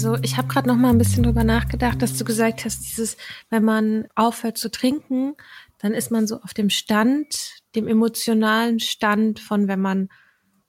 Also 0.00 0.16
ich 0.22 0.38
habe 0.38 0.48
gerade 0.48 0.66
noch 0.66 0.76
mal 0.76 0.88
ein 0.88 0.98
bisschen 0.98 1.24
drüber 1.24 1.44
nachgedacht, 1.44 2.00
dass 2.00 2.16
du 2.16 2.24
gesagt 2.24 2.64
hast, 2.64 2.80
dieses, 2.80 3.18
wenn 3.50 3.64
man 3.64 4.08
aufhört 4.14 4.56
zu 4.56 4.70
trinken, 4.70 5.34
dann 5.76 5.92
ist 5.92 6.10
man 6.10 6.26
so 6.26 6.40
auf 6.40 6.54
dem 6.54 6.70
Stand, 6.70 7.60
dem 7.74 7.86
emotionalen 7.86 8.80
Stand 8.80 9.40
von, 9.40 9.68
wenn 9.68 9.80
man 9.80 10.08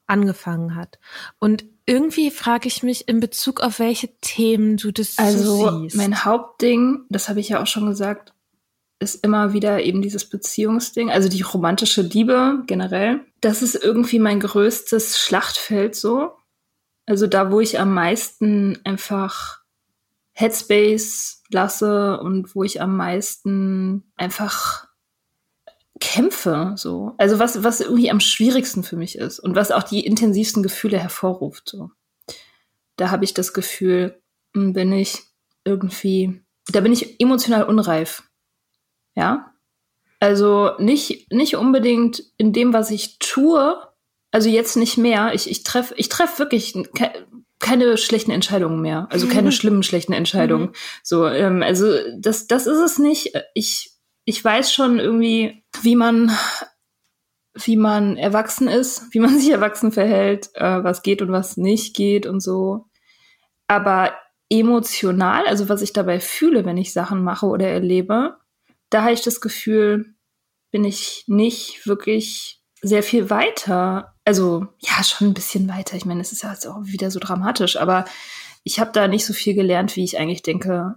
angefangen 0.05 0.75
hat. 0.75 0.99
Und 1.39 1.63
irgendwie 1.85 2.31
frage 2.31 2.67
ich 2.67 2.83
mich 2.83 3.07
in 3.07 3.19
Bezug 3.19 3.61
auf 3.61 3.79
welche 3.79 4.09
Themen 4.21 4.77
du 4.77 4.91
das 4.91 5.15
so 5.15 5.23
Also 5.23 5.81
siehst. 5.81 5.95
mein 5.95 6.23
Hauptding, 6.23 7.05
das 7.09 7.29
habe 7.29 7.39
ich 7.39 7.49
ja 7.49 7.61
auch 7.61 7.67
schon 7.67 7.85
gesagt, 7.87 8.33
ist 8.99 9.23
immer 9.25 9.53
wieder 9.53 9.81
eben 9.81 10.01
dieses 10.01 10.25
Beziehungsding, 10.29 11.09
also 11.09 11.27
die 11.27 11.41
romantische 11.41 12.03
Liebe 12.03 12.63
generell. 12.67 13.21
Das 13.41 13.63
ist 13.63 13.75
irgendwie 13.75 14.19
mein 14.19 14.39
größtes 14.39 15.19
Schlachtfeld 15.19 15.95
so. 15.95 16.33
Also 17.07 17.25
da, 17.25 17.51
wo 17.51 17.59
ich 17.59 17.79
am 17.79 17.93
meisten 17.93 18.79
einfach 18.83 19.61
Headspace 20.33 21.41
lasse 21.49 22.19
und 22.19 22.55
wo 22.55 22.63
ich 22.63 22.81
am 22.81 22.95
meisten 22.95 24.03
einfach 24.17 24.87
kämpfe, 26.01 26.73
so. 26.75 27.13
Also 27.17 27.39
was, 27.39 27.63
was 27.63 27.79
irgendwie 27.79 28.11
am 28.11 28.19
schwierigsten 28.19 28.83
für 28.83 28.97
mich 28.97 29.17
ist 29.17 29.39
und 29.39 29.55
was 29.55 29.71
auch 29.71 29.83
die 29.83 30.05
intensivsten 30.05 30.63
Gefühle 30.63 30.99
hervorruft, 30.99 31.69
so. 31.69 31.91
Da 32.97 33.09
habe 33.09 33.23
ich 33.23 33.33
das 33.33 33.53
Gefühl, 33.53 34.21
hm, 34.53 34.73
bin 34.73 34.91
ich 34.91 35.19
irgendwie, 35.63 36.41
da 36.71 36.81
bin 36.81 36.91
ich 36.91 37.21
emotional 37.21 37.63
unreif. 37.63 38.23
Ja. 39.15 39.53
Also 40.19 40.71
nicht, 40.77 41.31
nicht 41.31 41.55
unbedingt 41.55 42.23
in 42.37 42.51
dem, 42.51 42.73
was 42.73 42.91
ich 42.91 43.17
tue, 43.19 43.81
also 44.31 44.49
jetzt 44.49 44.77
nicht 44.77 44.97
mehr. 44.97 45.33
Ich, 45.33 45.49
ich 45.49 45.63
treffe 45.63 45.93
ich 45.97 46.09
treff 46.09 46.39
wirklich 46.39 46.73
ke 46.93 47.27
keine 47.59 47.95
schlechten 47.97 48.31
Entscheidungen 48.31 48.81
mehr. 48.81 49.07
Also 49.11 49.27
keine 49.27 49.51
schlimmen, 49.51 49.83
schlechten 49.83 50.13
Entscheidungen. 50.13 50.71
So, 51.03 51.27
ähm, 51.27 51.61
also 51.61 51.93
das, 52.17 52.47
das 52.47 52.65
ist 52.65 52.79
es 52.79 52.97
nicht. 52.97 53.33
Ich, 53.53 53.91
ich 54.25 54.43
weiß 54.43 54.73
schon 54.73 54.97
irgendwie, 54.97 55.60
wie 55.81 55.95
man, 55.95 56.31
wie 57.53 57.77
man 57.77 58.17
erwachsen 58.17 58.67
ist, 58.67 59.13
wie 59.13 59.19
man 59.19 59.39
sich 59.39 59.49
erwachsen 59.49 59.91
verhält, 59.91 60.49
äh, 60.55 60.83
was 60.83 61.01
geht 61.01 61.21
und 61.21 61.31
was 61.31 61.57
nicht 61.57 61.95
geht 61.95 62.25
und 62.25 62.41
so. 62.41 62.87
Aber 63.67 64.13
emotional, 64.49 65.45
also 65.47 65.69
was 65.69 65.81
ich 65.81 65.93
dabei 65.93 66.19
fühle, 66.19 66.65
wenn 66.65 66.77
ich 66.77 66.91
Sachen 66.91 67.23
mache 67.23 67.45
oder 67.45 67.67
erlebe, 67.67 68.37
da 68.89 69.03
habe 69.03 69.13
ich 69.13 69.21
das 69.21 69.39
Gefühl, 69.39 70.13
bin 70.71 70.83
ich 70.83 71.23
nicht 71.27 71.87
wirklich 71.87 72.61
sehr 72.81 73.03
viel 73.03 73.29
weiter. 73.29 74.15
Also 74.25 74.67
ja, 74.79 75.03
schon 75.03 75.27
ein 75.27 75.33
bisschen 75.33 75.69
weiter. 75.69 75.95
Ich 75.95 76.05
meine, 76.05 76.21
es 76.21 76.31
ist 76.31 76.43
ja 76.43 76.51
jetzt 76.51 76.65
auch 76.67 76.83
wieder 76.83 77.11
so 77.11 77.19
dramatisch, 77.19 77.77
aber 77.77 78.05
ich 78.63 78.79
habe 78.79 78.91
da 78.91 79.07
nicht 79.07 79.25
so 79.25 79.33
viel 79.33 79.53
gelernt, 79.53 79.95
wie 79.95 80.03
ich 80.03 80.19
eigentlich 80.19 80.43
denke. 80.43 80.95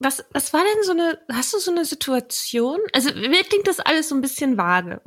Was, 0.00 0.24
was 0.32 0.52
war 0.52 0.60
denn 0.60 0.84
so 0.84 0.92
eine, 0.92 1.18
hast 1.32 1.52
du 1.52 1.58
so 1.58 1.72
eine 1.72 1.84
Situation? 1.84 2.78
Also 2.92 3.10
mir 3.14 3.42
klingt 3.42 3.66
das 3.66 3.80
alles 3.80 4.08
so 4.08 4.14
ein 4.14 4.20
bisschen 4.20 4.56
vage. 4.56 5.00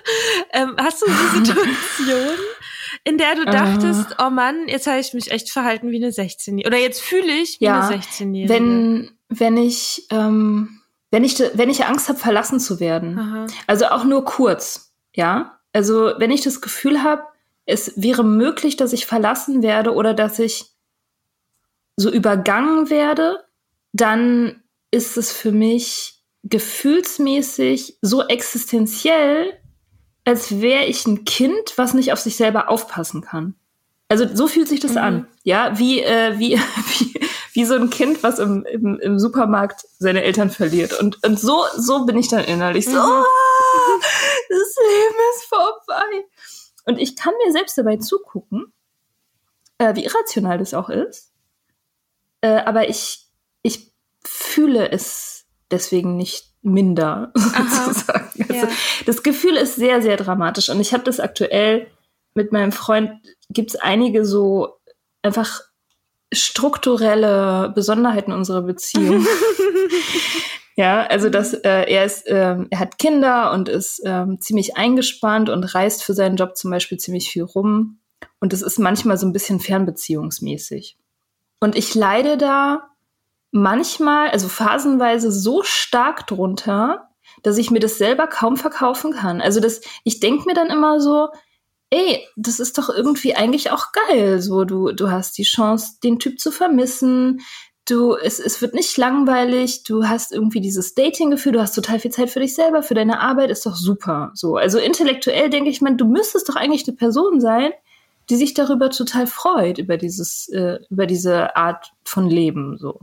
ähm, 0.52 0.74
hast 0.78 1.02
du 1.02 1.06
so 1.06 1.12
eine 1.12 1.44
Situation, 1.44 2.38
in 3.04 3.18
der 3.18 3.34
du 3.34 3.44
dachtest, 3.44 4.16
oh 4.18 4.30
Mann, 4.30 4.66
jetzt 4.66 4.86
habe 4.86 5.00
ich 5.00 5.12
mich 5.12 5.30
echt 5.30 5.50
verhalten 5.50 5.90
wie 5.90 6.02
eine 6.02 6.12
16-Jährige. 6.12 6.66
Oder 6.66 6.78
jetzt 6.78 7.02
fühle 7.02 7.30
ich 7.30 7.60
wie 7.60 7.66
Ja, 7.66 7.88
eine 7.88 7.96
16-Jährige. 7.96 8.48
Wenn, 8.48 9.10
wenn 9.28 9.58
ich, 9.58 10.06
ähm, 10.10 10.80
wenn 11.10 11.24
ich, 11.24 11.38
wenn 11.38 11.68
ich 11.68 11.84
Angst 11.84 12.08
habe, 12.08 12.18
verlassen 12.18 12.58
zu 12.58 12.80
werden. 12.80 13.18
Aha. 13.18 13.46
Also 13.66 13.86
auch 13.86 14.04
nur 14.04 14.24
kurz, 14.24 14.94
ja. 15.14 15.58
Also 15.74 16.14
wenn 16.16 16.30
ich 16.30 16.40
das 16.40 16.62
Gefühl 16.62 17.02
habe, 17.02 17.24
es 17.66 17.92
wäre 17.96 18.24
möglich, 18.24 18.76
dass 18.76 18.94
ich 18.94 19.04
verlassen 19.04 19.62
werde 19.62 19.92
oder 19.92 20.14
dass 20.14 20.38
ich 20.38 20.72
so 21.96 22.10
übergangen 22.10 22.88
werde, 22.88 23.44
dann 24.00 24.62
ist 24.90 25.16
es 25.16 25.32
für 25.32 25.52
mich 25.52 26.22
gefühlsmäßig 26.44 27.98
so 28.00 28.26
existenziell, 28.26 29.52
als 30.24 30.60
wäre 30.60 30.84
ich 30.84 31.06
ein 31.06 31.24
Kind, 31.24 31.74
was 31.76 31.94
nicht 31.94 32.12
auf 32.12 32.20
sich 32.20 32.36
selber 32.36 32.68
aufpassen 32.68 33.22
kann. 33.22 33.54
Also 34.08 34.26
so 34.34 34.46
fühlt 34.46 34.68
sich 34.68 34.80
das 34.80 34.96
an, 34.96 35.26
ja, 35.42 35.78
wie, 35.78 36.00
äh, 36.00 36.38
wie, 36.38 36.56
wie, 36.98 37.20
wie 37.52 37.64
so 37.64 37.74
ein 37.74 37.90
Kind, 37.90 38.22
was 38.22 38.38
im, 38.38 38.64
im, 38.64 38.98
im 39.00 39.18
Supermarkt 39.18 39.84
seine 39.98 40.22
Eltern 40.22 40.50
verliert. 40.50 40.98
Und, 40.98 41.22
und 41.24 41.38
so, 41.38 41.64
so 41.76 42.06
bin 42.06 42.16
ich 42.16 42.28
dann 42.28 42.44
innerlich 42.44 42.86
so, 42.86 42.98
"Ah, 42.98 43.24
das 44.48 44.76
Leben 44.76 45.16
ist 45.34 45.44
vorbei. 45.44 46.24
Und 46.86 46.98
ich 46.98 47.16
kann 47.16 47.34
mir 47.44 47.52
selbst 47.52 47.76
dabei 47.76 47.98
zugucken, 47.98 48.72
äh, 49.76 49.94
wie 49.94 50.04
irrational 50.04 50.56
das 50.56 50.72
auch 50.72 50.88
ist. 50.88 51.32
Äh, 52.40 52.62
aber 52.64 52.88
ich, 52.88 53.27
ich 53.62 53.92
fühle 54.24 54.90
es 54.90 55.46
deswegen 55.70 56.16
nicht 56.16 56.48
minder, 56.62 57.32
sozusagen. 57.34 58.44
Also, 58.48 58.66
ja. 58.66 58.68
Das 59.06 59.22
Gefühl 59.22 59.56
ist 59.56 59.76
sehr, 59.76 60.02
sehr 60.02 60.16
dramatisch. 60.16 60.68
Und 60.70 60.80
ich 60.80 60.92
habe 60.92 61.04
das 61.04 61.20
aktuell 61.20 61.86
mit 62.34 62.52
meinem 62.52 62.72
Freund, 62.72 63.10
gibt 63.50 63.70
es 63.70 63.76
einige 63.76 64.24
so 64.24 64.78
einfach 65.22 65.62
strukturelle 66.32 67.72
Besonderheiten 67.74 68.32
unserer 68.32 68.62
Beziehung. 68.62 69.26
ja, 70.76 71.06
also 71.06 71.30
dass 71.30 71.54
äh, 71.54 71.84
er 71.90 72.04
ist, 72.04 72.26
äh, 72.26 72.56
er 72.70 72.78
hat 72.78 72.98
Kinder 72.98 73.52
und 73.52 73.68
ist 73.68 74.00
äh, 74.04 74.26
ziemlich 74.38 74.76
eingespannt 74.76 75.48
und 75.48 75.64
reist 75.74 76.04
für 76.04 76.14
seinen 76.14 76.36
Job 76.36 76.56
zum 76.56 76.70
Beispiel 76.70 76.98
ziemlich 76.98 77.30
viel 77.30 77.44
rum. 77.44 78.00
Und 78.40 78.52
es 78.52 78.62
ist 78.62 78.78
manchmal 78.78 79.16
so 79.16 79.26
ein 79.26 79.32
bisschen 79.32 79.58
fernbeziehungsmäßig. 79.58 80.96
Und 81.60 81.76
ich 81.76 81.94
leide 81.94 82.36
da 82.36 82.90
manchmal, 83.50 84.30
also 84.30 84.48
phasenweise 84.48 85.32
so 85.32 85.62
stark 85.62 86.26
drunter, 86.26 87.08
dass 87.42 87.58
ich 87.58 87.70
mir 87.70 87.80
das 87.80 87.98
selber 87.98 88.26
kaum 88.26 88.56
verkaufen 88.56 89.12
kann. 89.12 89.40
Also 89.40 89.60
das, 89.60 89.80
ich 90.04 90.20
denke 90.20 90.44
mir 90.46 90.54
dann 90.54 90.70
immer 90.70 91.00
so, 91.00 91.28
ey, 91.90 92.26
das 92.36 92.60
ist 92.60 92.78
doch 92.78 92.90
irgendwie 92.90 93.34
eigentlich 93.34 93.70
auch 93.70 93.86
geil. 93.92 94.40
So, 94.40 94.64
du, 94.64 94.92
du 94.92 95.10
hast 95.10 95.38
die 95.38 95.44
Chance, 95.44 95.98
den 96.02 96.18
Typ 96.18 96.38
zu 96.40 96.50
vermissen. 96.50 97.40
Du, 97.86 98.14
es, 98.16 98.38
es 98.38 98.60
wird 98.60 98.74
nicht 98.74 98.96
langweilig. 98.98 99.84
Du 99.84 100.04
hast 100.04 100.32
irgendwie 100.32 100.60
dieses 100.60 100.94
Dating-Gefühl. 100.94 101.52
Du 101.52 101.60
hast 101.60 101.74
total 101.74 101.98
viel 101.98 102.10
Zeit 102.10 102.28
für 102.28 102.40
dich 102.40 102.54
selber, 102.54 102.82
für 102.82 102.94
deine 102.94 103.20
Arbeit. 103.20 103.50
Ist 103.50 103.64
doch 103.64 103.76
super. 103.76 104.30
So, 104.34 104.56
also 104.56 104.78
intellektuell 104.78 105.48
denke 105.48 105.70
ich, 105.70 105.80
man, 105.80 105.96
du 105.96 106.06
müsstest 106.06 106.48
doch 106.48 106.56
eigentlich 106.56 106.86
eine 106.86 106.96
Person 106.96 107.40
sein, 107.40 107.72
die 108.28 108.36
sich 108.36 108.52
darüber 108.52 108.90
total 108.90 109.26
freut 109.26 109.78
über 109.78 109.96
dieses, 109.96 110.48
äh, 110.50 110.80
über 110.90 111.06
diese 111.06 111.56
Art 111.56 111.92
von 112.04 112.28
Leben. 112.28 112.76
So, 112.76 113.00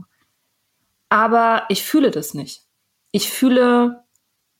aber 1.08 1.64
ich 1.68 1.82
fühle 1.82 2.10
das 2.10 2.34
nicht. 2.34 2.64
Ich 3.12 3.30
fühle, 3.30 4.04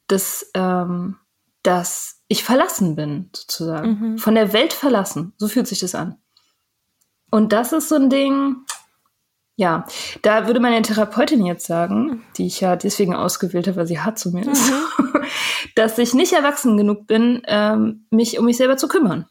dass, 0.06 0.50
ähm, 0.54 1.16
dass 1.62 2.22
ich 2.28 2.44
verlassen 2.44 2.96
bin, 2.96 3.31
sozusagen. 3.34 4.00
Mhm. 4.00 4.19
Von 4.19 4.34
der 4.34 4.52
Welt 4.52 4.72
verlassen. 4.72 5.32
So 5.37 5.48
fühlt 5.48 5.66
sich 5.66 5.81
das 5.81 5.94
an. 5.94 6.16
Und 7.31 7.52
das 7.52 7.72
ist 7.72 7.88
so 7.88 7.96
ein 7.96 8.08
Ding, 8.08 8.56
ja, 9.56 9.87
da 10.22 10.46
würde 10.46 10.60
meine 10.60 10.82
Therapeutin 10.82 11.44
jetzt 11.44 11.66
sagen, 11.66 12.22
die 12.37 12.46
ich 12.46 12.60
ja 12.60 12.76
deswegen 12.76 13.14
ausgewählt 13.14 13.66
habe, 13.66 13.78
weil 13.78 13.87
sie 13.87 14.00
hart 14.00 14.19
zu 14.19 14.31
mir 14.31 14.46
ist, 14.46 14.70
mhm. 14.70 15.22
dass 15.75 15.98
ich 15.98 16.14
nicht 16.14 16.34
erwachsen 16.34 16.76
genug 16.76 17.06
bin, 17.06 17.43
ähm, 17.46 18.06
mich 18.10 18.38
um 18.38 18.44
mich 18.44 18.58
selber 18.58 18.76
zu 18.76 18.87
kümmern. 18.87 19.26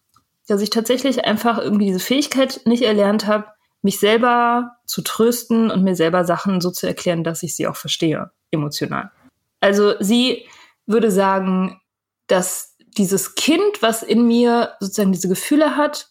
Dass 0.47 0.61
ich 0.61 0.71
tatsächlich 0.71 1.25
einfach 1.25 1.57
irgendwie 1.59 1.85
diese 1.87 1.99
Fähigkeit 1.99 2.61
nicht 2.65 2.83
erlernt 2.83 3.27
habe, 3.27 3.47
mich 3.85 3.99
selber 3.99 4.77
zu 4.87 5.03
trösten 5.03 5.69
und 5.69 5.83
mir 5.83 5.95
selber 5.95 6.25
Sachen 6.25 6.59
so 6.59 6.71
zu 6.71 6.87
erklären, 6.87 7.23
dass 7.23 7.43
ich 7.43 7.55
sie 7.55 7.67
auch 7.67 7.75
verstehe, 7.75 8.31
emotional. 8.49 9.11
Also 9.59 9.93
sie 9.99 10.47
würde 10.87 11.11
sagen, 11.11 11.79
dass 12.25 12.75
dieses 12.97 13.35
Kind, 13.35 13.81
was 13.81 14.01
in 14.01 14.27
mir 14.27 14.73
sozusagen 14.79 15.11
diese 15.11 15.27
Gefühle 15.27 15.77
hat, 15.77 16.09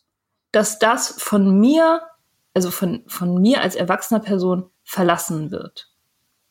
dass 0.52 0.78
das 0.78 1.16
von 1.18 1.58
mir, 1.58 2.02
also 2.54 2.70
von, 2.70 3.02
von 3.08 3.42
mir 3.42 3.60
als 3.60 3.74
erwachsener 3.74 4.20
Person 4.20 4.70
verlassen 4.84 5.50
wird. 5.50 5.90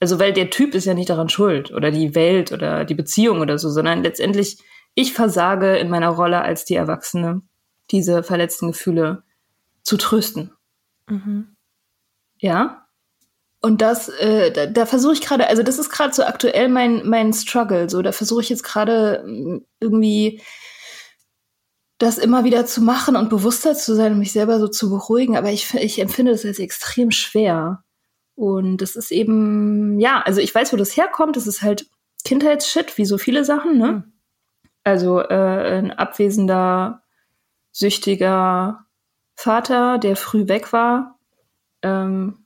Also 0.02 0.20
weil 0.20 0.34
der 0.34 0.50
Typ 0.50 0.76
ist 0.76 0.84
ja 0.84 0.94
nicht 0.94 1.10
daran 1.10 1.30
schuld 1.30 1.72
oder 1.72 1.90
die 1.90 2.16
Welt 2.16 2.52
oder 2.52 2.84
die 2.84 2.96
Beziehung 2.96 3.40
oder 3.40 3.58
so, 3.58 3.70
sondern 3.70 4.04
letztendlich 4.04 4.58
ich 4.94 5.14
versage 5.14 5.78
in 5.78 5.90
meiner 5.90 6.10
Rolle 6.10 6.42
als 6.42 6.66
die 6.66 6.76
Erwachsene, 6.76 7.44
diese 7.92 8.24
verletzten 8.24 8.68
Gefühle 8.74 9.24
zu 9.84 9.96
trösten. 9.96 10.52
Mhm. 11.10 11.56
Ja? 12.38 12.88
Und 13.62 13.82
das, 13.82 14.10
äh, 14.10 14.52
da, 14.52 14.66
da 14.66 14.86
versuche 14.86 15.14
ich 15.14 15.22
gerade, 15.22 15.48
also 15.48 15.64
das 15.64 15.80
ist 15.80 15.90
gerade 15.90 16.14
so 16.14 16.24
aktuell 16.24 16.68
mein, 16.68 17.08
mein 17.08 17.32
Struggle. 17.32 17.90
So, 17.90 18.02
da 18.02 18.12
versuche 18.12 18.42
ich 18.42 18.50
jetzt 18.50 18.64
gerade 18.64 19.24
mm, 19.26 19.66
irgendwie 19.80 20.42
das 21.98 22.18
immer 22.18 22.44
wieder 22.44 22.66
zu 22.66 22.82
machen 22.82 23.16
und 23.16 23.30
bewusster 23.30 23.76
zu 23.76 23.96
sein 23.96 24.12
und 24.12 24.20
mich 24.20 24.34
selber 24.34 24.60
so 24.60 24.68
zu 24.68 24.90
beruhigen. 24.90 25.38
Aber 25.38 25.50
ich, 25.50 25.74
ich 25.76 26.00
empfinde 26.00 26.34
das 26.34 26.44
als 26.44 26.60
extrem 26.60 27.12
schwer. 27.12 27.84
Und 28.36 28.78
das 28.78 28.98
ist 28.98 29.12
eben, 29.12 29.98
ja, 30.00 30.22
also 30.22 30.42
ich 30.42 30.54
weiß, 30.54 30.74
wo 30.74 30.78
das 30.78 30.98
herkommt. 30.98 31.38
Das 31.38 31.48
ist 31.48 31.62
halt 31.62 31.88
Kindheitsshit, 32.26 32.98
wie 32.98 33.06
so 33.06 33.18
viele 33.18 33.46
Sachen, 33.46 33.78
ne? 33.78 33.92
Mhm. 33.92 34.14
Also 34.84 35.22
äh, 35.22 35.78
ein 35.78 35.92
abwesender, 35.92 37.04
süchtiger 37.72 38.83
Vater, 39.44 39.98
der 39.98 40.16
früh 40.16 40.48
weg 40.48 40.72
war. 40.72 41.20
Ähm, 41.82 42.46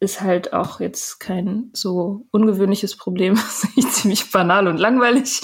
ist 0.00 0.20
halt 0.20 0.52
auch 0.52 0.80
jetzt 0.80 1.20
kein 1.20 1.70
so 1.72 2.26
ungewöhnliches 2.32 2.96
Problem. 2.96 3.36
Ziemlich 3.92 4.32
banal 4.32 4.66
und 4.66 4.78
langweilig. 4.78 5.40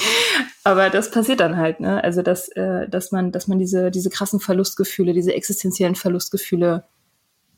Aber 0.65 0.91
das 0.91 1.13
passiert 1.13 1.39
dann 1.39 1.57
halt, 1.57 1.79
ne? 1.79 2.03
Also, 2.03 2.23
dass, 2.23 2.49
äh, 2.49 2.89
dass 2.89 3.13
man, 3.13 3.31
dass 3.31 3.47
man 3.47 3.61
diese, 3.61 3.93
diese 3.93 4.11
krassen 4.11 4.41
Verlustgefühle, 4.41 5.13
diese 5.13 5.33
existenziellen 5.35 5.95
Verlustgefühle 5.95 6.85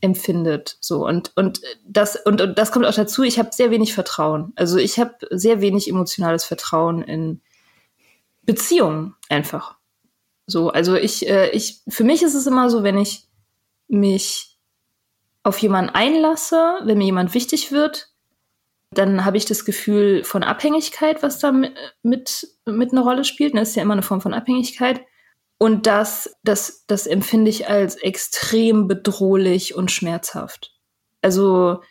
empfindet. 0.03 0.77
So. 0.81 1.07
Und, 1.07 1.33
und 1.35 1.63
das, 1.89 2.17
und, 2.17 2.43
und 2.43 2.59
das 2.59 2.73
kommt 2.73 2.85
auch 2.85 2.95
dazu, 2.95 3.23
ich 3.23 3.39
habe 3.39 3.49
sehr 3.53 3.71
wenig 3.71 3.95
Vertrauen. 3.95 4.53
Also 4.57 4.77
ich 4.77 4.99
habe 4.99 5.15
sehr 5.31 5.63
wenig 5.63 5.89
emotionales 5.89 6.45
Vertrauen 6.45 7.01
in 7.03 7.41
Beziehungen 8.43 9.15
einfach. 9.31 9.79
So, 10.47 10.69
also 10.69 10.95
ich, 10.97 11.27
äh, 11.27 11.49
ich, 11.51 11.81
für 11.89 12.05
mich 12.05 12.23
ist 12.23 12.35
es 12.35 12.47
immer 12.47 12.69
so, 12.69 12.83
wenn 12.83 12.99
ich 12.99 13.30
mich 13.91 14.59
auf 15.43 15.59
jemanden 15.59 15.91
einlasse, 15.95 16.81
wenn 16.85 16.99
mir 16.99 17.05
jemand 17.05 17.35
wichtig 17.35 17.73
wird, 17.73 18.11
dann 18.93 19.25
habe 19.25 19.37
ich 19.37 19.45
das 19.45 19.65
Gefühl 19.65 20.25
von 20.25 20.43
Abhängigkeit, 20.43 21.23
was 21.23 21.39
da 21.39 21.53
mit, 21.53 21.79
mit, 22.03 22.93
eine 22.93 23.01
Rolle 23.01 23.25
spielt. 23.25 23.55
Das 23.55 23.71
ist 23.71 23.77
ja 23.77 23.83
immer 23.83 23.93
eine 23.93 24.03
Form 24.03 24.21
von 24.21 24.35
Abhängigkeit. 24.35 25.01
Und 25.59 25.87
das, 25.87 26.37
das, 26.43 26.85
das 26.87 27.07
empfinde 27.07 27.51
ich 27.51 27.69
als 27.69 27.97
extrem 27.97 28.89
bedrohlich 28.89 29.75
und 29.75 29.93
schmerzhaft. 29.93 30.75
Also 31.23 31.83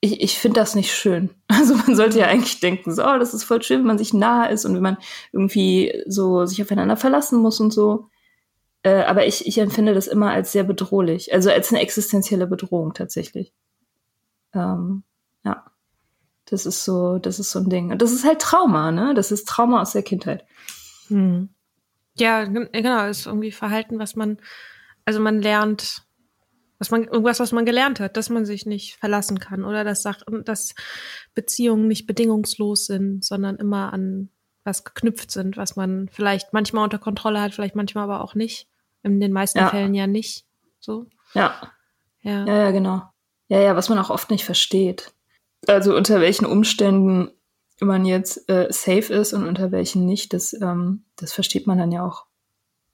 ich, 0.00 0.20
ich 0.20 0.38
finde 0.38 0.60
das 0.60 0.74
nicht 0.74 0.92
schön. 0.92 1.30
Also 1.48 1.76
man 1.76 1.96
sollte 1.96 2.18
ja 2.18 2.26
eigentlich 2.26 2.60
denken, 2.60 2.92
so, 2.92 3.04
oh, 3.04 3.18
das 3.18 3.32
ist 3.32 3.44
voll 3.44 3.62
schön, 3.62 3.80
wenn 3.80 3.86
man 3.86 3.98
sich 3.98 4.12
nahe 4.12 4.50
ist 4.50 4.64
und 4.64 4.74
wenn 4.74 4.82
man 4.82 4.98
irgendwie 5.32 6.02
so 6.06 6.44
sich 6.46 6.60
aufeinander 6.60 6.96
verlassen 6.96 7.40
muss 7.40 7.60
und 7.60 7.72
so. 7.72 8.10
Äh, 8.84 9.02
aber 9.04 9.26
ich, 9.26 9.46
ich 9.46 9.56
empfinde 9.58 9.94
das 9.94 10.06
immer 10.06 10.30
als 10.30 10.52
sehr 10.52 10.62
bedrohlich, 10.62 11.32
also 11.32 11.50
als 11.50 11.70
eine 11.70 11.80
existenzielle 11.80 12.46
Bedrohung 12.46 12.92
tatsächlich. 12.92 13.54
Ähm, 14.52 15.04
ja, 15.42 15.64
das 16.44 16.66
ist 16.66 16.84
so, 16.84 17.18
das 17.18 17.38
ist 17.38 17.50
so 17.50 17.60
ein 17.60 17.70
Ding. 17.70 17.90
Und 17.90 18.02
das 18.02 18.12
ist 18.12 18.24
halt 18.24 18.42
Trauma, 18.42 18.92
ne? 18.92 19.14
Das 19.14 19.32
ist 19.32 19.48
Trauma 19.48 19.80
aus 19.80 19.92
der 19.92 20.02
Kindheit. 20.02 20.44
Hm. 21.08 21.48
Ja, 22.18 22.44
genau, 22.44 23.06
ist 23.06 23.26
irgendwie 23.26 23.52
Verhalten, 23.52 23.98
was 23.98 24.16
man, 24.16 24.36
also 25.06 25.18
man 25.18 25.40
lernt, 25.40 26.02
was 26.78 26.90
man, 26.90 27.04
irgendwas, 27.04 27.40
was 27.40 27.52
man 27.52 27.64
gelernt 27.64 28.00
hat, 28.00 28.18
dass 28.18 28.28
man 28.28 28.44
sich 28.44 28.66
nicht 28.66 28.96
verlassen 28.96 29.40
kann 29.40 29.64
oder 29.64 29.82
dass 29.84 30.02
dass 30.02 30.74
Beziehungen 31.34 31.88
nicht 31.88 32.06
bedingungslos 32.06 32.84
sind, 32.84 33.24
sondern 33.24 33.56
immer 33.56 33.94
an 33.94 34.28
was 34.62 34.84
geknüpft 34.84 35.30
sind, 35.30 35.56
was 35.56 35.74
man 35.74 36.08
vielleicht 36.10 36.52
manchmal 36.52 36.84
unter 36.84 36.98
Kontrolle 36.98 37.40
hat, 37.40 37.54
vielleicht 37.54 37.76
manchmal 37.76 38.04
aber 38.04 38.22
auch 38.22 38.34
nicht. 38.34 38.68
In 39.04 39.20
den 39.20 39.32
meisten 39.32 39.58
ja. 39.58 39.68
Fällen 39.68 39.94
ja 39.94 40.08
nicht. 40.08 40.44
So. 40.80 41.06
Ja. 41.34 41.54
ja. 42.22 42.44
Ja, 42.44 42.56
ja, 42.56 42.70
genau. 42.72 43.02
Ja, 43.48 43.60
ja, 43.60 43.76
was 43.76 43.88
man 43.88 43.98
auch 43.98 44.10
oft 44.10 44.30
nicht 44.30 44.44
versteht. 44.44 45.12
Also 45.68 45.94
unter 45.94 46.20
welchen 46.20 46.46
Umständen 46.46 47.30
man 47.80 48.04
jetzt 48.04 48.48
äh, 48.48 48.68
safe 48.70 49.12
ist 49.12 49.32
und 49.32 49.46
unter 49.46 49.70
welchen 49.70 50.06
nicht, 50.06 50.32
das, 50.32 50.52
ähm, 50.54 51.04
das 51.16 51.32
versteht 51.32 51.66
man 51.66 51.78
dann 51.78 51.92
ja 51.92 52.04
auch 52.04 52.26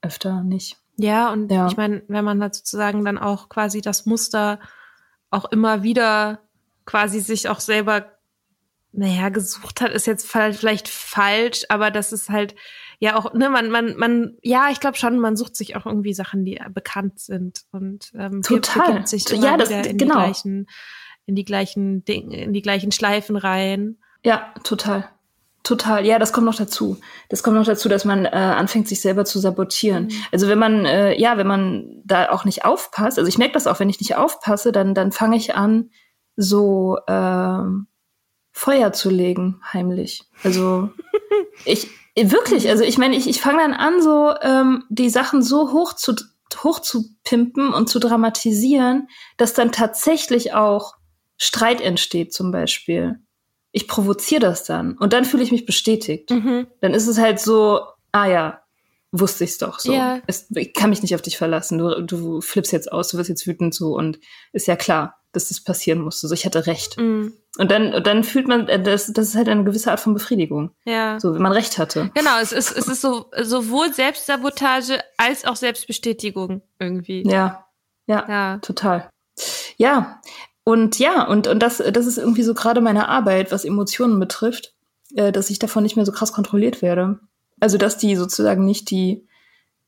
öfter 0.01 0.43
nicht. 0.43 0.77
Ja, 0.97 1.31
und 1.31 1.51
ja. 1.51 1.67
ich 1.67 1.77
meine, 1.77 2.03
wenn 2.07 2.25
man 2.25 2.41
halt 2.41 2.55
sozusagen 2.55 3.05
dann 3.05 3.17
auch 3.17 3.49
quasi 3.49 3.81
das 3.81 4.05
Muster 4.05 4.59
auch 5.29 5.45
immer 5.45 5.83
wieder 5.83 6.39
quasi 6.85 7.21
sich 7.21 7.47
auch 7.49 7.59
selber, 7.59 8.11
naja, 8.91 9.29
gesucht 9.29 9.81
hat, 9.81 9.91
ist 9.91 10.07
jetzt 10.07 10.29
vielleicht 10.29 10.89
falsch, 10.89 11.63
aber 11.69 11.91
das 11.91 12.11
ist 12.11 12.29
halt 12.29 12.55
ja 13.01 13.17
auch, 13.17 13.33
ne, 13.33 13.49
man, 13.49 13.71
man, 13.71 13.97
man, 13.97 14.37
ja, 14.43 14.69
ich 14.71 14.79
glaube 14.79 14.95
schon, 14.95 15.19
man 15.19 15.35
sucht 15.35 15.55
sich 15.55 15.75
auch 15.75 15.87
irgendwie 15.87 16.13
Sachen, 16.13 16.45
die 16.45 16.61
bekannt 16.69 17.19
sind 17.19 17.63
und 17.71 18.11
ähm, 18.15 18.43
total 18.43 19.07
sich 19.07 19.27
ja, 19.29 19.57
das, 19.57 19.71
in 19.71 19.97
genau. 19.97 20.13
die 20.13 20.19
gleichen, 20.19 20.67
in 21.25 21.35
die 21.35 21.43
gleichen 21.43 22.05
Dinge, 22.05 22.43
in 22.43 22.53
die 22.53 22.61
gleichen 22.61 22.91
Schleifen 22.91 23.35
rein. 23.35 23.97
Ja, 24.23 24.53
total. 24.63 25.09
Total, 25.63 26.05
ja, 26.05 26.19
das 26.19 26.31
kommt 26.31 26.45
noch 26.45 26.55
dazu. 26.55 26.99
Das 27.29 27.41
kommt 27.41 27.55
noch 27.55 27.65
dazu, 27.65 27.89
dass 27.89 28.05
man 28.05 28.25
äh, 28.25 28.29
anfängt, 28.29 28.87
sich 28.87 29.01
selber 29.01 29.25
zu 29.25 29.39
sabotieren. 29.39 30.05
Mhm. 30.05 30.11
Also 30.31 30.47
wenn 30.47 30.59
man, 30.59 30.85
äh, 30.85 31.19
ja, 31.19 31.37
wenn 31.37 31.47
man 31.47 32.03
da 32.05 32.29
auch 32.29 32.45
nicht 32.45 32.65
aufpasst, 32.65 33.17
also 33.17 33.27
ich 33.27 33.39
merke 33.39 33.53
das 33.53 33.65
auch, 33.65 33.79
wenn 33.79 33.89
ich 33.89 33.99
nicht 33.99 34.15
aufpasse, 34.15 34.71
dann, 34.71 34.93
dann 34.93 35.11
fange 35.11 35.37
ich 35.37 35.55
an, 35.55 35.89
so 36.35 36.97
äh, 37.07 37.63
Feuer 38.51 38.93
zu 38.93 39.09
legen, 39.09 39.59
heimlich. 39.73 40.23
Also 40.43 40.89
ich, 41.65 41.89
Wirklich, 42.15 42.69
also 42.69 42.83
ich 42.83 42.97
meine, 42.97 43.15
ich, 43.15 43.27
ich 43.29 43.39
fange 43.39 43.59
dann 43.59 43.73
an, 43.73 44.01
so 44.01 44.33
ähm, 44.41 44.83
die 44.89 45.09
Sachen 45.09 45.41
so 45.41 45.71
hoch 45.71 45.93
zu, 45.93 46.15
hoch 46.63 46.79
zu 46.79 47.05
pimpen 47.23 47.73
und 47.73 47.87
zu 47.87 47.99
dramatisieren, 47.99 49.07
dass 49.37 49.53
dann 49.53 49.71
tatsächlich 49.71 50.53
auch 50.53 50.95
Streit 51.37 51.81
entsteht 51.81 52.33
zum 52.33 52.51
Beispiel, 52.51 53.19
ich 53.71 53.87
provoziere 53.87 54.41
das 54.41 54.65
dann 54.65 54.97
und 54.97 55.13
dann 55.13 55.25
fühle 55.25 55.43
ich 55.43 55.51
mich 55.51 55.65
bestätigt. 55.65 56.29
Mhm. 56.29 56.67
Dann 56.81 56.93
ist 56.93 57.07
es 57.07 57.17
halt 57.17 57.39
so, 57.39 57.81
ah 58.11 58.27
ja, 58.27 58.61
wusste 59.11 59.45
ich's 59.45 59.57
doch 59.57 59.79
so. 59.79 59.93
Ja. 59.93 60.21
Es, 60.27 60.47
ich 60.51 60.73
kann 60.73 60.89
mich 60.89 61.01
nicht 61.01 61.15
auf 61.15 61.21
dich 61.21 61.37
verlassen. 61.37 61.77
Du, 61.77 62.01
du 62.01 62.41
flippst 62.41 62.73
jetzt 62.73 62.91
aus, 62.91 63.09
du 63.09 63.17
wirst 63.17 63.29
jetzt 63.29 63.47
wütend 63.47 63.73
so 63.73 63.95
und 63.95 64.19
ist 64.51 64.67
ja 64.67 64.75
klar, 64.75 65.20
dass 65.33 65.47
das 65.47 65.61
passieren 65.61 66.01
musste. 66.01 66.27
So, 66.27 66.33
ich 66.33 66.45
hatte 66.45 66.65
recht. 66.67 66.97
Mhm. 66.97 67.33
Und 67.57 67.71
dann, 67.71 67.93
und 67.93 68.07
dann 68.07 68.23
fühlt 68.23 68.47
man, 68.47 68.67
äh, 68.67 68.81
das, 68.81 69.11
das 69.13 69.29
ist 69.29 69.35
halt 69.35 69.49
eine 69.49 69.63
gewisse 69.63 69.91
Art 69.91 69.99
von 69.99 70.13
Befriedigung. 70.13 70.71
Ja. 70.85 71.19
So, 71.19 71.33
wenn 71.33 71.41
man 71.41 71.51
recht 71.51 71.77
hatte. 71.77 72.11
Genau, 72.13 72.39
es 72.41 72.51
ist, 72.51 72.71
es 72.75 72.87
ist 72.87 73.01
so, 73.01 73.25
sowohl 73.41 73.93
Selbstsabotage 73.93 74.99
als 75.17 75.45
auch 75.45 75.55
Selbstbestätigung 75.55 76.61
irgendwie. 76.79 77.23
Ja, 77.27 77.65
ja, 78.07 78.25
Ja. 78.27 78.57
total. 78.59 79.09
Ja, 79.77 80.21
und 80.63 80.99
ja, 80.99 81.27
und, 81.27 81.47
und 81.47 81.59
das, 81.59 81.77
das 81.77 82.05
ist 82.05 82.17
irgendwie 82.17 82.43
so 82.43 82.53
gerade 82.53 82.81
meine 82.81 83.09
Arbeit, 83.09 83.51
was 83.51 83.65
Emotionen 83.65 84.19
betrifft, 84.19 84.73
äh, 85.15 85.31
dass 85.31 85.49
ich 85.49 85.59
davon 85.59 85.83
nicht 85.83 85.95
mehr 85.95 86.05
so 86.05 86.11
krass 86.11 86.33
kontrolliert 86.33 86.81
werde. 86.81 87.19
Also, 87.59 87.77
dass 87.77 87.97
die 87.97 88.15
sozusagen 88.15 88.65
nicht 88.65 88.89
die, 88.91 89.27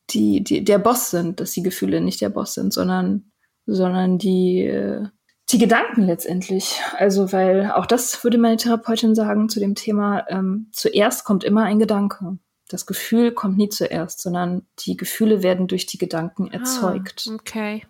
die, 0.09 0.43
die, 0.43 0.63
der 0.63 0.79
Boss 0.79 1.11
sind, 1.11 1.39
dass 1.39 1.51
die 1.51 1.63
Gefühle 1.63 2.01
nicht 2.01 2.21
der 2.21 2.29
Boss 2.29 2.53
sind, 2.53 2.73
sondern, 2.73 3.31
sondern 3.65 4.17
die, 4.17 4.65
äh, 4.65 5.05
die 5.53 5.59
Gedanken 5.59 6.03
letztendlich. 6.03 6.81
Also, 6.97 7.31
weil 7.31 7.71
auch 7.71 7.85
das 7.85 8.23
würde 8.23 8.37
meine 8.37 8.57
Therapeutin 8.57 9.15
sagen 9.15 9.47
zu 9.49 9.59
dem 9.59 9.75
Thema, 9.75 10.25
ähm, 10.29 10.67
zuerst 10.71 11.23
kommt 11.23 11.43
immer 11.43 11.63
ein 11.63 11.79
Gedanke. 11.79 12.37
Das 12.69 12.85
Gefühl 12.85 13.31
kommt 13.31 13.57
nie 13.57 13.69
zuerst, 13.69 14.21
sondern 14.21 14.65
die 14.79 14.97
Gefühle 14.97 15.43
werden 15.43 15.67
durch 15.67 15.85
die 15.85 15.97
Gedanken 15.97 16.51
erzeugt. 16.51 17.27
Ah, 17.29 17.35
okay. 17.35 17.85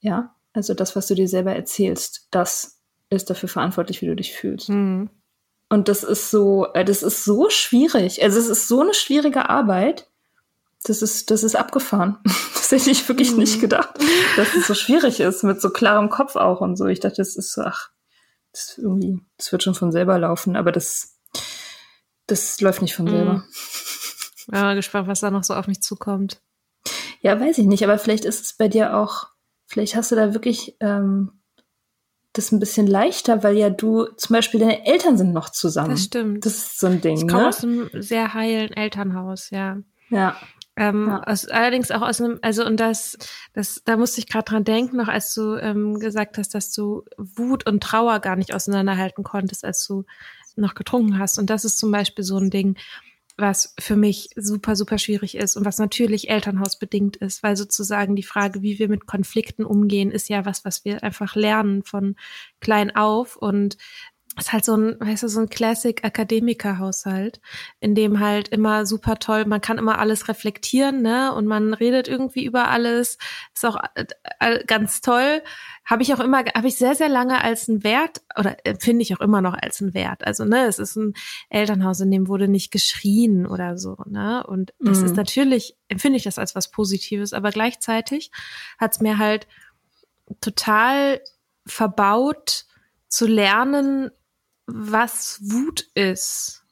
Ja, 0.00 0.34
also 0.52 0.74
das, 0.74 0.94
was 0.94 1.08
du 1.08 1.14
dir 1.14 1.28
selber 1.28 1.54
erzählst, 1.54 2.28
das 2.30 2.80
ist 3.10 3.30
dafür 3.30 3.48
verantwortlich, 3.48 4.00
wie 4.00 4.06
du 4.06 4.16
dich 4.16 4.32
fühlst. 4.32 4.68
Hm. 4.68 5.10
Und 5.68 5.88
das 5.88 6.04
ist 6.04 6.30
so, 6.30 6.66
äh, 6.74 6.84
das 6.84 7.02
ist 7.02 7.24
so 7.24 7.48
schwierig. 7.48 8.22
Also 8.22 8.38
es 8.38 8.48
ist 8.48 8.68
so 8.68 8.80
eine 8.80 8.94
schwierige 8.94 9.48
Arbeit. 9.48 10.08
Das 10.84 11.00
ist, 11.02 11.30
das 11.30 11.42
ist 11.44 11.54
abgefahren. 11.56 12.18
Das 12.62 12.70
hätte 12.80 12.90
ich 12.92 13.06
wirklich 13.08 13.32
Mhm. 13.32 13.38
nicht 13.38 13.60
gedacht, 13.60 13.90
dass 14.36 14.54
es 14.54 14.66
so 14.68 14.72
schwierig 14.74 15.18
ist 15.20 15.42
mit 15.42 15.60
so 15.60 15.68
klarem 15.70 16.08
Kopf 16.08 16.36
auch 16.36 16.60
und 16.62 16.76
so. 16.76 16.86
Ich 16.86 17.00
dachte, 17.00 17.16
das 17.16 17.36
ist 17.36 17.52
so, 17.52 17.60
ach, 17.62 17.90
das 18.52 18.78
irgendwie, 18.78 19.18
das 19.36 19.50
wird 19.52 19.62
schon 19.64 19.74
von 19.74 19.90
selber 19.92 20.16
laufen, 20.18 20.56
aber 20.56 20.70
das, 20.72 21.18
das 22.28 22.60
läuft 22.62 22.80
nicht 22.80 22.94
von 22.94 23.06
Mhm. 23.06 23.10
selber. 23.10 23.44
Bin 24.46 24.60
mal 24.60 24.74
gespannt, 24.76 25.08
was 25.08 25.20
da 25.20 25.30
noch 25.30 25.44
so 25.44 25.54
auf 25.54 25.66
mich 25.66 25.82
zukommt. 25.82 26.40
Ja, 27.20 27.38
weiß 27.38 27.58
ich 27.58 27.66
nicht, 27.66 27.82
aber 27.84 27.98
vielleicht 27.98 28.24
ist 28.24 28.42
es 28.44 28.52
bei 28.54 28.68
dir 28.68 28.96
auch, 28.96 29.26
vielleicht 29.66 29.94
hast 29.96 30.10
du 30.12 30.16
da 30.16 30.32
wirklich 30.32 30.76
ähm, 30.80 31.42
das 32.32 32.52
ein 32.52 32.60
bisschen 32.60 32.86
leichter, 32.86 33.42
weil 33.42 33.58
ja 33.58 33.68
du 33.70 34.06
zum 34.16 34.34
Beispiel 34.34 34.60
deine 34.60 34.86
Eltern 34.86 35.18
sind 35.18 35.32
noch 35.34 35.50
zusammen. 35.50 35.90
Das 35.90 36.04
stimmt. 36.04 36.46
Das 36.46 36.54
ist 36.56 36.80
so 36.80 36.86
ein 36.86 37.00
Ding, 37.02 37.16
ich 37.18 37.28
komme 37.28 37.42
ne? 37.42 37.48
aus 37.48 37.62
einem 37.62 37.90
sehr 38.00 38.32
heilen 38.32 38.72
Elternhaus, 38.72 39.50
ja. 39.50 39.76
Ja. 40.08 40.36
Ähm, 40.76 41.06
Ja. 41.08 41.22
aus, 41.24 41.46
allerdings 41.48 41.90
auch 41.90 42.02
aus 42.02 42.20
einem, 42.20 42.38
also 42.42 42.64
und 42.64 42.78
das, 42.80 43.18
das, 43.52 43.82
da 43.84 43.96
musste 43.96 44.20
ich 44.20 44.28
gerade 44.28 44.44
dran 44.44 44.64
denken, 44.64 44.96
noch 44.96 45.08
als 45.08 45.34
du 45.34 45.56
ähm, 45.56 45.98
gesagt 45.98 46.38
hast, 46.38 46.54
dass 46.54 46.72
du 46.72 47.04
Wut 47.18 47.66
und 47.66 47.82
Trauer 47.82 48.20
gar 48.20 48.36
nicht 48.36 48.54
auseinanderhalten 48.54 49.22
konntest, 49.22 49.64
als 49.64 49.86
du 49.86 50.04
noch 50.56 50.74
getrunken 50.74 51.18
hast. 51.18 51.38
Und 51.38 51.50
das 51.50 51.64
ist 51.64 51.78
zum 51.78 51.90
Beispiel 51.90 52.24
so 52.24 52.38
ein 52.38 52.50
Ding, 52.50 52.76
was 53.38 53.74
für 53.80 53.96
mich 53.96 54.28
super, 54.36 54.76
super 54.76 54.98
schwierig 54.98 55.36
ist 55.36 55.56
und 55.56 55.64
was 55.64 55.78
natürlich 55.78 56.28
elternhausbedingt 56.28 57.16
ist, 57.16 57.42
weil 57.42 57.56
sozusagen 57.56 58.14
die 58.14 58.22
Frage, 58.22 58.60
wie 58.62 58.78
wir 58.78 58.88
mit 58.88 59.06
Konflikten 59.06 59.64
umgehen, 59.64 60.10
ist 60.10 60.28
ja 60.28 60.44
was, 60.44 60.64
was 60.66 60.84
wir 60.84 61.02
einfach 61.02 61.34
lernen 61.34 61.82
von 61.82 62.16
klein 62.60 62.94
auf 62.94 63.36
und 63.36 63.78
ist 64.38 64.52
halt 64.52 64.64
so 64.64 64.74
ein, 64.74 64.96
weißt 64.98 65.24
du, 65.24 65.28
so 65.28 65.40
ein 65.40 65.50
Classic 65.50 66.02
Akademikerhaushalt, 66.04 67.40
in 67.80 67.94
dem 67.94 68.18
halt 68.18 68.48
immer 68.48 68.86
super 68.86 69.18
toll, 69.18 69.44
man 69.44 69.60
kann 69.60 69.76
immer 69.78 69.98
alles 69.98 70.28
reflektieren, 70.28 71.02
ne, 71.02 71.34
und 71.34 71.46
man 71.46 71.74
redet 71.74 72.08
irgendwie 72.08 72.44
über 72.44 72.68
alles, 72.68 73.18
ist 73.54 73.66
auch 73.66 73.76
äh, 73.94 74.06
äh, 74.40 74.64
ganz 74.64 75.02
toll. 75.02 75.42
Habe 75.84 76.02
ich 76.02 76.14
auch 76.14 76.20
immer, 76.20 76.44
habe 76.54 76.68
ich 76.68 76.76
sehr, 76.76 76.94
sehr 76.94 77.10
lange 77.10 77.42
als 77.42 77.68
einen 77.68 77.84
Wert 77.84 78.22
oder 78.38 78.56
empfinde 78.64 79.02
ich 79.02 79.14
auch 79.14 79.20
immer 79.20 79.42
noch 79.42 79.54
als 79.54 79.82
einen 79.82 79.92
Wert. 79.92 80.26
Also, 80.26 80.44
ne, 80.46 80.64
es 80.66 80.78
ist 80.78 80.96
ein 80.96 81.12
Elternhaus, 81.50 82.00
in 82.00 82.10
dem 82.10 82.26
wurde 82.28 82.48
nicht 82.48 82.70
geschrien 82.70 83.46
oder 83.46 83.76
so, 83.76 83.96
ne, 84.06 84.46
und 84.46 84.72
das 84.80 85.00
Mhm. 85.00 85.06
ist 85.06 85.16
natürlich, 85.16 85.76
empfinde 85.88 86.16
ich 86.16 86.24
das 86.24 86.38
als 86.38 86.54
was 86.54 86.70
Positives, 86.70 87.34
aber 87.34 87.50
gleichzeitig 87.50 88.30
hat 88.78 88.92
es 88.92 89.00
mir 89.00 89.18
halt 89.18 89.46
total 90.40 91.20
verbaut 91.66 92.64
zu 93.08 93.26
lernen, 93.26 94.10
was 94.66 95.38
Wut 95.42 95.86
ist 95.94 96.62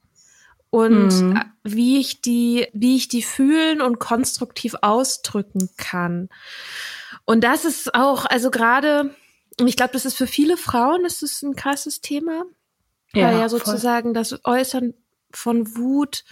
und 0.71 1.09
Mhm. 1.23 1.37
äh, 1.37 1.45
wie 1.65 1.99
ich 1.99 2.21
die, 2.23 2.69
wie 2.73 2.97
ich 2.97 3.09
die 3.09 3.23
fühlen 3.23 3.81
und 3.83 3.99
konstruktiv 3.99 4.77
ausdrücken 4.83 5.69
kann. 5.77 6.29
Und 7.25 7.43
das 7.43 7.65
ist 7.65 7.95
auch, 7.95 8.27
also 8.27 8.51
gerade, 8.51 9.15
ich 9.65 9.77
glaube, 9.77 9.93
das 9.93 10.05
ist 10.05 10.17
für 10.17 10.27
viele 10.29 10.57
Frauen, 10.57 11.03
das 11.03 11.23
ist 11.23 11.43
ein 11.43 11.57
krasses 11.57 12.01
Thema, 12.01 12.45
weil 13.13 13.39
ja 13.39 13.49
voll. 13.49 13.59
sozusagen 13.61 14.15
das 14.15 14.45
Äußern 14.45 14.95
von 15.33 15.77
Wut 15.77 16.25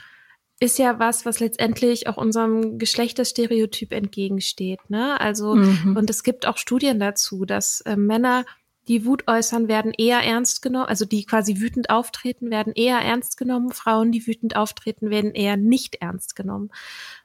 ist 0.60 0.78
ja 0.78 0.98
was, 0.98 1.24
was 1.24 1.38
letztendlich 1.38 2.08
auch 2.08 2.16
unserem 2.16 2.78
Geschlechterstereotyp 2.78 3.92
entgegensteht. 3.92 4.80
Ne? 4.90 5.20
Also 5.20 5.54
Mhm. 5.54 5.96
und 5.96 6.10
es 6.10 6.22
gibt 6.24 6.46
auch 6.46 6.56
Studien 6.56 6.98
dazu, 6.98 7.44
dass 7.44 7.80
äh, 7.82 7.96
Männer, 7.96 8.44
die 8.88 9.04
Wut 9.04 9.24
äußern, 9.28 9.68
werden 9.68 9.92
eher 9.96 10.20
ernst 10.20 10.62
genommen, 10.62 10.86
also 10.86 11.04
die 11.04 11.24
quasi 11.24 11.60
wütend 11.60 11.90
auftreten, 11.90 12.50
werden 12.50 12.72
eher 12.74 12.98
ernst 12.98 13.36
genommen. 13.36 13.70
Frauen, 13.70 14.10
die 14.10 14.26
wütend 14.26 14.56
auftreten, 14.56 15.10
werden 15.10 15.32
eher 15.32 15.56
nicht 15.56 15.96
ernst 15.96 16.34
genommen. 16.34 16.70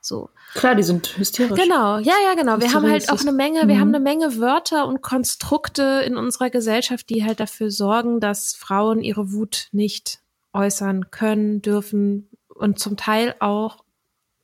So. 0.02 0.30
Klar, 0.54 0.76
die 0.76 0.84
sind 0.84 1.18
hysterisch. 1.18 1.60
Genau, 1.60 1.98
ja, 1.98 2.14
ja, 2.26 2.36
genau. 2.36 2.60
Wir 2.60 2.74
haben 2.74 2.90
halt 2.90 3.10
auch 3.10 3.22
eine 3.22 3.32
Menge, 3.32 3.68
wir 3.68 3.76
Mhm. 3.76 3.80
haben 3.80 3.96
eine 3.96 4.00
Menge 4.02 4.38
Wörter 4.38 4.86
und 4.88 5.02
Konstrukte 5.02 6.04
in 6.06 6.18
unserer 6.18 6.50
Gesellschaft, 6.50 7.10
die 7.10 7.24
halt 7.24 7.40
dafür 7.40 7.72
sorgen, 7.72 8.20
dass 8.20 8.54
Frauen 8.54 9.02
ihre 9.02 9.32
Wut 9.32 9.70
nicht 9.72 10.20
äußern 10.52 11.10
können, 11.10 11.62
dürfen 11.62 12.30
und 12.50 12.78
zum 12.78 12.98
Teil 12.98 13.36
auch, 13.40 13.84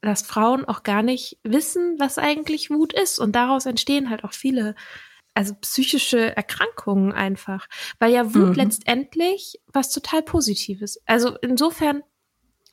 dass 0.02 0.22
Frauen 0.22 0.64
auch 0.66 0.84
gar 0.84 1.04
nicht 1.04 1.38
wissen, 1.44 1.96
was 2.00 2.18
eigentlich 2.18 2.70
Wut 2.70 2.94
ist. 2.94 3.20
Und 3.20 3.36
daraus 3.36 3.66
entstehen 3.66 4.10
halt 4.10 4.24
auch 4.24 4.34
viele, 4.34 4.76
also 5.40 5.56
psychische 5.62 6.36
Erkrankungen 6.36 7.14
einfach. 7.14 7.68
Weil 7.98 8.12
ja 8.12 8.36
Wut 8.36 8.50
Mhm. 8.50 8.54
letztendlich 8.56 9.60
was 9.72 9.90
total 9.90 10.22
Positives. 10.22 11.02
Also 11.06 11.38
insofern 11.42 12.04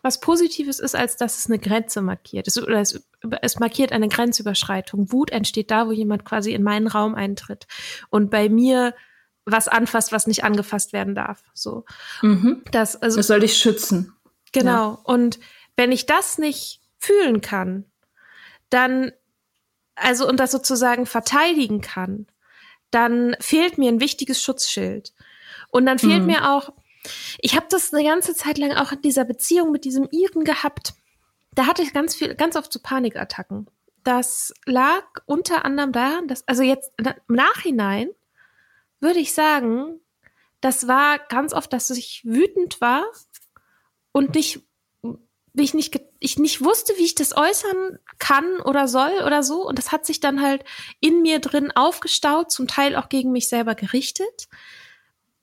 was 0.03 0.21
Positives 0.21 0.79
ist, 0.81 0.95
als 0.95 1.17
dass 1.17 1.39
es 1.39 1.47
eine 1.47 1.59
Grenze 1.59 2.01
markiert. 2.03 2.47
Es, 2.49 2.61
oder 2.61 2.81
es, 2.81 3.01
es 3.43 3.59
markiert 3.59 3.93
eine 3.93 4.09
Grenzüberschreitung. 4.09 5.11
Wut 5.13 5.31
entsteht 5.31 5.71
da, 5.71 5.87
wo 5.87 5.93
jemand 5.93 6.25
quasi 6.25 6.53
in 6.53 6.63
meinen 6.63 6.87
Raum 6.89 7.15
eintritt 7.15 7.67
und 8.11 8.31
bei 8.31 8.49
mir 8.49 8.95
was 9.45 9.69
anfasst, 9.69 10.11
was 10.13 10.27
nicht 10.27 10.43
angefasst 10.45 10.93
werden 10.93 11.15
darf. 11.15 11.43
So, 11.55 11.85
Mhm. 12.23 12.63
das 12.73 12.97
also 12.97 13.21
Es 13.21 13.29
soll 13.29 13.41
dich 13.41 13.57
schützen. 13.57 14.13
Genau. 14.53 14.99
Und 15.05 15.39
wenn 15.77 15.93
ich 15.93 16.07
das 16.07 16.39
nicht 16.39 16.81
fühlen 16.99 17.41
kann, 17.41 17.85
dann, 18.71 19.13
also 19.95 20.29
und 20.29 20.39
das 20.41 20.51
sozusagen 20.51 21.07
verteidigen 21.07 21.81
kann, 21.81 22.27
dann 22.91 23.37
fehlt 23.41 23.79
mir 23.79 23.91
ein 23.91 24.01
wichtiges 24.01 24.43
Schutzschild. 24.43 25.13
Und 25.71 25.87
dann 25.87 25.99
fehlt 25.99 26.21
Mhm. 26.23 26.27
mir 26.27 26.51
auch, 26.53 26.73
ich 27.39 27.57
habe 27.57 27.67
das 27.69 27.93
eine 27.93 28.05
ganze 28.05 28.35
Zeit 28.35 28.59
lang 28.59 28.73
auch 28.73 28.93
in 28.93 29.03
dieser 29.03 29.25
Beziehung 29.25 29.71
mit 29.71 29.85
diesem 29.85 30.09
Iren 30.11 30.45
gehabt. 30.45 30.95
Da 31.55 31.67
hatte 31.67 31.83
ich 31.83 31.93
ganz 31.93 32.15
viel, 32.15 32.35
ganz 32.35 32.57
oft 32.57 32.73
so 32.73 32.81
Panikattacken. 32.83 33.69
Das 34.05 34.53
lag 34.67 35.05
unter 35.27 35.65
anderem 35.65 35.93
daran, 35.93 36.29
dass, 36.29 36.47
also 36.47 36.63
jetzt 36.63 36.93
im 36.99 37.13
Nachhinein 37.35 38.11
würde 39.01 39.19
ich 39.19 39.33
sagen, 39.35 40.01
das 40.61 40.87
war 40.89 41.19
ganz 41.19 41.53
oft, 41.53 41.73
dass 41.73 41.91
ich 41.91 42.23
wütend 42.25 42.81
war 42.81 43.05
und 44.13 44.35
nicht, 44.35 44.61
ich 45.65 45.75
nicht, 45.75 46.01
ich 46.19 46.39
nicht 46.39 46.65
wusste, 46.65 46.93
wie 46.97 47.05
ich 47.05 47.15
das 47.15 47.37
äußern 47.37 47.99
kann 48.19 48.61
oder 48.61 48.89
soll 48.89 49.23
oder 49.25 49.43
so. 49.43 49.67
Und 49.67 49.79
das 49.79 49.93
hat 49.93 50.07
sich 50.07 50.21
dann 50.21 50.43
halt 50.43 50.65
in 51.01 51.23
mir 51.23 51.39
drin 51.41 51.73
aufgestaut, 51.75 52.51
zum 52.51 52.69
Teil 52.69 52.97
auch 52.97 53.09
gegen 53.09 53.33
mich 53.33 53.49
selber 53.49 53.75
gerichtet. 53.75 54.49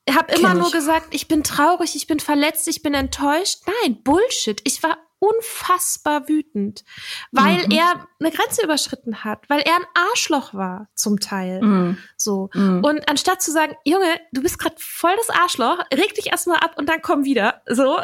Ich 0.06 0.16
habe 0.16 0.34
immer 0.36 0.54
nur 0.54 0.72
gesagt, 0.72 1.08
ich 1.12 1.28
bin 1.28 1.44
traurig, 1.44 1.96
ich 1.96 2.08
bin 2.08 2.20
verletzt, 2.20 2.68
ich 2.68 2.82
bin 2.82 2.94
enttäuscht. 2.94 3.60
Nein, 3.84 4.04
Bullshit. 4.04 4.60
Ich 4.66 4.84
war 4.84 4.98
unfassbar 5.20 6.28
wütend, 6.28 6.84
weil 7.32 7.66
Mhm. 7.66 7.72
er 7.72 8.08
eine 8.20 8.32
Grenze 8.32 8.64
überschritten 8.64 9.24
hat, 9.24 9.50
weil 9.50 9.62
er 9.62 9.76
ein 9.76 9.86
Arschloch 10.12 10.54
war 10.54 10.90
zum 10.96 11.22
Teil. 11.22 11.62
Mhm. 11.62 11.98
So. 12.18 12.50
Mhm. 12.54 12.84
Und 12.84 13.10
anstatt 13.10 13.42
zu 13.42 13.52
sagen, 13.52 13.76
Junge, 13.86 14.20
du 14.34 14.42
bist 14.42 14.60
gerade 14.60 14.76
voll 14.78 15.16
das 15.16 15.30
Arschloch, 15.30 15.80
reg 15.94 16.14
dich 16.16 16.28
erstmal 16.28 16.58
ab 16.60 16.74
und 16.78 16.90
dann 16.90 17.02
komm 17.02 17.24
wieder, 17.24 17.62
so, 17.70 17.98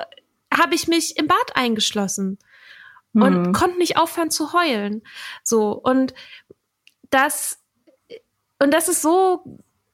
habe 0.54 0.76
ich 0.76 0.88
mich 0.88 1.18
im 1.18 1.28
Bad 1.28 1.56
eingeschlossen 1.56 2.40
und 3.14 3.48
Mhm. 3.48 3.52
konnte 3.54 3.78
nicht 3.78 3.98
aufhören 3.98 4.32
zu 4.32 4.54
heulen. 4.54 5.02
So. 5.44 5.72
Und 5.72 6.14
das, 7.10 7.60
und 8.60 8.74
das 8.74 8.88
ist 8.88 9.02
so 9.02 9.44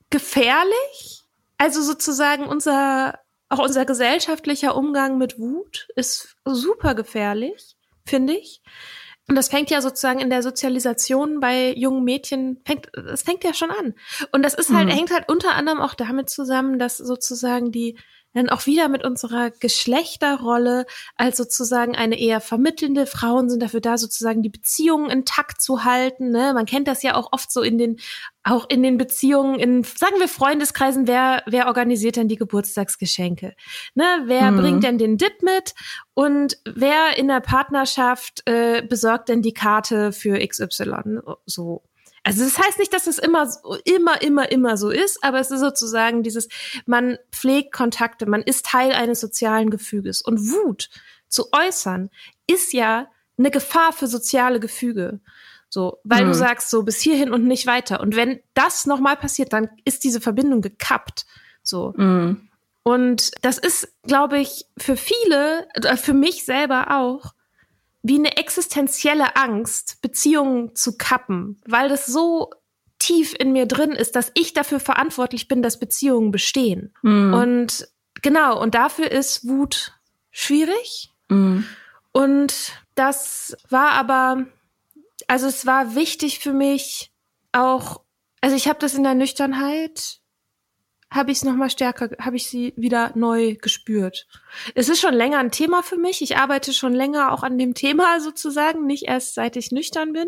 gefährlich, 0.09 1.24
also 1.57 1.81
sozusagen 1.81 2.45
unser, 2.45 3.19
auch 3.50 3.59
unser 3.59 3.85
gesellschaftlicher 3.85 4.75
Umgang 4.75 5.17
mit 5.17 5.39
Wut 5.39 5.88
ist 5.95 6.35
super 6.45 6.95
gefährlich, 6.95 7.75
finde 8.05 8.33
ich. 8.33 8.62
Und 9.27 9.35
das 9.35 9.47
fängt 9.47 9.71
ja 9.71 9.81
sozusagen 9.81 10.19
in 10.19 10.29
der 10.29 10.43
Sozialisation 10.43 11.39
bei 11.39 11.74
jungen 11.74 12.03
Mädchen, 12.03 12.62
fängt, 12.63 12.91
das 12.93 13.24
fängt 13.24 13.43
ja 13.43 13.55
schon 13.55 13.71
an. 13.71 13.95
Und 14.31 14.43
das 14.43 14.53
ist 14.53 14.71
halt, 14.71 14.88
mhm. 14.88 14.91
hängt 14.91 15.12
halt 15.12 15.29
unter 15.29 15.53
anderem 15.55 15.79
auch 15.79 15.95
damit 15.95 16.29
zusammen, 16.29 16.77
dass 16.77 16.97
sozusagen 16.97 17.71
die 17.71 17.97
dann 18.36 18.50
auch 18.50 18.65
wieder 18.65 18.89
mit 18.89 19.04
unserer 19.04 19.50
Geschlechterrolle 19.50 20.86
als 21.15 21.38
sozusagen 21.38 21.96
eine 21.96 22.20
eher 22.20 22.42
vermittelnde. 22.42 23.06
Frauen 23.06 23.50
sind 23.50 23.63
dafür 23.63 23.80
da, 23.80 23.98
sozusagen 23.98 24.42
die 24.42 24.50
Beziehungen 24.50 25.10
intakt 25.10 25.62
zu 25.62 25.86
halten. 25.86 26.32
Ne? 26.32 26.54
Man 26.54 26.65
kennt 26.65 26.88
das 26.88 27.01
ja 27.01 27.15
auch 27.15 27.30
oft 27.32 27.51
so 27.51 27.62
in 27.62 27.77
den, 27.77 27.98
auch 28.44 28.70
in 28.70 28.84
den 28.84 28.98
Beziehungen, 28.98 29.58
in, 29.60 29.84
sagen 29.84 30.20
wir 30.20 30.27
Freundeskreisen, 30.27 31.08
wer, 31.08 31.44
wer 31.48 31.68
organisiert 31.68 32.18
denn 32.18 32.27
die 32.27 32.36
Geburtstagsgeschenke? 32.36 33.56
Ne? 33.96 34.06
Wer 34.25 34.51
mhm. 34.51 34.58
bringt 34.58 34.84
denn 34.84 34.98
den 34.98 35.18
Dit 35.18 35.42
mit? 35.42 35.74
Und 36.13 36.58
wer 36.65 37.18
in 37.18 37.30
der 37.30 37.39
Partnerschaft 37.39 38.42
äh, 38.46 38.82
besorgt 38.82 39.30
denn 39.30 39.42
die 39.42 39.54
Karte 39.54 40.12
für 40.12 40.46
XY? 40.46 41.20
So. 41.46 41.84
Also 42.25 42.44
das 42.44 42.58
heißt 42.58 42.79
nicht, 42.79 42.91
dass 42.91 43.05
es 43.05 43.20
immer, 43.20 43.48
immer, 43.84 44.20
immer, 44.22 44.51
immer 44.51 44.77
so 44.77 44.89
ist, 44.89 45.24
aber 45.24 45.39
es 45.39 45.51
ist 45.51 45.60
sozusagen 45.60 46.24
dieses, 46.24 46.50
man 46.88 47.20
pflegt 47.32 47.72
Kontakte, 47.72 48.25
man 48.25 48.41
ist 48.41 48.65
Teil 48.65 48.94
eines 48.94 49.20
sozialen 49.22 49.70
Gefüges. 49.70 50.24
Und 50.24 50.39
Wut 50.51 50.89
zu 51.27 51.51
äußern 51.51 52.10
ist 52.48 52.74
ja 52.74 53.08
eine 53.38 53.51
Gefahr 53.51 53.94
für 53.94 54.08
soziale 54.08 54.60
Gefüge. 54.60 55.20
So, 55.70 56.00
weil 56.03 56.24
mhm. 56.24 56.29
du 56.29 56.34
sagst 56.34 56.72
so 56.72 56.82
bis 56.82 57.00
hierhin 57.00 57.32
und 57.32 57.46
nicht 57.46 57.67
weiter. 57.67 58.00
Und 58.00 58.15
wenn 58.15 58.39
das 58.55 58.88
nochmal 58.88 59.17
passiert, 59.17 59.53
dann 59.53 59.70
ist 59.84 60.03
diese 60.03 60.20
Verbindung 60.20 60.62
gekappt. 60.62 61.27
So. 61.62 61.94
Mhm. 61.96 62.50
Und 62.82 63.32
das 63.44 63.60
ist, 63.60 63.94
glaube 64.03 64.39
ich, 64.39 64.65
für 64.77 64.98
viele, 64.98 65.67
äh, 65.74 65.96
für 65.96 66.13
mich 66.13 66.44
selber 66.44 66.98
auch, 66.98 67.36
wie 68.07 68.19
eine 68.19 68.38
existenzielle 68.38 69.35
Angst, 69.35 70.00
Beziehungen 70.03 70.75
zu 70.75 70.95
kappen, 70.95 71.59
weil 71.65 71.89
das 71.89 72.05
so 72.05 72.51
tief 73.00 73.33
in 73.39 73.51
mir 73.51 73.65
drin 73.65 73.93
ist, 73.93 74.15
dass 74.15 74.31
ich 74.35 74.53
dafür 74.53 74.79
verantwortlich 74.79 75.47
bin, 75.47 75.63
dass 75.63 75.79
Beziehungen 75.79 76.29
bestehen. 76.29 76.93
Mhm. 77.01 77.33
Und 77.33 77.88
genau, 78.21 78.62
und 78.62 78.75
dafür 78.75 79.12
ist 79.12 79.47
Wut 79.47 79.93
schwierig. 80.29 81.13
Mhm. 81.29 81.65
Und 82.12 82.74
das 82.93 83.57
war 83.69 83.93
aber, 83.93 84.45
also 85.25 85.47
es 85.47 85.65
war 85.65 85.95
wichtig 85.95 86.38
für 86.38 86.53
mich 86.53 87.12
auch, 87.53 88.01
also 88.39 88.55
ich 88.55 88.67
habe 88.67 88.77
das 88.77 88.93
in 88.93 89.03
der 89.03 89.15
Nüchternheit 89.15 90.19
habe 91.15 91.31
ich 91.31 91.38
es 91.38 91.43
noch 91.45 91.55
mal 91.55 91.69
stärker, 91.69 92.10
habe 92.19 92.36
ich 92.36 92.48
sie 92.48 92.74
wieder 92.75 93.12
neu 93.15 93.55
gespürt. 93.55 94.27
Es 94.75 94.89
ist 94.89 95.00
schon 95.00 95.13
länger 95.13 95.39
ein 95.39 95.51
Thema 95.51 95.81
für 95.81 95.98
mich. 95.98 96.22
Ich 96.22 96.38
arbeite 96.38 96.74
schon 96.74 96.93
länger 96.93 97.31
auch 97.31 97.43
an 97.43 97.57
dem 97.57 97.74
Thema 97.74 98.19
sozusagen, 98.19 98.86
nicht 98.86 99.07
erst 99.07 99.34
seit 99.34 99.55
ich 99.55 99.72
nüchtern 99.72 100.13
bin, 100.13 100.27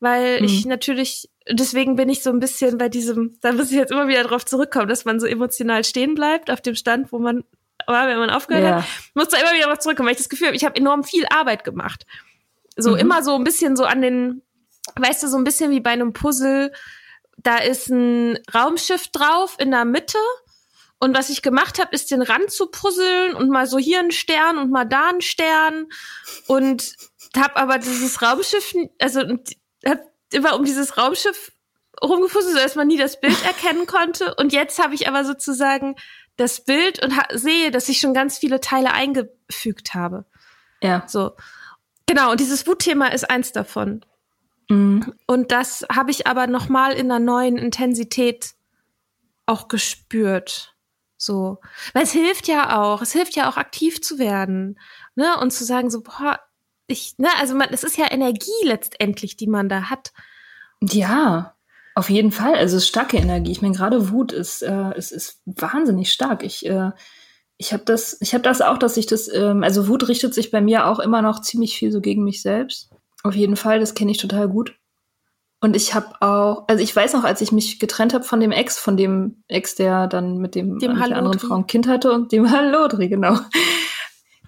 weil 0.00 0.40
mhm. 0.40 0.46
ich 0.46 0.66
natürlich 0.66 1.30
deswegen 1.48 1.96
bin 1.96 2.08
ich 2.08 2.22
so 2.22 2.30
ein 2.30 2.40
bisschen 2.40 2.76
bei 2.78 2.88
diesem, 2.88 3.38
da 3.40 3.52
muss 3.52 3.70
ich 3.70 3.76
jetzt 3.76 3.92
immer 3.92 4.08
wieder 4.08 4.24
drauf 4.24 4.44
zurückkommen, 4.44 4.88
dass 4.88 5.04
man 5.04 5.20
so 5.20 5.26
emotional 5.26 5.84
stehen 5.84 6.14
bleibt 6.14 6.50
auf 6.50 6.60
dem 6.60 6.74
Stand, 6.74 7.12
wo 7.12 7.18
man 7.18 7.44
war, 7.86 8.08
wenn 8.08 8.18
man 8.18 8.30
aufgehört 8.30 8.64
ja. 8.64 8.76
hat, 8.76 8.84
muss 9.14 9.28
da 9.28 9.38
immer 9.38 9.52
wieder 9.52 9.66
drauf 9.66 9.78
zurückkommen, 9.78 10.08
weil 10.08 10.14
ich 10.14 10.18
das 10.18 10.28
Gefühl 10.28 10.48
habe, 10.48 10.56
ich 10.56 10.64
habe 10.64 10.76
enorm 10.76 11.04
viel 11.04 11.24
Arbeit 11.30 11.62
gemacht. 11.62 12.04
So 12.76 12.92
mhm. 12.92 12.96
immer 12.96 13.22
so 13.22 13.36
ein 13.36 13.44
bisschen 13.44 13.76
so 13.76 13.84
an 13.84 14.02
den, 14.02 14.42
weißt 14.96 15.22
du, 15.22 15.28
so 15.28 15.36
ein 15.36 15.44
bisschen 15.44 15.70
wie 15.70 15.80
bei 15.80 15.90
einem 15.90 16.12
Puzzle, 16.12 16.72
da 17.36 17.58
ist 17.58 17.88
ein 17.88 18.38
Raumschiff 18.54 19.08
drauf 19.08 19.56
in 19.58 19.70
der 19.70 19.84
Mitte. 19.84 20.18
Und 20.98 21.16
was 21.16 21.28
ich 21.28 21.42
gemacht 21.42 21.78
habe, 21.78 21.94
ist 21.94 22.10
den 22.10 22.22
Rand 22.22 22.50
zu 22.50 22.66
puzzeln 22.66 23.34
und 23.34 23.50
mal 23.50 23.66
so 23.66 23.78
hier 23.78 24.00
ein 24.00 24.10
Stern 24.10 24.58
und 24.58 24.70
mal 24.70 24.86
da 24.86 25.10
ein 25.10 25.20
Stern. 25.20 25.88
Und 26.46 26.96
habe 27.36 27.56
aber 27.56 27.78
dieses 27.78 28.22
Raumschiff, 28.22 28.74
also 28.98 29.20
hab 29.84 30.00
immer 30.32 30.56
um 30.56 30.64
dieses 30.64 30.96
Raumschiff 30.96 31.52
rumgefuzzelt, 32.02 32.54
sodass 32.54 32.74
man 32.74 32.86
nie 32.86 32.98
das 32.98 33.20
Bild 33.20 33.44
erkennen 33.44 33.86
konnte. 33.86 34.34
Und 34.36 34.52
jetzt 34.52 34.82
habe 34.82 34.94
ich 34.94 35.08
aber 35.08 35.24
sozusagen 35.24 35.96
das 36.36 36.64
Bild 36.64 37.02
und 37.02 37.14
sehe, 37.32 37.70
dass 37.70 37.88
ich 37.88 37.98
schon 37.98 38.14
ganz 38.14 38.38
viele 38.38 38.60
Teile 38.60 38.92
eingefügt 38.92 39.94
habe. 39.94 40.24
Ja. 40.82 41.04
So. 41.06 41.36
Genau, 42.06 42.30
und 42.30 42.40
dieses 42.40 42.66
Wutthema 42.66 43.08
ist 43.08 43.28
eins 43.28 43.52
davon. 43.52 44.04
Mhm. 44.68 45.14
Und 45.26 45.52
das 45.52 45.86
habe 45.90 46.10
ich 46.10 46.26
aber 46.26 46.46
noch 46.46 46.68
mal 46.68 46.92
in 46.92 47.10
einer 47.10 47.20
neuen 47.20 47.56
Intensität 47.56 48.54
auch 49.46 49.68
gespürt. 49.68 50.74
So, 51.18 51.58
weil 51.94 52.02
es 52.02 52.12
hilft 52.12 52.46
ja 52.46 52.78
auch, 52.78 53.00
es 53.00 53.12
hilft 53.12 53.36
ja 53.36 53.48
auch 53.48 53.56
aktiv 53.56 54.02
zu 54.02 54.18
werden, 54.18 54.78
ne, 55.14 55.38
und 55.40 55.50
zu 55.50 55.64
sagen 55.64 55.90
so, 55.90 56.02
boah, 56.02 56.38
ich, 56.88 57.14
ne, 57.16 57.28
also 57.40 57.54
man, 57.54 57.68
es 57.70 57.84
ist 57.84 57.96
ja 57.96 58.10
Energie 58.10 58.50
letztendlich, 58.64 59.36
die 59.36 59.46
man 59.46 59.68
da 59.68 59.88
hat. 59.88 60.12
Ja, 60.82 61.56
auf 61.94 62.10
jeden 62.10 62.32
Fall. 62.32 62.54
Also 62.54 62.76
es 62.76 62.82
ist 62.82 62.88
starke 62.88 63.16
Energie. 63.16 63.50
Ich 63.50 63.62
meine, 63.62 63.74
gerade 63.74 64.10
Wut 64.10 64.30
ist, 64.30 64.62
äh, 64.62 64.96
ist, 64.96 65.12
ist 65.12 65.40
wahnsinnig 65.46 66.12
stark. 66.12 66.42
Ich, 66.42 66.66
äh, 66.66 66.90
ich 67.56 67.72
habe 67.72 67.84
das, 67.86 68.18
ich 68.20 68.34
habe 68.34 68.42
das 68.42 68.60
auch, 68.60 68.76
dass 68.76 68.98
ich 68.98 69.06
das, 69.06 69.32
ähm, 69.32 69.62
also 69.64 69.88
Wut 69.88 70.06
richtet 70.08 70.34
sich 70.34 70.50
bei 70.50 70.60
mir 70.60 70.86
auch 70.86 70.98
immer 70.98 71.22
noch 71.22 71.40
ziemlich 71.40 71.78
viel 71.78 71.90
so 71.90 72.02
gegen 72.02 72.22
mich 72.22 72.42
selbst. 72.42 72.90
Auf 73.26 73.34
jeden 73.34 73.56
Fall, 73.56 73.80
das 73.80 73.94
kenne 73.94 74.10
ich 74.10 74.18
total 74.18 74.48
gut. 74.48 74.74
Und 75.60 75.74
ich 75.74 75.94
habe 75.94 76.14
auch, 76.20 76.64
also 76.68 76.82
ich 76.82 76.94
weiß 76.94 77.14
noch, 77.14 77.24
als 77.24 77.40
ich 77.40 77.50
mich 77.50 77.78
getrennt 77.78 78.12
habe 78.14 78.24
von 78.24 78.40
dem 78.40 78.52
Ex, 78.52 78.78
von 78.78 78.96
dem 78.96 79.42
Ex, 79.48 79.74
der 79.74 80.06
dann 80.06 80.38
mit 80.38 80.54
dem 80.54 80.78
dem 80.78 80.92
mit 80.98 81.12
anderen 81.12 81.38
Frau 81.38 81.54
ein 81.54 81.66
Kind 81.66 81.88
hatte 81.88 82.12
und 82.12 82.30
dem 82.30 82.50
Hallodri, 82.52 83.08
genau. 83.08 83.38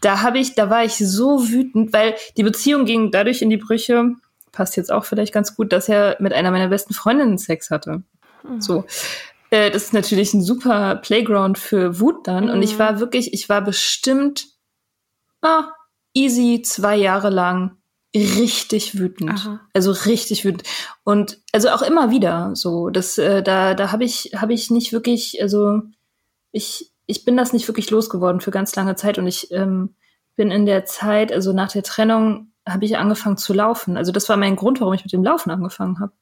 Da 0.01 0.23
habe 0.23 0.39
ich, 0.39 0.55
da 0.55 0.71
war 0.71 0.85
ich 0.85 0.97
so 0.97 1.49
wütend, 1.49 1.93
weil 1.93 2.15
die 2.37 2.43
Beziehung 2.43 2.85
ging 2.85 3.11
dadurch 3.11 3.43
in 3.43 3.51
die 3.51 3.57
Brüche, 3.57 4.13
passt 4.53 4.77
jetzt 4.77 4.93
auch 4.93 5.05
vielleicht 5.05 5.33
ganz 5.33 5.57
gut, 5.57 5.73
dass 5.73 5.89
er 5.89 6.17
mit 6.21 6.33
einer 6.33 6.51
meiner 6.51 6.69
besten 6.69 6.95
Freundinnen 6.95 7.39
Sex 7.39 7.71
hatte. 7.71 8.03
Mhm. 8.45 8.61
So. 8.61 8.85
Äh, 9.51 9.71
das 9.71 9.85
ist 9.85 9.95
natürlich 9.95 10.35
ein 10.35 10.43
super 10.43 10.97
Playground 10.97 11.59
für 11.59 11.99
Wut 12.01 12.27
dann. 12.27 12.45
Mhm. 12.45 12.51
Und 12.51 12.63
ich 12.63 12.75
mhm. 12.75 12.79
war 12.81 13.01
wirklich, 13.01 13.33
ich 13.33 13.49
war 13.49 13.63
bestimmt 13.63 14.47
ah, 15.43 15.73
easy 16.13 16.63
zwei 16.63 16.97
Jahre 16.97 17.31
lang 17.31 17.78
richtig 18.15 18.99
wütend. 18.99 19.31
Aha. 19.31 19.61
Also 19.75 19.93
richtig 19.93 20.45
wütend. 20.45 20.63
Und 21.05 21.39
also 21.53 21.69
auch 21.71 21.83
immer 21.83 22.11
wieder 22.11 22.55
so. 22.55 22.91
Das, 22.91 23.19
äh, 23.19 23.43
da, 23.43 23.75
da 23.75 23.93
habe 23.93 24.05
ich, 24.05 24.33
habe 24.37 24.55
ich 24.55 24.71
nicht 24.71 24.93
wirklich, 24.93 25.43
also 25.43 25.83
ich, 26.53 26.91
ich 27.07 27.25
bin 27.25 27.37
das 27.37 27.53
nicht 27.53 27.69
wirklich 27.69 27.91
losgeworden 27.91 28.41
für 28.41 28.51
ganz 28.51 28.75
lange 28.77 28.97
Zeit 28.97 29.19
und 29.19 29.27
ich 29.27 29.51
ähm, 29.53 29.95
bin 30.37 30.51
in 30.51 30.67
der 30.67 30.85
Zeit, 30.85 31.33
also 31.33 31.53
nach 31.53 31.73
der 31.73 31.83
Trennung, 31.83 32.53
habe 32.67 32.85
ich 32.85 32.99
angefangen 32.99 33.39
zu 33.39 33.55
laufen. 33.55 33.97
Also 33.97 34.13
das 34.13 34.29
war 34.29 34.37
mein 34.37 34.57
Grund, 34.57 34.81
warum 34.81 34.95
ich 34.95 35.05
mit 35.05 35.13
dem 35.13 35.25
Laufen 35.25 35.51
angefangen 35.51 36.01
habe. 36.01 36.13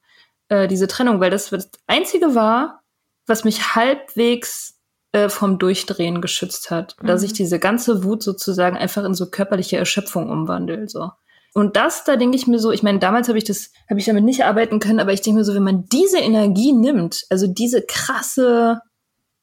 Äh, 0.48 0.68
diese 0.68 0.86
Trennung, 0.86 1.20
weil 1.20 1.30
das 1.30 1.50
das 1.50 1.70
Einzige 1.86 2.34
war, 2.34 2.82
was 3.26 3.44
mich 3.44 3.74
halbwegs 3.74 4.80
äh, 5.12 5.28
vom 5.28 5.58
Durchdrehen 5.58 6.20
geschützt 6.20 6.70
hat, 6.70 6.96
mhm. 7.00 7.08
dass 7.08 7.22
ich 7.22 7.32
diese 7.32 7.58
ganze 7.58 8.04
Wut 8.04 8.22
sozusagen 8.22 8.76
einfach 8.76 9.04
in 9.04 9.14
so 9.14 9.28
körperliche 9.30 9.76
Erschöpfung 9.76 10.30
umwandelt. 10.30 10.90
So. 10.90 11.10
Und 11.56 11.74
das, 11.74 12.04
da 12.04 12.16
denke 12.16 12.36
ich 12.36 12.46
mir 12.46 12.58
so, 12.58 12.70
ich 12.70 12.82
meine, 12.82 12.98
damals 12.98 13.28
habe 13.28 13.38
ich 13.38 13.44
das, 13.44 13.70
habe 13.88 13.98
ich 13.98 14.04
damit 14.04 14.24
nicht 14.24 14.44
arbeiten 14.44 14.78
können, 14.78 15.00
aber 15.00 15.14
ich 15.14 15.22
denke 15.22 15.38
mir 15.38 15.44
so, 15.44 15.54
wenn 15.54 15.62
man 15.62 15.86
diese 15.86 16.18
Energie 16.18 16.74
nimmt, 16.74 17.24
also 17.30 17.46
diese 17.46 17.80
krasse, 17.80 18.82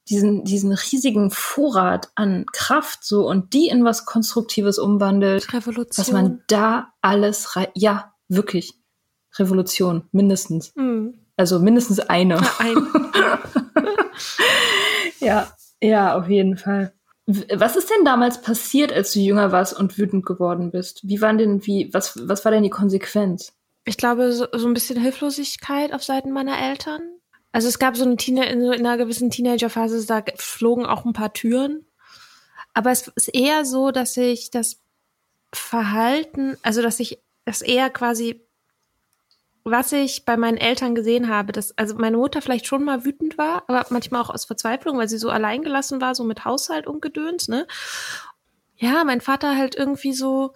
diesen, 0.08 0.44
diesen 0.44 0.70
riesigen 0.70 1.32
Vorrat 1.32 2.12
an 2.14 2.46
Kraft 2.52 3.02
so 3.02 3.28
und 3.28 3.52
die 3.52 3.66
in 3.66 3.84
was 3.84 4.06
Konstruktives 4.06 4.78
umwandelt, 4.78 5.52
Revolution. 5.52 5.90
was 5.96 6.12
man 6.12 6.40
da 6.46 6.92
alles 7.00 7.56
rein, 7.56 7.66
ja, 7.74 8.14
wirklich. 8.28 8.74
Revolution, 9.36 10.04
mindestens. 10.12 10.72
Mhm. 10.76 11.18
Also 11.36 11.58
mindestens 11.58 11.98
eine. 11.98 12.36
Ja, 12.36 12.50
ein. 12.60 12.76
ja, 15.18 15.52
ja, 15.82 16.16
auf 16.16 16.28
jeden 16.28 16.56
Fall. 16.58 16.94
Was 17.26 17.76
ist 17.76 17.90
denn 17.90 18.04
damals 18.04 18.42
passiert, 18.42 18.92
als 18.92 19.12
du 19.12 19.20
jünger 19.20 19.50
warst 19.50 19.78
und 19.78 19.96
wütend 19.96 20.26
geworden 20.26 20.70
bist? 20.70 21.00
Wie 21.08 21.22
waren 21.22 21.38
denn, 21.38 21.66
wie, 21.66 21.92
was, 21.92 22.28
was 22.28 22.44
war 22.44 22.52
denn 22.52 22.62
die 22.62 22.70
Konsequenz? 22.70 23.54
Ich 23.86 23.96
glaube, 23.96 24.32
so, 24.32 24.46
so 24.52 24.66
ein 24.66 24.74
bisschen 24.74 25.00
Hilflosigkeit 25.00 25.92
auf 25.92 26.04
Seiten 26.04 26.32
meiner 26.32 26.58
Eltern. 26.58 27.02
Also 27.52 27.68
es 27.68 27.78
gab 27.78 27.96
so 27.96 28.04
eine 28.04 28.16
Teenager, 28.16 28.50
in, 28.50 28.60
so 28.60 28.72
in 28.72 28.86
einer 28.86 28.98
gewissen 28.98 29.30
Teenagerphase, 29.30 30.04
da 30.06 30.22
flogen 30.36 30.84
auch 30.84 31.04
ein 31.04 31.12
paar 31.12 31.32
Türen. 31.32 31.86
Aber 32.74 32.90
es 32.90 33.08
ist 33.14 33.28
eher 33.28 33.64
so, 33.64 33.90
dass 33.90 34.16
ich 34.16 34.50
das 34.50 34.80
Verhalten, 35.52 36.56
also 36.62 36.82
dass 36.82 37.00
ich 37.00 37.20
das 37.44 37.62
eher 37.62 37.90
quasi 37.90 38.43
was 39.64 39.92
ich 39.92 40.26
bei 40.26 40.36
meinen 40.36 40.58
Eltern 40.58 40.94
gesehen 40.94 41.28
habe, 41.28 41.52
dass 41.52 41.76
also 41.78 41.94
meine 41.96 42.18
Mutter 42.18 42.42
vielleicht 42.42 42.66
schon 42.66 42.84
mal 42.84 43.04
wütend 43.04 43.38
war, 43.38 43.64
aber 43.66 43.86
manchmal 43.88 44.20
auch 44.20 44.30
aus 44.30 44.44
Verzweiflung, 44.44 44.98
weil 44.98 45.08
sie 45.08 45.18
so 45.18 45.30
alleingelassen 45.30 46.00
war, 46.00 46.14
so 46.14 46.22
mit 46.22 46.44
Haushalt 46.44 46.86
und 46.86 47.00
Gedöns, 47.00 47.48
ne? 47.48 47.66
Ja, 48.76 49.04
mein 49.04 49.20
Vater 49.20 49.56
halt 49.56 49.74
irgendwie 49.74 50.12
so, 50.12 50.52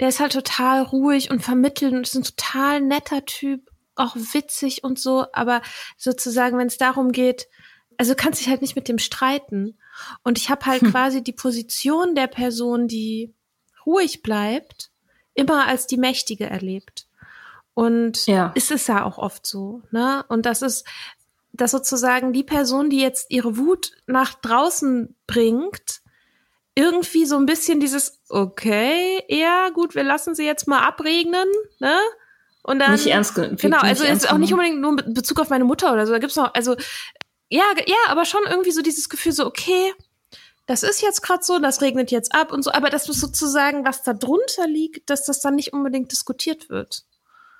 der 0.00 0.08
ist 0.08 0.18
halt 0.18 0.32
total 0.32 0.82
ruhig 0.82 1.30
und 1.30 1.40
vermittelnd 1.40 1.94
und 1.94 2.02
ist 2.02 2.16
ein 2.16 2.24
total 2.24 2.80
netter 2.80 3.24
Typ, 3.24 3.70
auch 3.94 4.16
witzig 4.16 4.82
und 4.82 4.98
so, 4.98 5.26
aber 5.32 5.62
sozusagen, 5.96 6.58
wenn 6.58 6.66
es 6.66 6.78
darum 6.78 7.12
geht, 7.12 7.46
also 7.98 8.12
du 8.12 8.16
kannst 8.16 8.40
dich 8.40 8.48
halt 8.48 8.62
nicht 8.62 8.74
mit 8.74 8.88
dem 8.88 8.98
streiten. 8.98 9.78
Und 10.24 10.38
ich 10.38 10.50
habe 10.50 10.66
halt 10.66 10.82
hm. 10.82 10.90
quasi 10.90 11.22
die 11.22 11.32
Position 11.32 12.14
der 12.14 12.26
Person, 12.26 12.88
die 12.88 13.34
ruhig 13.86 14.22
bleibt, 14.22 14.90
immer 15.34 15.66
als 15.66 15.86
die 15.86 15.98
Mächtige 15.98 16.48
erlebt. 16.48 17.06
Und 17.74 18.26
ja. 18.26 18.52
ist 18.54 18.70
es 18.70 18.86
ja 18.86 19.04
auch 19.04 19.18
oft 19.18 19.46
so, 19.46 19.82
ne? 19.90 20.24
Und 20.28 20.44
das 20.44 20.62
ist, 20.62 20.86
dass 21.52 21.70
sozusagen 21.70 22.32
die 22.32 22.44
Person, 22.44 22.90
die 22.90 23.00
jetzt 23.00 23.30
ihre 23.30 23.56
Wut 23.56 23.92
nach 24.06 24.34
draußen 24.34 25.14
bringt, 25.26 26.02
irgendwie 26.74 27.26
so 27.26 27.36
ein 27.36 27.46
bisschen 27.46 27.80
dieses, 27.80 28.20
okay, 28.28 29.22
ja, 29.28 29.70
gut, 29.70 29.94
wir 29.94 30.04
lassen 30.04 30.34
sie 30.34 30.44
jetzt 30.44 30.68
mal 30.68 30.80
abregnen, 30.80 31.48
ne? 31.78 31.98
Und 32.62 32.78
dann. 32.78 32.92
Nicht 32.92 33.06
ernst 33.06 33.34
genommen. 33.34 33.56
Genau, 33.56 33.78
also 33.78 34.04
jetzt 34.04 34.30
auch 34.30 34.38
nicht 34.38 34.52
unbedingt 34.52 34.80
nur 34.80 35.04
in 35.04 35.14
Bezug 35.14 35.40
auf 35.40 35.50
meine 35.50 35.64
Mutter 35.64 35.92
oder 35.92 36.06
so. 36.06 36.12
Da 36.12 36.18
gibt's 36.18 36.36
noch, 36.36 36.54
also, 36.54 36.76
ja, 37.48 37.64
ja, 37.86 37.96
aber 38.08 38.24
schon 38.24 38.42
irgendwie 38.48 38.70
so 38.70 38.82
dieses 38.82 39.08
Gefühl, 39.08 39.32
so, 39.32 39.46
okay, 39.46 39.92
das 40.66 40.82
ist 40.82 41.02
jetzt 41.02 41.22
gerade 41.22 41.42
so, 41.42 41.58
das 41.58 41.80
regnet 41.82 42.10
jetzt 42.10 42.34
ab 42.34 42.52
und 42.52 42.62
so, 42.62 42.72
aber 42.72 42.88
das 42.88 43.08
ist 43.08 43.20
sozusagen, 43.20 43.84
was 43.84 44.02
da 44.02 44.12
drunter 44.12 44.66
liegt, 44.66 45.10
dass 45.10 45.24
das 45.26 45.40
dann 45.40 45.56
nicht 45.56 45.72
unbedingt 45.72 46.12
diskutiert 46.12 46.70
wird. 46.70 47.04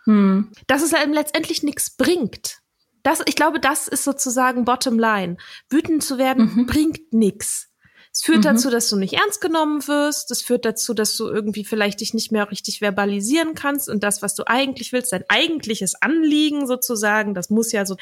Hm. 0.05 0.51
Dass 0.67 0.83
es 0.83 0.95
einem 0.95 1.13
letztendlich 1.13 1.63
nichts 1.63 1.97
bringt. 1.97 2.59
Das, 3.03 3.21
ich 3.27 3.35
glaube, 3.35 3.61
das 3.61 3.89
ist 3.89 4.05
sozusagen 4.05 4.65
Bottom 4.65 4.99
Line. 4.99 5.37
Wütend 5.69 6.05
zu 6.05 6.19
werden 6.19 6.53
mhm. 6.55 6.67
bringt 6.67 7.13
nichts. 7.13 7.69
Es 8.13 8.23
führt 8.23 8.39
mhm. 8.39 8.43
dazu, 8.43 8.71
dass 8.71 8.91
du 8.91 8.97
nicht 8.97 9.15
ernst 9.15 9.41
genommen 9.41 9.87
wirst. 9.89 10.31
Es 10.31 10.43
führt 10.43 10.65
dazu, 10.65 10.93
dass 10.93 11.17
du 11.17 11.29
irgendwie 11.29 11.65
vielleicht 11.65 12.01
dich 12.01 12.13
nicht 12.13 12.31
mehr 12.31 12.51
richtig 12.51 12.81
verbalisieren 12.81 13.55
kannst 13.55 13.89
und 13.89 14.05
das, 14.05 14.23
was 14.23 14.35
du 14.35 14.47
eigentlich 14.47 14.93
willst, 14.93 15.13
dein 15.13 15.25
eigentliches 15.29 15.95
Anliegen 16.01 16.67
sozusagen, 16.67 17.35
das 17.35 17.49
muss 17.49 17.73
ja 17.73 17.87
so 17.87 17.97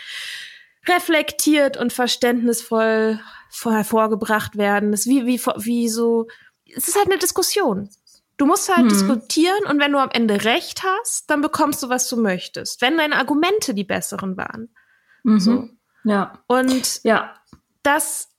reflektiert 0.88 1.76
und 1.76 1.92
verständnisvoll 1.92 3.20
hervorgebracht 3.62 4.56
werden. 4.56 4.90
Das 4.90 5.00
ist 5.00 5.06
wie, 5.06 5.26
wie, 5.26 5.38
wie 5.38 5.88
so, 5.88 6.26
es 6.74 6.88
ist 6.88 6.96
halt 6.96 7.06
eine 7.06 7.18
Diskussion. 7.18 7.88
Du 8.40 8.46
musst 8.46 8.74
halt 8.74 8.84
hm. 8.84 8.88
diskutieren 8.88 9.66
und 9.68 9.78
wenn 9.80 9.92
du 9.92 9.98
am 9.98 10.08
Ende 10.10 10.44
recht 10.44 10.82
hast, 10.82 11.28
dann 11.28 11.42
bekommst 11.42 11.82
du, 11.82 11.90
was 11.90 12.08
du 12.08 12.16
möchtest. 12.16 12.80
Wenn 12.80 12.96
deine 12.96 13.16
Argumente 13.16 13.74
die 13.74 13.84
besseren 13.84 14.38
waren. 14.38 14.70
Mhm. 15.24 15.40
So. 15.40 15.68
Ja. 16.04 16.42
Und 16.46 17.04
ja. 17.04 17.34
das 17.82 18.30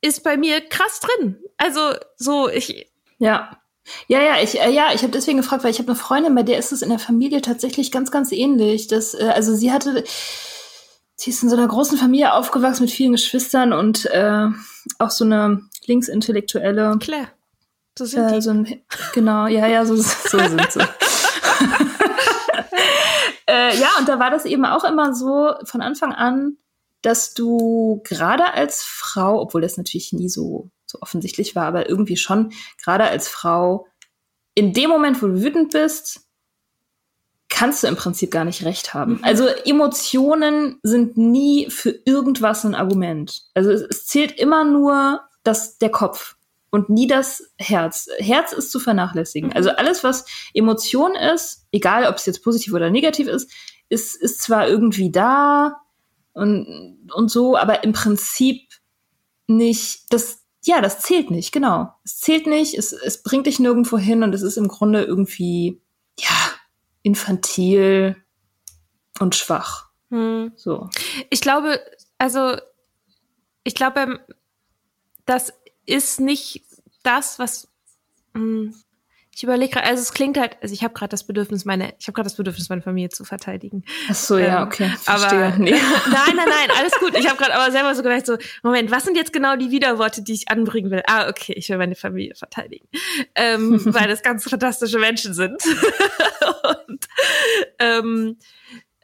ist 0.00 0.22
bei 0.22 0.36
mir 0.36 0.60
krass 0.60 1.00
drin. 1.00 1.42
Also 1.56 1.80
so 2.16 2.48
ich. 2.48 2.88
Ja. 3.18 3.58
Ja, 4.06 4.22
ja, 4.22 4.40
ich, 4.40 4.60
äh, 4.60 4.70
ja, 4.70 4.92
ich 4.94 5.02
habe 5.02 5.10
deswegen 5.10 5.38
gefragt, 5.38 5.64
weil 5.64 5.72
ich 5.72 5.80
habe 5.80 5.88
eine 5.88 5.98
Freundin, 5.98 6.36
bei 6.36 6.44
der 6.44 6.60
ist 6.60 6.70
es 6.70 6.82
in 6.82 6.90
der 6.90 7.00
Familie 7.00 7.42
tatsächlich 7.42 7.90
ganz, 7.90 8.12
ganz 8.12 8.30
ähnlich. 8.30 8.86
Das, 8.86 9.14
äh, 9.14 9.32
also 9.34 9.56
sie 9.56 9.72
hatte, 9.72 10.04
sie 11.16 11.30
ist 11.30 11.42
in 11.42 11.48
so 11.48 11.56
einer 11.56 11.66
großen 11.66 11.98
Familie 11.98 12.32
aufgewachsen 12.32 12.84
mit 12.84 12.92
vielen 12.92 13.10
Geschwistern 13.10 13.72
und 13.72 14.06
äh, 14.06 14.46
auch 15.00 15.10
so 15.10 15.24
eine 15.24 15.62
linksintellektuelle. 15.86 16.96
Claire. 17.00 17.32
So 17.98 18.04
sind 18.04 18.28
äh, 18.28 18.34
die. 18.34 18.40
So 18.40 18.50
ein, 18.50 18.80
genau, 19.12 19.48
ja, 19.48 19.66
ja, 19.66 19.84
so, 19.84 19.96
so 19.96 20.38
sind 20.38 20.70
sie. 20.70 20.80
äh, 23.48 23.76
ja, 23.76 23.88
und 23.98 24.08
da 24.08 24.20
war 24.20 24.30
das 24.30 24.44
eben 24.44 24.64
auch 24.64 24.84
immer 24.84 25.16
so 25.16 25.54
von 25.64 25.82
Anfang 25.82 26.12
an, 26.12 26.58
dass 27.02 27.34
du 27.34 28.00
gerade 28.04 28.54
als 28.54 28.84
Frau, 28.84 29.40
obwohl 29.40 29.62
das 29.62 29.76
natürlich 29.76 30.12
nie 30.12 30.28
so, 30.28 30.70
so 30.86 30.98
offensichtlich 31.00 31.56
war, 31.56 31.66
aber 31.66 31.88
irgendwie 31.88 32.16
schon, 32.16 32.52
gerade 32.82 33.02
als 33.04 33.26
Frau, 33.26 33.88
in 34.54 34.72
dem 34.72 34.90
Moment, 34.90 35.20
wo 35.20 35.26
du 35.26 35.42
wütend 35.42 35.72
bist, 35.72 36.20
kannst 37.48 37.82
du 37.82 37.88
im 37.88 37.96
Prinzip 37.96 38.30
gar 38.30 38.44
nicht 38.44 38.64
recht 38.64 38.94
haben. 38.94 39.14
Mhm. 39.14 39.24
Also 39.24 39.46
Emotionen 39.46 40.78
sind 40.84 41.16
nie 41.16 41.68
für 41.68 41.90
irgendwas 42.04 42.64
ein 42.64 42.76
Argument. 42.76 43.42
Also 43.54 43.72
es, 43.72 43.82
es 43.82 44.06
zählt 44.06 44.38
immer 44.38 44.64
nur 44.64 45.22
das, 45.42 45.78
der 45.78 45.90
Kopf 45.90 46.36
und 46.70 46.90
nie 46.90 47.06
das 47.06 47.50
Herz. 47.58 48.08
Herz 48.18 48.52
ist 48.52 48.70
zu 48.70 48.80
vernachlässigen. 48.80 49.50
Mhm. 49.50 49.56
Also 49.56 49.70
alles, 49.70 50.04
was 50.04 50.26
Emotion 50.54 51.14
ist, 51.14 51.66
egal 51.72 52.06
ob 52.06 52.16
es 52.16 52.26
jetzt 52.26 52.42
positiv 52.42 52.74
oder 52.74 52.90
negativ 52.90 53.26
ist, 53.28 53.50
ist, 53.88 54.16
ist 54.16 54.42
zwar 54.42 54.68
irgendwie 54.68 55.10
da, 55.10 55.80
und, 56.38 57.10
und 57.12 57.30
so, 57.30 57.56
aber 57.56 57.82
im 57.82 57.92
Prinzip 57.92 58.68
nicht, 59.48 60.12
das, 60.12 60.44
ja, 60.64 60.80
das 60.80 61.00
zählt 61.00 61.30
nicht, 61.30 61.52
genau. 61.52 61.92
Es 62.04 62.20
zählt 62.20 62.46
nicht, 62.46 62.78
es, 62.78 62.92
es 62.92 63.22
bringt 63.22 63.46
dich 63.46 63.58
nirgendwo 63.58 63.98
hin 63.98 64.22
und 64.22 64.34
es 64.34 64.42
ist 64.42 64.56
im 64.56 64.68
Grunde 64.68 65.02
irgendwie, 65.02 65.82
ja, 66.18 66.30
infantil 67.02 68.16
und 69.18 69.34
schwach. 69.34 69.90
Hm. 70.10 70.52
So. 70.54 70.88
Ich 71.30 71.40
glaube, 71.40 71.80
also, 72.18 72.56
ich 73.64 73.74
glaube, 73.74 74.20
das 75.26 75.52
ist 75.88 76.20
nicht 76.20 76.62
das, 77.02 77.38
was, 77.38 77.68
mh, 78.34 78.40
hm, 78.40 78.74
ich 79.34 79.44
überlege 79.44 79.74
gerade, 79.74 79.86
also 79.86 80.02
es 80.02 80.12
klingt 80.12 80.36
halt, 80.36 80.56
also 80.62 80.74
ich 80.74 80.82
habe 80.82 80.94
gerade 80.94 81.10
das 81.10 81.22
Bedürfnis, 81.22 81.64
meine, 81.64 81.94
ich 82.00 82.08
habe 82.08 82.14
gerade 82.14 82.26
das 82.26 82.34
Bedürfnis, 82.34 82.68
meine 82.70 82.82
Familie 82.82 83.10
zu 83.10 83.24
verteidigen. 83.24 83.84
Ach 84.10 84.14
so, 84.16 84.36
ja, 84.36 84.62
ähm, 84.62 84.66
okay. 84.66 84.88
Verstehe. 85.00 85.46
Aber 85.46 85.58
nee. 85.58 85.70
nein, 85.70 86.34
nein, 86.34 86.48
nein, 86.48 86.76
alles 86.76 86.92
gut. 86.98 87.16
Ich 87.16 87.28
habe 87.28 87.36
gerade 87.36 87.54
aber 87.54 87.70
selber 87.70 87.94
so 87.94 88.02
gedacht, 88.02 88.26
so, 88.26 88.36
Moment, 88.64 88.90
was 88.90 89.04
sind 89.04 89.16
jetzt 89.16 89.32
genau 89.32 89.54
die 89.54 89.70
Widerworte, 89.70 90.22
die 90.22 90.32
ich 90.32 90.50
anbringen 90.50 90.90
will? 90.90 91.02
Ah, 91.06 91.28
okay, 91.28 91.52
ich 91.52 91.68
will 91.68 91.78
meine 91.78 91.94
Familie 91.94 92.34
verteidigen. 92.34 92.88
Ähm, 93.36 93.80
weil 93.94 94.08
das 94.08 94.24
ganz 94.24 94.42
fantastische 94.42 94.98
Menschen 94.98 95.34
sind. 95.34 95.62
Und, 96.88 97.06
ähm, 97.78 98.38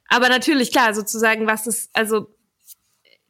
aber 0.09 0.29
natürlich, 0.29 0.73
klar, 0.73 0.95
sozusagen, 0.95 1.47
was 1.47 1.69
ist, 1.69 1.91
also 1.93 2.35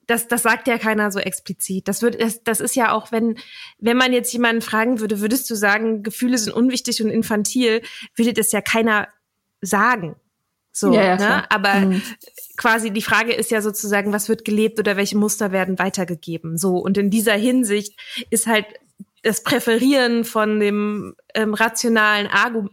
das, 0.07 0.29
das 0.29 0.43
sagt 0.43 0.69
ja 0.69 0.79
keiner 0.79 1.11
so 1.11 1.19
explizit. 1.19 1.89
Das 1.89 2.03
wird, 2.03 2.21
das, 2.21 2.43
das 2.45 2.61
ist 2.61 2.77
ja 2.77 2.93
auch, 2.93 3.13
wenn, 3.13 3.39
wenn 3.79 3.97
man 3.97 4.13
jetzt 4.13 4.33
jemanden 4.33 4.63
fragen 4.63 5.01
würde, 5.01 5.21
würdest 5.21 5.49
du 5.51 5.55
sagen, 5.55 6.03
Gefühle 6.03 6.39
sind 6.39 6.53
unwichtig 6.53 7.03
und 7.03 7.11
infantil, 7.11 7.83
würde 8.15 8.33
das 8.33 8.53
ja 8.53 8.61
keiner 8.61 9.09
sagen. 9.61 10.17
So, 10.73 10.93
ja, 10.93 11.05
ja, 11.05 11.17
ne? 11.17 11.51
Aber 11.51 11.75
mhm. 11.75 12.03
quasi 12.57 12.91
die 12.91 13.03
Frage 13.03 13.33
ist 13.33 13.53
ja 13.53 13.63
sozusagen, 13.63 14.13
was 14.13 14.29
wird 14.29 14.45
gelebt 14.45 14.79
oder 14.81 14.97
welche 14.97 15.17
Muster 15.17 15.53
werden 15.53 15.79
weitergegeben? 15.79 16.59
So, 16.59 16.79
und 16.79 16.99
in 16.99 17.11
dieser 17.11 17.35
Hinsicht 17.35 17.99
ist 18.31 18.47
halt 18.49 18.67
das 19.23 19.43
Präferieren 19.43 20.25
von 20.25 20.61
dem 20.61 21.15
ähm, 21.35 21.55
rationalen 21.55 22.27
Argu 22.27 22.69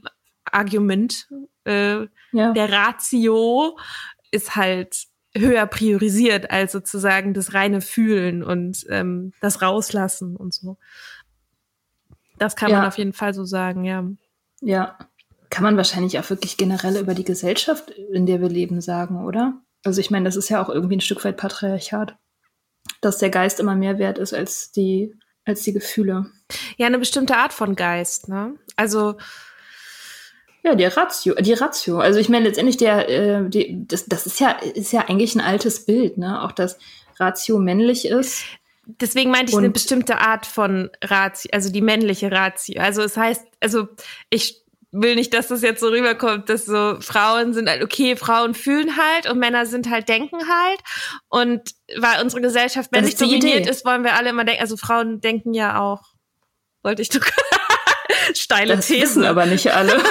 Argument 0.52 1.30
äh, 1.65 2.08
ja. 2.32 2.52
der 2.52 2.72
Ratio 2.72 3.78
ist 4.32 4.56
halt 4.56 5.06
höher 5.34 5.65
priorisiert 5.65 6.52
als 6.52 6.72
sozusagen 6.72 7.34
das 7.34 7.54
reine 7.54 7.82
Fühlen 7.82 8.44
und 8.44 8.86
ähm, 8.89 9.34
das 9.41 9.62
Rauslassen 9.62 10.36
und 10.36 10.54
so. 10.54 10.78
Das 12.38 12.56
kann 12.56 12.72
ja. 12.72 12.80
man 12.80 12.88
auf 12.88 12.98
jeden 12.98 13.13
Fall 13.13 13.34
so 13.34 13.46
sagen, 13.46 13.86
ja. 13.86 14.06
Ja, 14.62 14.98
kann 15.50 15.63
man 15.63 15.78
wahrscheinlich 15.78 16.17
auch 16.20 16.30
wirklich 16.30 16.58
generell 16.58 16.98
über 16.98 17.13
die 17.13 17.24
Gesellschaft, 17.24 17.89
in 17.91 18.26
der 18.26 18.41
wir 18.41 18.50
leben, 18.50 18.82
sagen, 18.82 19.24
oder? 19.24 19.62
Also 19.84 20.02
ich 20.02 20.12
meine, 20.12 20.26
das 20.26 20.36
ist 20.36 20.50
ja 20.50 20.62
auch 20.62 20.70
irgendwie 20.70 20.98
ein 20.98 21.02
Stück 21.02 21.24
weit 21.24 21.38
Patriarchat, 21.38 22.17
dass 23.02 23.17
der 23.17 23.30
Geist 23.30 23.60
immer 23.60 23.76
mehr 23.76 24.00
wert 24.00 24.17
ist 24.17 24.34
als 24.34 24.72
die 24.72 25.13
als 25.44 25.63
die 25.63 25.74
Gefühle. 25.74 26.28
Ja, 26.78 26.88
eine 26.88 27.00
bestimmte 27.00 27.36
Art 27.36 27.54
von 27.54 27.76
Geist, 27.76 28.28
ne? 28.28 28.56
Also 28.76 29.15
ja, 30.63 30.76
die 30.76 30.86
Ratio, 30.86 31.36
die 31.36 31.54
Ratio. 31.54 32.00
Also 32.00 32.19
ich 32.19 32.30
meine 32.30 32.45
letztendlich 32.45 32.78
der, 32.78 33.10
äh, 33.10 33.50
die, 33.50 33.86
das, 33.88 34.06
das 34.06 34.26
ist 34.26 34.39
ja, 34.39 34.52
ist 34.52 34.91
ja 34.91 35.08
eigentlich 35.08 35.36
ein 35.36 35.41
altes 35.41 35.86
Bild, 35.86 36.17
ne? 36.17 36.41
Auch 36.43 36.52
dass 36.52 36.78
Ratio 37.19 37.58
männlich 37.58 38.06
ist. 38.06 38.43
Deswegen 38.86 39.32
meinte 39.32 39.52
ich 39.52 39.58
eine 39.58 39.69
bestimmte 39.69 40.17
Art 40.19 40.45
von 40.45 40.89
Ratio, 41.04 41.50
also 41.54 41.71
die 41.71 41.82
männliche 41.82 42.32
Ratio. 42.32 42.82
Also 42.82 43.02
es 43.02 43.17
heißt, 43.17 43.45
also 43.60 43.88
ich 44.30 44.62
will 44.91 45.15
nicht, 45.15 45.34
dass 45.34 45.47
das 45.47 45.62
jetzt 45.62 45.80
so 45.80 45.88
rüberkommt, 45.88 46.50
dass 46.50 46.65
so 46.65 46.97
Frauen 47.00 47.54
sind 47.54 47.69
halt, 47.69 47.82
okay, 47.84 48.15
Frauen 48.15 48.54
fühlen 48.54 48.97
halt 48.97 49.30
und 49.30 49.39
Männer 49.39 49.65
sind 49.65 49.89
halt 49.89 50.10
denken 50.10 50.38
halt. 50.38 50.80
Und 51.30 51.74
weil 51.97 52.21
unsere 52.21 52.41
Gesellschaft 52.41 52.91
männlich 52.91 53.15
dominiert 53.15 53.67
ist, 53.67 53.86
wollen 53.86 54.04
wir 54.04 54.15
alle 54.15 54.30
immer 54.32 54.43
denken, 54.43 54.62
also 54.62 54.78
Frauen 54.78 55.21
denken 55.21 55.54
ja 55.54 55.80
auch. 55.82 56.02
Wollte 56.84 57.02
ich 57.02 57.10
doch 57.10 57.21
steile 58.34 58.75
das 58.75 58.88
Thesen. 58.88 59.01
wissen 59.01 59.25
aber 59.25 59.45
nicht 59.45 59.73
alle. 59.73 59.93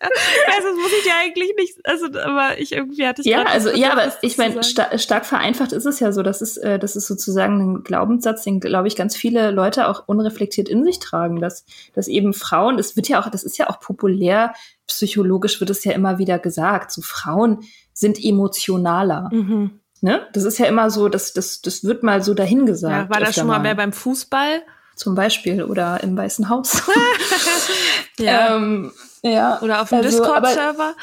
also, 0.00 0.68
das 0.68 0.76
muss 0.76 0.92
ich 0.98 1.06
ja 1.06 1.14
eigentlich 1.22 1.54
nicht, 1.56 1.78
also, 1.84 2.06
aber 2.06 2.58
ich 2.58 2.72
irgendwie 2.72 3.06
hatte 3.06 3.22
ich 3.22 3.26
Ja, 3.26 3.44
also, 3.44 3.70
ja, 3.70 3.92
aber 3.92 4.12
ich 4.22 4.38
meine, 4.38 4.62
sta 4.62 4.96
stark 4.98 5.26
vereinfacht 5.26 5.72
ist 5.72 5.86
es 5.86 6.00
ja 6.00 6.12
so, 6.12 6.22
das 6.22 6.42
ist, 6.42 6.56
äh, 6.58 6.78
das 6.78 6.96
ist 6.96 7.06
sozusagen 7.06 7.60
ein 7.60 7.84
Glaubenssatz, 7.84 8.44
den, 8.44 8.60
glaube 8.60 8.88
ich, 8.88 8.96
ganz 8.96 9.16
viele 9.16 9.50
Leute 9.50 9.88
auch 9.88 10.04
unreflektiert 10.06 10.68
in 10.68 10.84
sich 10.84 10.98
tragen, 10.98 11.40
dass, 11.40 11.64
dass 11.94 12.08
eben 12.08 12.32
Frauen, 12.32 12.76
das 12.76 12.96
wird 12.96 13.08
ja 13.08 13.22
auch, 13.22 13.28
das 13.30 13.42
ist 13.44 13.58
ja 13.58 13.68
auch 13.68 13.80
populär, 13.80 14.54
psychologisch 14.86 15.60
wird 15.60 15.70
es 15.70 15.84
ja 15.84 15.92
immer 15.92 16.18
wieder 16.18 16.38
gesagt, 16.38 16.92
so 16.92 17.02
Frauen 17.02 17.60
sind 17.92 18.22
emotionaler. 18.22 19.28
Mhm. 19.32 19.80
Ne? 20.02 20.26
Das 20.32 20.44
ist 20.44 20.58
ja 20.58 20.66
immer 20.66 20.90
so, 20.90 21.08
das, 21.08 21.34
das, 21.34 21.60
das 21.60 21.84
wird 21.84 22.02
mal 22.02 22.22
so 22.22 22.32
dahingesagt. 22.32 23.10
Ja, 23.10 23.14
war 23.14 23.20
das 23.20 23.34
schon 23.34 23.46
mal, 23.46 23.58
mal. 23.58 23.74
beim 23.74 23.92
Fußball? 23.92 24.62
Zum 25.00 25.14
Beispiel 25.14 25.64
oder 25.64 26.02
im 26.02 26.14
Weißen 26.14 26.50
Haus. 26.50 26.82
ja. 28.18 28.54
Ähm, 28.54 28.92
ja. 29.22 29.60
Oder 29.62 29.80
auf 29.80 29.88
dem 29.88 29.98
also, 29.98 30.10
Discord-Server. 30.10 30.94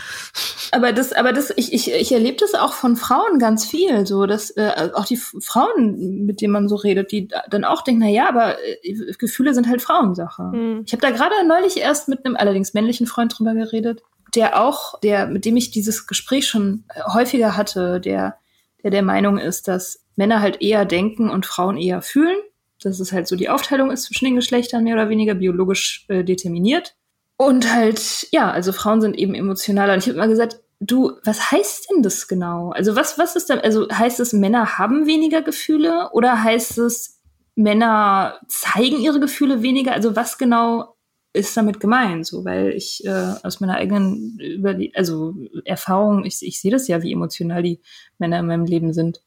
Aber 0.71 0.93
das, 0.93 1.13
aber 1.13 1.33
das, 1.33 1.51
ich, 1.55 1.73
ich, 1.73 1.91
ich 1.91 2.11
erlebe 2.11 2.37
das 2.39 2.53
auch 2.53 2.73
von 2.73 2.95
Frauen 2.95 3.39
ganz 3.39 3.65
viel, 3.65 4.05
so 4.05 4.27
dass 4.27 4.51
äh, 4.51 4.91
auch 4.93 5.05
die 5.05 5.17
Frauen, 5.17 6.25
mit 6.25 6.41
denen 6.41 6.53
man 6.53 6.69
so 6.69 6.75
redet, 6.75 7.11
die 7.11 7.27
dann 7.49 7.63
auch 7.63 7.81
denken, 7.81 8.01
na 8.01 8.09
ja, 8.09 8.29
aber 8.29 8.57
äh, 8.83 9.13
Gefühle 9.17 9.55
sind 9.55 9.67
halt 9.67 9.81
Frauensache. 9.81 10.43
Mhm. 10.43 10.83
Ich 10.85 10.93
habe 10.93 11.01
da 11.01 11.09
gerade 11.09 11.33
neulich 11.47 11.77
erst 11.77 12.07
mit 12.07 12.23
einem 12.23 12.35
allerdings 12.35 12.75
männlichen 12.75 13.07
Freund 13.07 13.37
drüber 13.37 13.55
geredet, 13.55 14.03
der 14.35 14.61
auch, 14.61 14.99
der, 14.99 15.25
mit 15.25 15.43
dem 15.45 15.57
ich 15.57 15.71
dieses 15.71 16.05
Gespräch 16.05 16.47
schon 16.47 16.83
häufiger 17.11 17.57
hatte, 17.57 17.99
der, 17.99 18.37
der 18.83 18.91
der 18.91 19.03
Meinung 19.03 19.39
ist, 19.39 19.67
dass 19.67 20.03
Männer 20.15 20.41
halt 20.41 20.61
eher 20.61 20.85
denken 20.85 21.31
und 21.31 21.47
Frauen 21.47 21.77
eher 21.77 22.03
fühlen. 22.03 22.37
Dass 22.81 22.99
es 22.99 23.11
halt 23.11 23.27
so 23.27 23.35
die 23.35 23.49
Aufteilung 23.49 23.91
ist 23.91 24.03
zwischen 24.03 24.25
den 24.25 24.35
Geschlechtern, 24.35 24.83
mehr 24.83 24.95
oder 24.95 25.09
weniger 25.09 25.35
biologisch 25.35 26.05
äh, 26.09 26.23
determiniert. 26.23 26.95
Und 27.37 27.71
halt, 27.71 28.27
ja, 28.31 28.51
also 28.51 28.71
Frauen 28.71 29.01
sind 29.01 29.17
eben 29.17 29.35
emotionaler. 29.35 29.93
Und 29.93 29.99
ich 29.99 30.07
habe 30.07 30.17
immer 30.17 30.27
gesagt, 30.27 30.59
du, 30.79 31.13
was 31.23 31.51
heißt 31.51 31.89
denn 31.89 32.03
das 32.03 32.27
genau? 32.27 32.71
Also 32.71 32.95
was, 32.95 33.17
was 33.17 33.35
ist 33.35 33.49
denn, 33.49 33.59
also 33.59 33.87
heißt 33.89 34.19
es, 34.19 34.33
Männer 34.33 34.77
haben 34.77 35.07
weniger 35.07 35.41
Gefühle 35.41 36.09
oder 36.13 36.43
heißt 36.43 36.77
es, 36.79 37.19
Männer 37.55 38.39
zeigen 38.47 38.99
ihre 38.99 39.19
Gefühle 39.19 39.61
weniger? 39.61 39.93
Also 39.93 40.15
was 40.15 40.37
genau 40.37 40.95
ist 41.33 41.57
damit 41.57 41.79
gemeint? 41.79 42.25
So, 42.25 42.45
weil 42.45 42.69
ich 42.69 43.05
äh, 43.05 43.33
aus 43.43 43.59
meiner 43.59 43.75
eigenen 43.75 44.39
Überle 44.39 44.91
also 44.95 45.35
Erfahrung, 45.65 46.25
ich, 46.25 46.39
ich 46.41 46.61
sehe 46.61 46.71
das 46.71 46.87
ja, 46.87 47.01
wie 47.01 47.13
emotional 47.13 47.63
die 47.63 47.81
Männer 48.17 48.39
in 48.39 48.47
meinem 48.47 48.65
Leben 48.65 48.93
sind. 48.93 49.23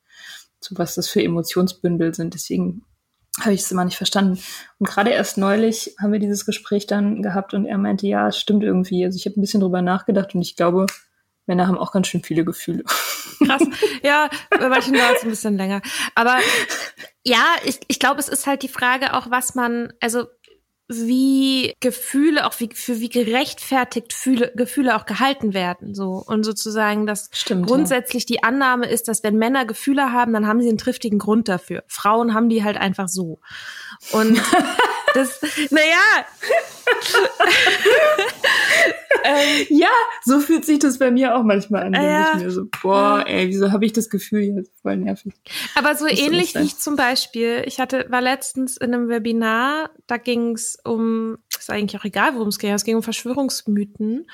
So 0.60 0.76
was 0.78 0.94
das 0.94 1.08
für 1.08 1.22
Emotionsbündel 1.22 2.14
sind. 2.14 2.34
Deswegen 2.34 2.84
habe 3.40 3.52
ich 3.52 3.62
es 3.62 3.72
immer 3.72 3.84
nicht 3.84 3.96
verstanden. 3.96 4.38
Und 4.78 4.88
gerade 4.88 5.10
erst 5.10 5.38
neulich 5.38 5.94
haben 6.00 6.12
wir 6.12 6.20
dieses 6.20 6.46
Gespräch 6.46 6.86
dann 6.86 7.22
gehabt 7.22 7.54
und 7.54 7.66
er 7.66 7.78
meinte, 7.78 8.06
ja, 8.06 8.28
es 8.28 8.38
stimmt 8.38 8.62
irgendwie. 8.62 9.04
Also 9.04 9.16
ich 9.16 9.26
habe 9.26 9.38
ein 9.38 9.40
bisschen 9.40 9.60
drüber 9.60 9.82
nachgedacht 9.82 10.34
und 10.34 10.42
ich 10.42 10.56
glaube, 10.56 10.86
Männer 11.46 11.66
haben 11.66 11.78
auch 11.78 11.92
ganz 11.92 12.06
schön 12.06 12.22
viele 12.22 12.44
Gefühle. 12.44 12.84
Krass. 13.44 13.62
Ja, 14.02 14.30
bei 14.50 14.68
manchen 14.68 14.94
dauert 14.94 15.16
es 15.16 15.22
ein 15.24 15.30
bisschen 15.30 15.56
länger. 15.56 15.82
Aber 16.14 16.38
ja, 17.24 17.44
ich, 17.64 17.80
ich 17.88 17.98
glaube, 17.98 18.20
es 18.20 18.28
ist 18.28 18.46
halt 18.46 18.62
die 18.62 18.68
Frage 18.68 19.14
auch, 19.14 19.30
was 19.30 19.54
man, 19.54 19.92
also 20.00 20.26
wie 20.90 21.76
Gefühle 21.80 22.46
auch 22.46 22.58
wie 22.58 22.68
für 22.74 22.98
wie 22.98 23.08
gerechtfertigt 23.08 24.12
Fühle, 24.12 24.52
Gefühle 24.56 24.96
auch 24.96 25.06
gehalten 25.06 25.54
werden 25.54 25.94
so 25.94 26.22
und 26.26 26.42
sozusagen 26.42 27.06
dass 27.06 27.30
Stimmt, 27.32 27.66
grundsätzlich 27.66 28.24
ja. 28.24 28.26
die 28.26 28.42
Annahme 28.42 28.86
ist, 28.86 29.06
dass 29.06 29.22
wenn 29.22 29.36
Männer 29.36 29.66
Gefühle 29.66 30.12
haben, 30.12 30.32
dann 30.32 30.46
haben 30.46 30.60
sie 30.60 30.68
einen 30.68 30.78
triftigen 30.78 31.20
Grund 31.20 31.48
dafür. 31.48 31.84
Frauen 31.86 32.34
haben 32.34 32.48
die 32.48 32.64
halt 32.64 32.76
einfach 32.76 33.08
so. 33.08 33.38
Und 34.12 34.40
das 35.14 35.40
naja, 35.70 36.26
ähm, 39.24 39.66
ja, 39.68 39.88
so 40.24 40.40
fühlt 40.40 40.64
sich 40.64 40.78
das 40.78 40.98
bei 40.98 41.10
mir 41.10 41.36
auch 41.36 41.42
manchmal 41.42 41.84
an. 41.84 41.94
Äh, 41.94 42.22
ich 42.36 42.42
mir 42.42 42.50
so, 42.50 42.64
boah, 42.82 43.24
ey, 43.26 43.48
wieso 43.48 43.72
habe 43.72 43.84
ich 43.84 43.92
das 43.92 44.08
Gefühl 44.08 44.40
jetzt? 44.40 44.72
Voll 44.82 44.96
nervig. 44.96 45.34
Aber 45.74 45.94
so 45.94 46.06
ähnlich 46.06 46.54
wie 46.54 46.62
ich 46.62 46.78
zum 46.78 46.96
Beispiel, 46.96 47.62
ich 47.66 47.80
hatte, 47.80 48.06
war 48.08 48.20
letztens 48.20 48.76
in 48.76 48.94
einem 48.94 49.08
Webinar, 49.08 49.90
da 50.06 50.16
ging 50.16 50.54
es 50.54 50.78
um, 50.84 51.38
ist 51.58 51.70
eigentlich 51.70 52.00
auch 52.00 52.04
egal, 52.04 52.34
worum 52.34 52.48
es 52.48 52.58
ging, 52.58 52.72
es 52.72 52.84
ging 52.84 52.96
um 52.96 53.02
Verschwörungsmythen. 53.02 54.26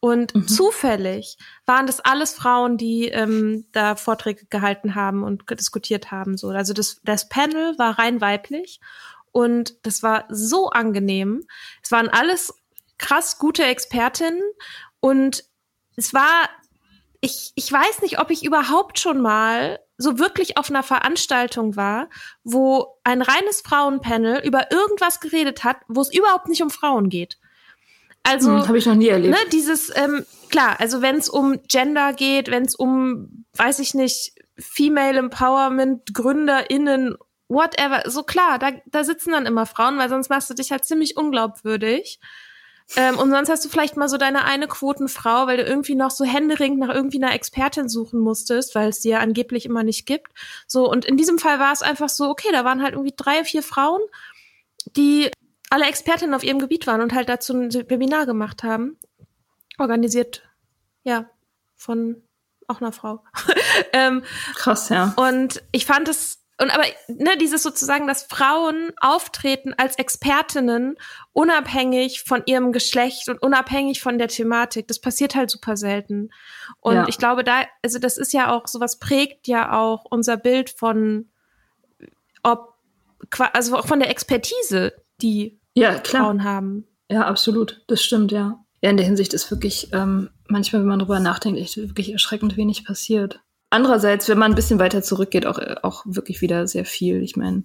Und 0.00 0.34
mhm. 0.34 0.48
zufällig 0.48 1.38
waren 1.66 1.86
das 1.86 2.00
alles 2.00 2.34
Frauen, 2.34 2.76
die 2.76 3.08
ähm, 3.08 3.64
da 3.72 3.96
Vorträge 3.96 4.46
gehalten 4.46 4.94
haben 4.94 5.22
und 5.22 5.44
diskutiert 5.50 6.10
haben. 6.10 6.36
So. 6.36 6.48
Also 6.48 6.74
das, 6.74 7.00
das 7.04 7.28
Panel 7.28 7.78
war 7.78 7.98
rein 7.98 8.20
weiblich. 8.20 8.80
Und 9.34 9.84
das 9.84 10.04
war 10.04 10.26
so 10.28 10.70
angenehm. 10.70 11.42
Es 11.82 11.90
waren 11.90 12.08
alles 12.08 12.54
krass 12.98 13.36
gute 13.36 13.64
Expertinnen 13.64 14.40
und 15.00 15.42
es 15.96 16.14
war, 16.14 16.48
ich, 17.20 17.50
ich 17.56 17.70
weiß 17.70 18.02
nicht, 18.02 18.20
ob 18.20 18.30
ich 18.30 18.44
überhaupt 18.44 19.00
schon 19.00 19.20
mal 19.20 19.80
so 19.96 20.20
wirklich 20.20 20.56
auf 20.56 20.70
einer 20.70 20.84
Veranstaltung 20.84 21.74
war, 21.74 22.08
wo 22.44 23.00
ein 23.02 23.22
reines 23.22 23.60
Frauenpanel 23.62 24.40
über 24.46 24.70
irgendwas 24.70 25.18
geredet 25.18 25.64
hat, 25.64 25.78
wo 25.88 26.00
es 26.00 26.14
überhaupt 26.14 26.48
nicht 26.48 26.62
um 26.62 26.70
Frauen 26.70 27.08
geht. 27.08 27.36
Also 28.22 28.52
hm, 28.52 28.68
habe 28.68 28.78
ich 28.78 28.86
noch 28.86 28.94
nie 28.94 29.08
erlebt. 29.08 29.34
Ne, 29.34 29.50
dieses 29.50 29.90
ähm, 29.96 30.24
klar, 30.48 30.76
also 30.78 31.02
wenn 31.02 31.16
es 31.16 31.28
um 31.28 31.60
Gender 31.66 32.12
geht, 32.12 32.52
wenn 32.52 32.66
es 32.66 32.76
um, 32.76 33.46
weiß 33.54 33.80
ich 33.80 33.94
nicht, 33.94 34.32
Female 34.56 35.18
Empowerment, 35.18 36.14
GründerInnen, 36.14 37.16
whatever, 37.48 38.08
so 38.10 38.22
klar, 38.22 38.58
da, 38.58 38.72
da 38.86 39.04
sitzen 39.04 39.32
dann 39.32 39.46
immer 39.46 39.66
Frauen, 39.66 39.98
weil 39.98 40.08
sonst 40.08 40.30
machst 40.30 40.50
du 40.50 40.54
dich 40.54 40.70
halt 40.70 40.84
ziemlich 40.84 41.16
unglaubwürdig. 41.16 42.20
Ähm, 42.96 43.18
und 43.18 43.30
sonst 43.30 43.48
hast 43.48 43.64
du 43.64 43.68
vielleicht 43.68 43.96
mal 43.96 44.08
so 44.08 44.18
deine 44.18 44.44
eine 44.44 44.68
Quotenfrau, 44.68 45.46
weil 45.46 45.56
du 45.56 45.62
irgendwie 45.62 45.94
noch 45.94 46.10
so 46.10 46.24
händeringend 46.24 46.80
nach 46.80 46.94
irgendwie 46.94 47.22
einer 47.22 47.32
Expertin 47.34 47.88
suchen 47.88 48.20
musstest, 48.20 48.74
weil 48.74 48.88
es 48.90 49.00
die 49.00 49.08
ja 49.08 49.20
angeblich 49.20 49.64
immer 49.64 49.82
nicht 49.82 50.06
gibt. 50.06 50.32
So, 50.66 50.90
und 50.90 51.04
in 51.04 51.16
diesem 51.16 51.38
Fall 51.38 51.58
war 51.58 51.72
es 51.72 51.82
einfach 51.82 52.10
so, 52.10 52.28
okay, 52.28 52.48
da 52.52 52.64
waren 52.64 52.82
halt 52.82 52.92
irgendwie 52.92 53.14
drei, 53.16 53.42
vier 53.44 53.62
Frauen, 53.62 54.02
die 54.96 55.30
alle 55.70 55.86
Expertinnen 55.86 56.34
auf 56.34 56.44
ihrem 56.44 56.58
Gebiet 56.58 56.86
waren 56.86 57.00
und 57.00 57.14
halt 57.14 57.28
dazu 57.28 57.54
ein 57.54 57.72
Webinar 57.72 58.26
gemacht 58.26 58.62
haben. 58.62 58.98
Organisiert, 59.78 60.42
ja, 61.04 61.28
von 61.74 62.22
auch 62.68 62.80
einer 62.80 62.92
Frau. 62.92 63.24
ähm, 63.92 64.22
Krass, 64.54 64.88
ja. 64.90 65.14
Und 65.16 65.62
ich 65.72 65.86
fand 65.86 66.08
es 66.08 66.43
und 66.60 66.70
aber 66.70 66.84
ne, 67.08 67.36
dieses 67.40 67.64
sozusagen, 67.64 68.06
dass 68.06 68.22
Frauen 68.22 68.92
auftreten 69.00 69.74
als 69.76 69.96
Expertinnen 69.96 70.96
unabhängig 71.32 72.22
von 72.22 72.42
ihrem 72.46 72.70
Geschlecht 72.70 73.28
und 73.28 73.42
unabhängig 73.42 74.00
von 74.00 74.18
der 74.18 74.28
Thematik, 74.28 74.86
das 74.86 75.00
passiert 75.00 75.34
halt 75.34 75.50
super 75.50 75.76
selten. 75.76 76.30
Und 76.80 76.94
ja. 76.94 77.08
ich 77.08 77.18
glaube, 77.18 77.42
da, 77.42 77.62
also 77.82 77.98
das 77.98 78.16
ist 78.18 78.32
ja 78.32 78.52
auch, 78.52 78.68
sowas 78.68 79.00
prägt 79.00 79.48
ja 79.48 79.72
auch 79.72 80.04
unser 80.04 80.36
Bild 80.36 80.70
von, 80.70 81.28
ob, 82.44 82.74
also 83.52 83.76
auch 83.76 83.86
von 83.86 83.98
der 83.98 84.10
Expertise, 84.10 84.92
die 85.20 85.58
ja, 85.74 86.00
Frauen 86.04 86.44
haben. 86.44 86.86
Ja, 87.10 87.26
absolut. 87.26 87.82
Das 87.88 88.02
stimmt, 88.02 88.30
ja. 88.30 88.64
Ja, 88.80 88.90
in 88.90 88.96
der 88.96 89.06
Hinsicht 89.06 89.34
ist 89.34 89.50
wirklich 89.50 89.88
ähm, 89.92 90.30
manchmal, 90.46 90.82
wenn 90.82 90.88
man 90.88 90.98
drüber 91.00 91.18
nachdenkt, 91.18 91.58
echt 91.58 91.76
wirklich 91.76 92.12
erschreckend 92.12 92.56
wenig 92.56 92.84
passiert. 92.84 93.40
Andererseits, 93.74 94.28
wenn 94.28 94.38
man 94.38 94.52
ein 94.52 94.54
bisschen 94.54 94.78
weiter 94.78 95.02
zurückgeht, 95.02 95.46
auch, 95.46 95.58
auch 95.82 96.04
wirklich 96.06 96.40
wieder 96.40 96.68
sehr 96.68 96.84
viel. 96.84 97.24
Ich 97.24 97.34
meine, 97.34 97.64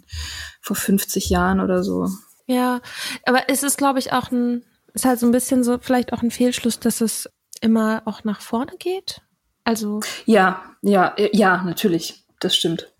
vor 0.59 0.75
50 0.75 1.29
Jahren 1.29 1.59
oder 1.59 1.83
so. 1.83 2.09
Ja, 2.47 2.81
aber 3.27 3.43
es 3.47 3.61
ist, 3.61 3.77
glaube 3.77 3.99
ich, 3.99 4.11
auch 4.11 4.31
ein, 4.31 4.65
ist 4.95 5.05
halt 5.05 5.19
so 5.19 5.27
ein 5.27 5.31
bisschen 5.31 5.63
so 5.63 5.77
vielleicht 5.79 6.11
auch 6.11 6.23
ein 6.23 6.31
Fehlschluss, 6.31 6.79
dass 6.79 7.01
es 7.01 7.29
immer 7.61 8.01
auch 8.05 8.23
nach 8.23 8.41
vorne 8.41 8.71
geht. 8.79 9.21
Also. 9.63 9.99
Ja, 10.25 10.63
ja, 10.81 11.13
ja, 11.31 11.61
natürlich. 11.61 12.25
Das 12.39 12.55
stimmt. 12.55 12.91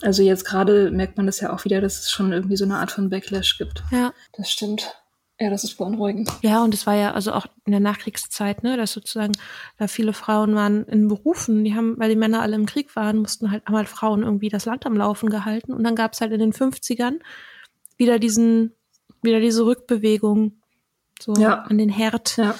Also 0.00 0.22
jetzt 0.22 0.46
gerade 0.46 0.90
merkt 0.90 1.18
man 1.18 1.26
das 1.26 1.40
ja 1.40 1.52
auch 1.52 1.66
wieder, 1.66 1.82
dass 1.82 2.00
es 2.00 2.10
schon 2.10 2.32
irgendwie 2.32 2.56
so 2.56 2.64
eine 2.64 2.78
Art 2.78 2.92
von 2.92 3.10
Backlash 3.10 3.58
gibt. 3.58 3.82
Ja. 3.90 4.14
Das 4.38 4.50
stimmt. 4.50 5.03
Ja, 5.40 5.50
das 5.50 5.64
ist 5.64 5.76
beunruhigend. 5.76 6.30
Ja, 6.42 6.62
und 6.62 6.72
es 6.74 6.86
war 6.86 6.94
ja 6.94 7.12
also 7.12 7.32
auch 7.32 7.46
in 7.64 7.72
der 7.72 7.80
Nachkriegszeit, 7.80 8.62
ne, 8.62 8.76
dass 8.76 8.92
sozusagen 8.92 9.32
da 9.78 9.88
viele 9.88 10.12
Frauen 10.12 10.54
waren 10.54 10.84
in 10.84 11.08
Berufen, 11.08 11.64
die 11.64 11.74
haben, 11.74 11.98
weil 11.98 12.08
die 12.08 12.16
Männer 12.16 12.40
alle 12.40 12.54
im 12.54 12.66
Krieg 12.66 12.94
waren, 12.94 13.18
mussten 13.18 13.50
halt, 13.50 13.66
haben 13.66 13.76
halt 13.76 13.88
Frauen 13.88 14.22
irgendwie 14.22 14.48
das 14.48 14.64
Land 14.64 14.86
am 14.86 14.96
Laufen 14.96 15.30
gehalten. 15.30 15.72
Und 15.72 15.82
dann 15.82 15.96
gab 15.96 16.12
es 16.12 16.20
halt 16.20 16.30
in 16.30 16.38
den 16.38 16.52
50ern 16.52 17.18
wieder 17.96 18.20
diesen, 18.20 18.74
wieder 19.22 19.40
diese 19.40 19.66
Rückbewegung 19.66 20.60
so 21.20 21.34
ja. 21.34 21.62
an 21.62 21.78
den 21.78 21.88
Herd. 21.88 22.36
Ja. 22.36 22.54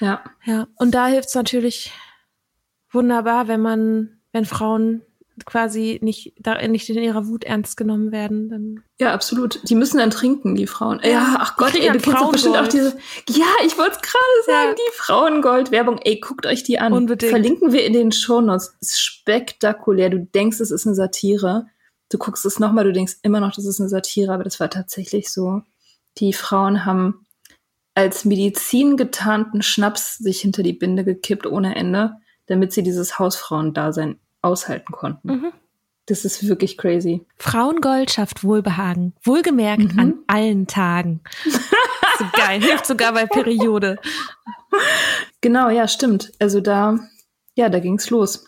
Ja. 0.00 0.22
Ja. 0.44 0.66
Und 0.76 0.94
da 0.94 1.06
hilft 1.06 1.28
es 1.28 1.34
natürlich 1.34 1.92
wunderbar, 2.90 3.48
wenn 3.48 3.62
man, 3.62 4.20
wenn 4.32 4.44
Frauen 4.44 5.02
quasi 5.44 5.98
nicht, 6.02 6.34
da, 6.38 6.66
nicht 6.66 6.88
in 6.88 7.02
ihrer 7.02 7.26
Wut 7.26 7.44
ernst 7.44 7.76
genommen 7.76 8.12
werden. 8.12 8.48
Dann 8.48 8.84
ja, 9.00 9.12
absolut. 9.12 9.60
Die 9.68 9.74
müssen 9.74 9.98
dann 9.98 10.10
trinken, 10.10 10.54
die 10.54 10.66
Frauen. 10.66 11.00
Ja, 11.02 11.36
ach 11.40 11.56
Gott, 11.56 11.74
ey, 11.74 11.90
du 11.90 11.98
kennst 11.98 12.20
doch 12.20 12.32
bestimmt 12.32 12.56
auch 12.56 12.68
diese. 12.68 12.96
Ja, 13.28 13.46
ich 13.66 13.76
wollte 13.76 13.96
es 13.96 14.02
gerade 14.02 14.44
sagen, 14.46 14.68
ja. 14.70 14.74
die 14.74 14.96
Frauengold-Werbung. 14.96 15.98
Ey, 15.98 16.20
guckt 16.20 16.46
euch 16.46 16.62
die 16.62 16.78
an. 16.78 16.92
Unbedingt. 16.92 17.30
Verlinken 17.30 17.72
wir 17.72 17.84
in 17.84 17.92
den 17.92 18.12
Shownotes. 18.12 18.76
Ist 18.80 19.00
spektakulär. 19.00 20.10
Du 20.10 20.20
denkst, 20.20 20.60
es 20.60 20.70
ist 20.70 20.86
eine 20.86 20.94
Satire. 20.94 21.66
Du 22.10 22.18
guckst 22.18 22.44
es 22.46 22.58
nochmal, 22.58 22.84
du 22.84 22.92
denkst 22.92 23.16
immer 23.22 23.40
noch, 23.40 23.52
das 23.52 23.64
ist 23.64 23.80
eine 23.80 23.88
Satire, 23.88 24.32
aber 24.32 24.44
das 24.44 24.60
war 24.60 24.70
tatsächlich 24.70 25.32
so. 25.32 25.62
Die 26.18 26.32
Frauen 26.32 26.84
haben 26.84 27.26
als 27.94 28.24
Medizin 28.24 28.96
getarnten 28.96 29.62
Schnaps 29.62 30.18
sich 30.18 30.40
hinter 30.40 30.62
die 30.62 30.72
Binde 30.72 31.04
gekippt 31.04 31.46
ohne 31.46 31.76
Ende, 31.76 32.16
damit 32.46 32.72
sie 32.72 32.82
dieses 32.82 33.18
Hausfrauendasein 33.18 34.18
aushalten 34.44 34.92
konnten. 34.92 35.28
Mhm. 35.28 35.52
Das 36.06 36.24
ist 36.24 36.46
wirklich 36.46 36.76
crazy. 36.76 37.26
Frauengold 37.38 38.10
schafft 38.10 38.44
Wohlbehagen. 38.44 39.14
Wohlgemerkt 39.22 39.94
mhm. 39.94 39.98
an 39.98 40.14
allen 40.26 40.66
Tagen. 40.66 41.20
so 41.44 42.24
geil. 42.34 42.60
Hilft 42.60 42.86
sogar 42.86 43.12
bei 43.12 43.26
Periode. 43.26 43.98
Genau, 45.40 45.70
ja, 45.70 45.88
stimmt. 45.88 46.32
Also 46.40 46.60
da, 46.60 46.98
ja, 47.54 47.68
da 47.68 47.78
ging's 47.78 48.10
los 48.10 48.46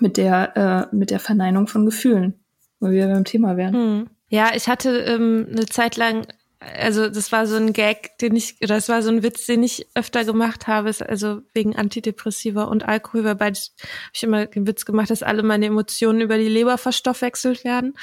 mit 0.00 0.16
der, 0.16 0.56
äh, 0.92 0.96
mit 0.96 1.10
der 1.10 1.20
Verneinung 1.20 1.66
von 1.66 1.84
Gefühlen, 1.84 2.34
weil 2.80 2.92
wir 2.92 3.08
beim 3.08 3.24
Thema 3.24 3.56
wären. 3.56 3.74
Hm. 3.74 4.10
Ja, 4.28 4.50
ich 4.54 4.68
hatte 4.68 4.98
ähm, 5.00 5.46
eine 5.50 5.66
Zeit 5.66 5.96
lang 5.96 6.26
also 6.74 7.08
das 7.08 7.32
war 7.32 7.46
so 7.46 7.56
ein 7.56 7.72
Gag, 7.72 8.18
den 8.18 8.34
ich, 8.36 8.58
das 8.60 8.88
war 8.88 9.02
so 9.02 9.10
ein 9.10 9.22
Witz, 9.22 9.46
den 9.46 9.62
ich 9.62 9.86
öfter 9.94 10.24
gemacht 10.24 10.66
habe, 10.66 10.92
also 11.06 11.42
wegen 11.54 11.76
Antidepressiva 11.76 12.64
und 12.64 12.86
Alkohol, 12.86 13.24
weil 13.24 13.36
beides 13.36 13.74
habe 13.78 14.10
ich 14.14 14.22
immer 14.22 14.46
den 14.46 14.66
Witz 14.66 14.84
gemacht, 14.84 15.10
dass 15.10 15.22
alle 15.22 15.42
meine 15.42 15.66
Emotionen 15.66 16.20
über 16.20 16.38
die 16.38 16.48
Leber 16.48 16.78
verstoffwechselt 16.78 17.64
werden. 17.64 17.96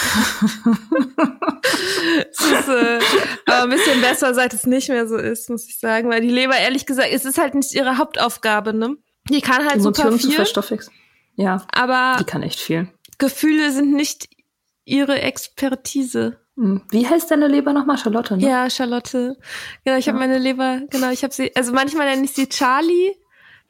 es 2.30 2.40
ist 2.40 2.68
äh, 2.68 3.00
aber 3.46 3.62
ein 3.64 3.70
bisschen 3.70 4.00
besser, 4.00 4.34
seit 4.34 4.54
es 4.54 4.66
nicht 4.66 4.88
mehr 4.88 5.06
so 5.06 5.16
ist, 5.16 5.50
muss 5.50 5.68
ich 5.68 5.78
sagen, 5.78 6.08
weil 6.10 6.20
die 6.20 6.30
Leber, 6.30 6.56
ehrlich 6.56 6.86
gesagt, 6.86 7.10
es 7.12 7.24
ist 7.24 7.38
halt 7.38 7.54
nicht 7.54 7.72
ihre 7.72 7.98
Hauptaufgabe, 7.98 8.74
ne? 8.74 8.96
Die 9.30 9.40
kann 9.40 9.64
halt 9.64 9.76
Emotionen 9.76 10.12
super 10.12 10.20
zu 10.20 10.26
viel, 10.28 10.36
verstoffwechseln. 10.36 10.96
Ja, 11.36 11.66
aber 11.72 12.16
die 12.18 12.24
kann 12.24 12.42
echt 12.42 12.60
viel. 12.60 12.88
Gefühle 13.18 13.70
sind 13.72 13.92
nicht 13.92 14.28
ihre 14.84 15.20
Expertise. 15.20 16.41
Hm. 16.56 16.82
Wie 16.90 17.06
heißt 17.06 17.30
deine 17.30 17.48
Leber 17.48 17.72
nochmal? 17.72 17.96
Charlotte, 17.98 18.36
ne? 18.36 18.46
Ja, 18.46 18.68
Charlotte. 18.68 19.36
Genau, 19.84 19.96
ich 19.98 20.08
habe 20.08 20.18
Ja. 20.18 20.26
meine 20.26 20.38
Leber, 20.38 20.80
genau, 20.90 21.10
ich 21.10 21.22
habe 21.24 21.32
sie, 21.32 21.54
also 21.56 21.72
manchmal 21.72 22.06
nenne 22.08 22.24
ich 22.24 22.32
sie 22.32 22.48
Charlie, 22.48 23.16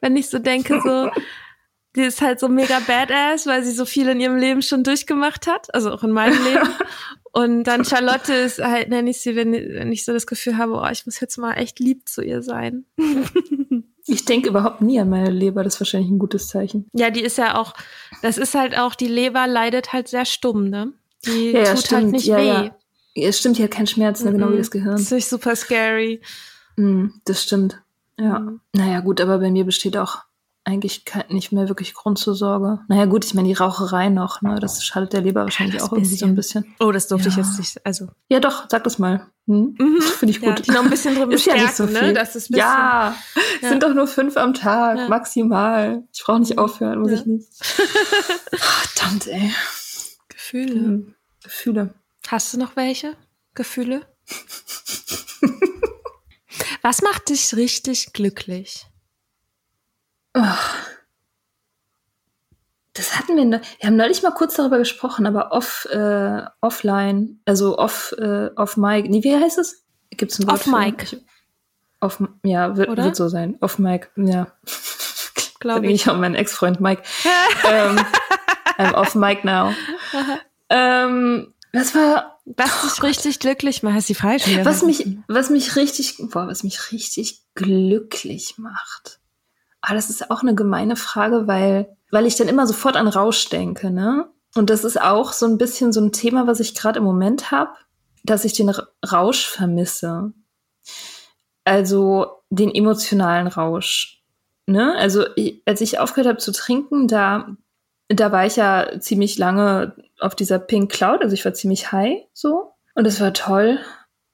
wenn 0.01 0.17
ich 0.17 0.29
so 0.29 0.39
denke, 0.39 0.81
so, 0.83 1.09
die 1.95 2.01
ist 2.01 2.21
halt 2.21 2.39
so 2.39 2.49
mega 2.49 2.79
badass, 2.85 3.45
weil 3.47 3.63
sie 3.63 3.71
so 3.71 3.85
viel 3.85 4.09
in 4.09 4.19
ihrem 4.19 4.35
Leben 4.37 4.61
schon 4.61 4.83
durchgemacht 4.83 5.47
hat, 5.47 5.73
also 5.73 5.91
auch 5.91 6.03
in 6.03 6.11
meinem 6.11 6.43
Leben. 6.43 6.67
Und 7.35 7.63
dann 7.63 7.83
Charlotte 7.83 8.31
ist 8.31 8.61
halt, 8.63 8.89
nenne 8.89 9.09
ich 9.09 9.21
sie, 9.21 9.35
wenn, 9.35 9.53
wenn 9.53 9.91
ich 9.91 10.05
so 10.05 10.13
das 10.13 10.27
Gefühl 10.27 10.57
habe, 10.57 10.73
oh, 10.73 10.87
ich 10.91 11.05
muss 11.07 11.19
jetzt 11.19 11.37
mal 11.37 11.53
echt 11.53 11.79
lieb 11.79 12.07
zu 12.07 12.21
ihr 12.21 12.41
sein. 12.43 12.85
Ich 14.05 14.25
denke 14.25 14.49
überhaupt 14.49 14.81
nie 14.81 14.99
an 14.99 15.09
meine 15.09 15.29
Leber. 15.31 15.63
Das 15.63 15.75
ist 15.75 15.79
wahrscheinlich 15.79 16.11
ein 16.11 16.19
gutes 16.19 16.49
Zeichen. 16.49 16.89
Ja, 16.91 17.09
die 17.09 17.21
ist 17.21 17.37
ja 17.37 17.55
auch, 17.55 17.73
das 18.21 18.37
ist 18.37 18.53
halt 18.53 18.77
auch, 18.77 18.95
die 18.95 19.07
Leber 19.07 19.47
leidet 19.47 19.93
halt 19.93 20.09
sehr 20.09 20.25
stumm, 20.25 20.67
ne? 20.69 20.91
Die 21.25 21.51
Ja, 21.51 21.59
ja, 21.63 21.73
tut 21.73 21.85
stimmt. 21.85 22.01
halt 22.03 22.11
nicht 22.11 22.25
Ja, 22.25 22.37
weh. 22.37 22.47
ja. 22.47 22.75
Es 23.15 23.39
stimmt, 23.39 23.57
die 23.59 23.63
hat 23.63 23.71
keinen 23.71 23.87
Schmerz, 23.87 24.23
ne? 24.23 24.31
genau 24.31 24.47
wie 24.51 24.57
das 24.57 24.67
Das 24.67 24.71
Gehirn. 24.71 24.95
ist 24.95 25.11
nicht 25.11 25.27
super 25.27 25.55
scary. 25.55 26.21
Hm, 26.77 27.13
das 27.25 27.43
stimmt. 27.43 27.79
Ja. 28.19 28.39
Mhm. 28.39 28.59
Naja, 28.73 28.99
gut, 29.01 29.21
aber 29.21 29.37
bei 29.37 29.51
mir 29.51 29.65
besteht 29.65 29.97
auch 29.97 30.19
eigentlich 30.65 31.03
kein, 31.05 31.25
nicht 31.29 31.51
mehr 31.51 31.67
wirklich 31.67 31.93
Grund 31.93 32.17
zur 32.17 32.35
Sorge. 32.35 32.79
Naja, 32.87 33.05
gut, 33.05 33.25
ich 33.25 33.33
meine, 33.33 33.49
die 33.49 33.53
Raucherei 33.53 34.07
noch, 34.09 34.41
ne? 34.41 34.57
Das 34.61 34.83
schadet 34.83 35.11
der 35.13 35.21
Leber 35.21 35.43
wahrscheinlich 35.43 35.75
das 35.75 35.83
auch 35.83 35.91
irgendwie 35.93 36.15
so 36.15 36.25
ein 36.25 36.35
bisschen. 36.35 36.65
Oh, 36.79 36.91
das 36.93 37.07
durfte 37.07 37.27
ich 37.29 37.35
Ja. 37.35 37.43
jetzt 37.43 37.59
nicht, 37.59 37.85
also. 37.85 38.07
Ja, 38.29 38.39
doch, 38.39 38.65
sag 38.69 38.83
das 38.85 38.97
mal. 38.97 39.27
Hm? 39.45 39.75
Mhm. 39.77 40.01
Finde 40.01 40.31
ich 40.33 40.41
Ja, 40.41 40.55
gut. 40.55 40.65
die 40.65 40.71
noch 40.71 40.83
ein 40.83 40.89
bisschen 40.89 41.15
drin 41.15 41.29
ist 41.31 41.45
ja 41.45 41.53
nicht 41.55 41.75
so 41.75 41.83
bestärken, 41.83 42.05
viel. 42.05 42.13
ne? 42.13 42.19
Das 42.19 42.35
ist 42.37 42.49
ja, 42.49 43.13
es 43.57 43.61
Ja. 43.63 43.69
sind 43.69 43.83
doch 43.83 43.93
nur 43.93 44.07
fünf 44.07 44.37
am 44.37 44.53
Tag, 44.53 44.97
Ja. 44.99 45.07
maximal. 45.09 46.03
Ich 46.13 46.23
brauche 46.23 46.39
nicht 46.39 46.57
aufhören, 46.57 46.99
muss 47.01 47.11
Ja. 47.11 47.17
ich 47.17 47.25
nicht. 47.25 47.47
Verdammt, 48.53 49.27
ey. 49.27 49.51
Gefühle. 50.53 50.75
Hm, 50.75 51.15
Gefühle. 51.43 51.93
Hast 52.27 52.53
du 52.53 52.59
noch 52.59 52.75
welche? 52.75 53.17
Gefühle? 53.55 54.05
Was 56.83 57.01
macht 57.01 57.29
dich 57.29 57.55
richtig 57.55 58.13
glücklich? 58.13 58.85
Das 62.93 63.17
hatten 63.17 63.35
wir, 63.35 63.45
ne 63.45 63.61
wir 63.79 63.87
haben 63.87 63.95
neulich 63.95 64.21
mal 64.21 64.29
kurz 64.29 64.55
darüber 64.55 64.77
gesprochen, 64.77 65.25
aber 65.25 65.53
off, 65.53 65.85
äh, 65.85 66.43
offline, 66.61 67.41
also 67.45 67.79
off, 67.79 68.13
äh, 68.19 68.51
off 68.55 68.77
mic. 68.77 69.09
Nee, 69.09 69.23
wie 69.23 69.35
heißt 69.35 69.57
es? 69.57 69.83
Gibt's 70.11 70.39
ein 70.39 70.45
Wort 70.45 70.59
Off 70.59 70.67
mic. 70.67 71.19
Off, 71.99 72.21
ja, 72.43 72.77
wird, 72.77 72.95
wird 72.95 73.15
so 73.15 73.27
sein. 73.27 73.57
Off 73.59 73.79
mic, 73.79 74.11
ja. 74.17 74.53
Glaube 75.59 75.87
ich. 75.87 75.93
ich 75.93 76.07
an 76.09 76.19
meinen 76.19 76.35
Ex-Freund 76.35 76.79
Mike. 76.79 77.01
ähm, 77.67 77.99
I'm 78.83 78.93
off 78.95 79.15
mic 79.15 79.43
now. 79.43 79.73
ähm, 80.69 81.53
was 81.71 81.95
war, 81.95 82.39
Was 82.45 82.81
dich 82.81 83.03
richtig 83.03 83.39
glücklich 83.39 83.83
macht, 83.83 83.97
ist 83.97 84.09
die 84.09 84.15
falsche. 84.15 84.63
was 84.65 84.83
mich, 84.83 85.07
was 85.27 85.49
mich 85.49 85.75
richtig, 85.75 86.17
boah, 86.19 86.47
was 86.47 86.63
mich 86.63 86.91
richtig 86.91 87.41
glücklich 87.55 88.57
macht. 88.57 89.19
Ah, 89.81 89.93
das 89.93 90.09
ist 90.09 90.29
auch 90.29 90.41
eine 90.41 90.55
gemeine 90.55 90.95
Frage, 90.95 91.47
weil, 91.47 91.97
weil 92.11 92.25
ich 92.25 92.35
dann 92.35 92.47
immer 92.47 92.67
sofort 92.67 92.95
an 92.95 93.07
Rausch 93.07 93.49
denke, 93.49 93.91
ne? 93.91 94.29
Und 94.55 94.69
das 94.69 94.83
ist 94.83 95.01
auch 95.01 95.33
so 95.33 95.47
ein 95.47 95.57
bisschen 95.57 95.91
so 95.91 95.99
ein 95.99 96.11
Thema, 96.11 96.47
was 96.47 96.59
ich 96.59 96.75
gerade 96.75 96.99
im 96.99 97.05
Moment 97.05 97.51
habe, 97.51 97.71
dass 98.23 98.45
ich 98.45 98.53
den 98.53 98.69
Rausch 98.69 99.47
vermisse. 99.47 100.31
Also 101.65 102.43
den 102.49 102.73
emotionalen 102.73 103.47
Rausch. 103.47 104.21
Ne? 104.67 104.95
Also 104.95 105.25
als 105.65 105.81
ich 105.81 105.99
aufgehört 105.99 106.27
habe 106.27 106.37
zu 106.37 106.51
trinken, 106.51 107.07
da, 107.07 107.55
da 108.19 108.31
war 108.31 108.45
ich 108.45 108.55
ja 108.55 108.99
ziemlich 108.99 109.37
lange 109.37 109.95
auf 110.19 110.35
dieser 110.35 110.59
Pink 110.59 110.91
Cloud, 110.91 111.21
also 111.21 111.33
ich 111.33 111.45
war 111.45 111.53
ziemlich 111.53 111.91
high 111.91 112.23
so. 112.33 112.73
Und 112.95 113.05
das 113.05 113.19
war 113.19 113.33
toll. 113.33 113.79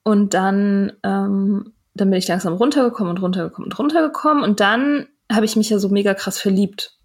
Und 0.03 0.33
dann, 0.33 0.93
ähm, 1.03 1.73
dann 1.93 2.09
bin 2.09 2.19
ich 2.19 2.27
langsam 2.27 2.53
runtergekommen 2.53 3.11
und 3.11 3.21
runtergekommen 3.21 3.71
und 3.71 3.79
runtergekommen. 3.79 4.43
Und 4.43 4.59
dann 4.59 5.07
habe 5.31 5.45
ich 5.45 5.55
mich 5.55 5.69
ja 5.69 5.79
so 5.79 5.89
mega 5.89 6.13
krass 6.13 6.39
verliebt 6.39 6.97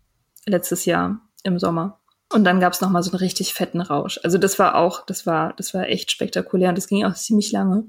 letztes 0.46 0.84
Jahr 0.84 1.20
im 1.42 1.58
Sommer. 1.58 2.00
Und 2.32 2.44
dann 2.44 2.60
gab 2.60 2.72
es 2.72 2.80
nochmal 2.80 3.02
so 3.02 3.10
einen 3.10 3.18
richtig 3.18 3.54
fetten 3.54 3.80
Rausch. 3.80 4.18
Also 4.24 4.38
das 4.38 4.58
war 4.58 4.76
auch, 4.76 5.04
das 5.06 5.26
war, 5.26 5.52
das 5.56 5.74
war 5.74 5.88
echt 5.88 6.10
spektakulär 6.10 6.70
und 6.70 6.78
das 6.78 6.88
ging 6.88 7.04
auch 7.04 7.14
ziemlich 7.14 7.52
lange. 7.52 7.84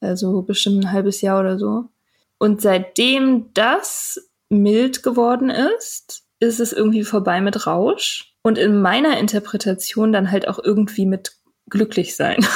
Also 0.00 0.42
bestimmt 0.42 0.84
ein 0.84 0.92
halbes 0.92 1.20
Jahr 1.20 1.40
oder 1.40 1.58
so. 1.58 1.90
Und 2.38 2.60
seitdem 2.60 3.52
das 3.52 4.30
mild 4.48 5.02
geworden 5.02 5.50
ist, 5.50 6.24
ist 6.40 6.60
es 6.60 6.72
irgendwie 6.72 7.04
vorbei 7.04 7.40
mit 7.40 7.66
Rausch. 7.66 8.32
Und 8.42 8.56
in 8.56 8.80
meiner 8.80 9.18
Interpretation 9.18 10.12
dann 10.12 10.30
halt 10.30 10.48
auch 10.48 10.58
irgendwie 10.62 11.06
mit 11.06 11.32
glücklich 11.68 12.16
sein. 12.16 12.46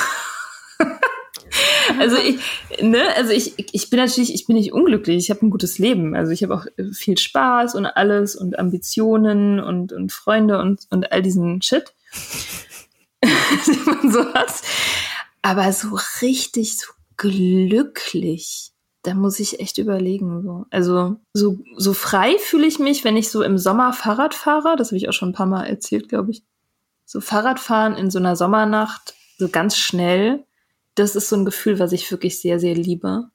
also 1.99 2.16
ich, 2.16 2.38
ne, 2.81 3.03
also 3.16 3.33
ich, 3.33 3.55
ich 3.75 3.90
bin 3.90 3.99
natürlich, 3.99 4.35
ich 4.35 4.47
bin 4.47 4.57
nicht 4.57 4.73
unglücklich, 4.73 5.16
ich 5.16 5.31
habe 5.31 5.45
ein 5.45 5.51
gutes 5.51 5.79
Leben. 5.79 6.14
Also 6.14 6.33
ich 6.33 6.42
habe 6.42 6.55
auch 6.55 6.66
viel 6.92 7.18
Spaß 7.18 7.75
und 7.75 7.87
alles 7.87 8.37
und 8.37 8.59
Ambitionen 8.59 9.61
und, 9.61 9.92
und 9.92 10.12
Freunde 10.12 10.59
und, 10.61 10.87
und 10.90 11.12
all 11.12 11.23
diesen 11.23 11.61
Shit, 11.62 11.92
den 13.23 13.85
man 13.85 14.12
so 14.12 14.33
hat. 14.33 14.53
Aber 15.42 15.73
so 15.73 15.99
richtig 16.21 16.79
so 16.79 16.87
glücklich, 17.16 18.72
da 19.03 19.15
muss 19.15 19.41
ich 19.41 19.61
echt 19.61 19.79
überlegen. 19.79 20.43
So. 20.43 20.67
Also 20.71 21.17
so, 21.33 21.59
so 21.77 21.93
frei 21.93 22.37
fühle 22.38 22.67
ich 22.67 22.79
mich, 22.79 23.05
wenn 23.05 23.17
ich 23.17 23.31
so 23.31 23.43
im 23.43 23.59
Sommer 23.59 23.93
Fahrrad 23.93 24.35
fahre. 24.35 24.77
Das 24.77 24.88
habe 24.88 24.97
ich 24.97 25.09
auch 25.09 25.12
schon 25.12 25.31
ein 25.31 25.35
paar 25.35 25.47
Mal 25.47 25.65
erzählt, 25.65 26.09
glaube 26.09 26.31
ich. 26.31 26.45
So 27.05 27.21
Fahrradfahren 27.21 27.95
in 27.95 28.11
so 28.11 28.19
einer 28.19 28.37
Sommernacht, 28.37 29.15
so 29.38 29.49
ganz 29.49 29.77
schnell. 29.77 30.45
Das 30.95 31.17
ist 31.17 31.29
so 31.29 31.37
ein 31.37 31.45
Gefühl, 31.45 31.79
was 31.79 31.93
ich 31.93 32.11
wirklich 32.11 32.41
sehr, 32.41 32.61
sehr 32.61 32.75
liebe. 32.75 33.29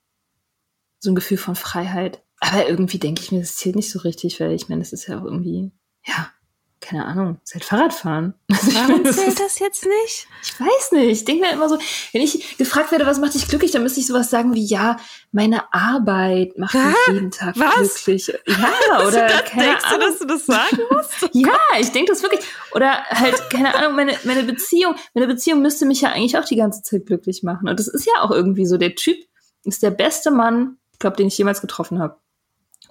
So 0.99 1.12
ein 1.12 1.15
Gefühl 1.15 1.38
von 1.38 1.56
Freiheit. 1.56 2.23
Aber 2.39 2.67
irgendwie 2.67 2.99
denke 2.99 3.21
ich 3.21 3.32
mir, 3.32 3.41
das 3.41 3.56
zählt 3.56 3.75
nicht 3.75 3.91
so 3.91 3.99
richtig, 3.99 4.39
weil 4.39 4.53
ich 4.53 4.69
meine, 4.69 4.82
das 4.82 4.93
ist 4.93 5.08
ja 5.08 5.19
auch 5.19 5.25
irgendwie, 5.25 5.71
ja, 6.06 6.30
keine 6.79 7.05
Ahnung, 7.05 7.39
halt 7.53 7.63
Fahrradfahren. 7.63 8.33
Also 8.49 8.73
Warum 8.73 9.03
das 9.03 9.15
zählt 9.17 9.39
das 9.39 9.59
jetzt 9.59 9.85
nicht? 9.85 10.27
ich 10.43 10.59
weiß 10.59 10.91
nicht. 10.93 11.11
Ich 11.11 11.25
denke 11.25 11.45
mir 11.45 11.51
immer 11.53 11.69
so, 11.69 11.77
wenn 12.11 12.21
ich 12.21 12.57
gefragt 12.57 12.91
werde, 12.91 13.05
was 13.05 13.19
macht 13.19 13.33
dich 13.33 13.47
glücklich, 13.47 13.71
dann 13.71 13.83
müsste 13.83 13.99
ich 13.99 14.07
sowas 14.07 14.29
sagen 14.29 14.53
wie, 14.53 14.65
ja, 14.65 14.97
meine 15.31 15.73
Arbeit 15.73 16.57
macht 16.57 16.73
mich 16.73 16.95
jeden 17.07 17.31
Tag 17.31 17.57
Was? 17.57 18.03
glücklich. 18.03 18.27
Ja, 18.47 19.05
oder 19.07 19.27
keine 19.43 19.63
Denkst 19.63 19.83
du, 19.83 19.95
Ahnung. 19.95 19.99
dass 20.01 20.19
du 20.19 20.25
das 20.25 20.45
sagen 20.45 20.77
musst? 20.91 21.29
Ja, 21.33 21.57
ich 21.79 21.91
denke 21.91 22.11
das 22.11 22.23
wirklich. 22.23 22.41
Oder 22.73 23.03
halt, 23.05 23.49
keine 23.49 23.75
Ahnung, 23.75 23.95
meine, 23.95 24.17
meine 24.23 24.43
Beziehung, 24.43 24.95
meine 25.13 25.27
Beziehung 25.27 25.61
müsste 25.61 25.85
mich 25.85 26.01
ja 26.01 26.09
eigentlich 26.09 26.37
auch 26.37 26.45
die 26.45 26.55
ganze 26.55 26.81
Zeit 26.81 27.05
glücklich 27.05 27.43
machen. 27.43 27.67
Und 27.67 27.79
das 27.79 27.87
ist 27.87 28.05
ja 28.05 28.21
auch 28.21 28.31
irgendwie 28.31 28.65
so. 28.65 28.77
Der 28.77 28.95
Typ 28.95 29.17
ist 29.65 29.83
der 29.83 29.91
beste 29.91 30.31
Mann, 30.31 30.77
ich 30.93 30.99
glaube, 30.99 31.17
den 31.17 31.27
ich 31.27 31.37
jemals 31.37 31.61
getroffen 31.61 31.99
habe. 31.99 32.17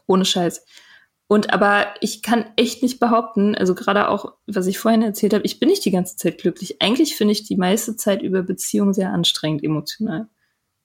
Ohne 0.06 0.24
Scheiß. 0.24 0.62
Und 1.28 1.52
aber 1.52 1.94
ich 2.00 2.22
kann 2.22 2.44
echt 2.56 2.82
nicht 2.82 3.00
behaupten, 3.00 3.56
also 3.56 3.74
gerade 3.74 4.08
auch, 4.08 4.34
was 4.46 4.66
ich 4.66 4.78
vorhin 4.78 5.02
erzählt 5.02 5.34
habe, 5.34 5.44
ich 5.44 5.58
bin 5.58 5.68
nicht 5.68 5.84
die 5.84 5.90
ganze 5.90 6.16
Zeit 6.16 6.38
glücklich. 6.38 6.80
Eigentlich 6.80 7.16
finde 7.16 7.32
ich 7.32 7.42
die 7.42 7.56
meiste 7.56 7.96
Zeit 7.96 8.22
über 8.22 8.42
Beziehungen 8.42 8.94
sehr 8.94 9.12
anstrengend 9.12 9.64
emotional. 9.64 10.28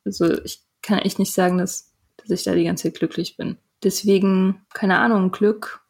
Also 0.03 0.41
ich 0.43 0.63
kann 0.81 0.97
echt 0.99 1.19
nicht 1.19 1.33
sagen, 1.33 1.59
dass, 1.59 1.93
dass 2.17 2.31
ich 2.31 2.43
da 2.43 2.55
die 2.55 2.63
ganze 2.63 2.83
Zeit 2.83 2.97
glücklich 2.97 3.37
bin. 3.37 3.57
Deswegen, 3.83 4.65
keine 4.73 4.97
Ahnung, 4.97 5.31
Glück. 5.31 5.85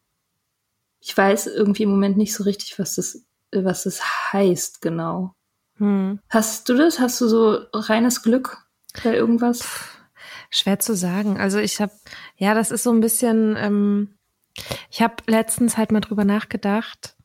Ich 1.00 1.16
weiß 1.16 1.46
irgendwie 1.46 1.84
im 1.84 1.90
Moment 1.90 2.18
nicht 2.18 2.34
so 2.34 2.44
richtig, 2.44 2.78
was 2.78 2.96
das, 2.96 3.24
was 3.52 3.84
das 3.84 4.32
heißt, 4.32 4.82
genau. 4.82 5.34
Hm. 5.78 6.20
Hast 6.28 6.68
du 6.68 6.74
das? 6.74 7.00
Hast 7.00 7.20
du 7.22 7.28
so 7.28 7.58
reines 7.72 8.22
Glück 8.22 8.58
bei 9.02 9.14
irgendwas? 9.14 9.64
Schwer 10.50 10.78
zu 10.78 10.94
sagen. 10.94 11.40
Also 11.40 11.58
ich 11.58 11.80
habe, 11.80 11.92
ja, 12.36 12.52
das 12.54 12.70
ist 12.70 12.82
so 12.82 12.92
ein 12.92 13.00
bisschen, 13.00 13.56
ähm, 13.58 14.18
ich 14.90 15.02
habe 15.02 15.16
letztens 15.26 15.76
halt 15.76 15.92
mal 15.92 16.00
drüber 16.00 16.24
nachgedacht, 16.24 17.16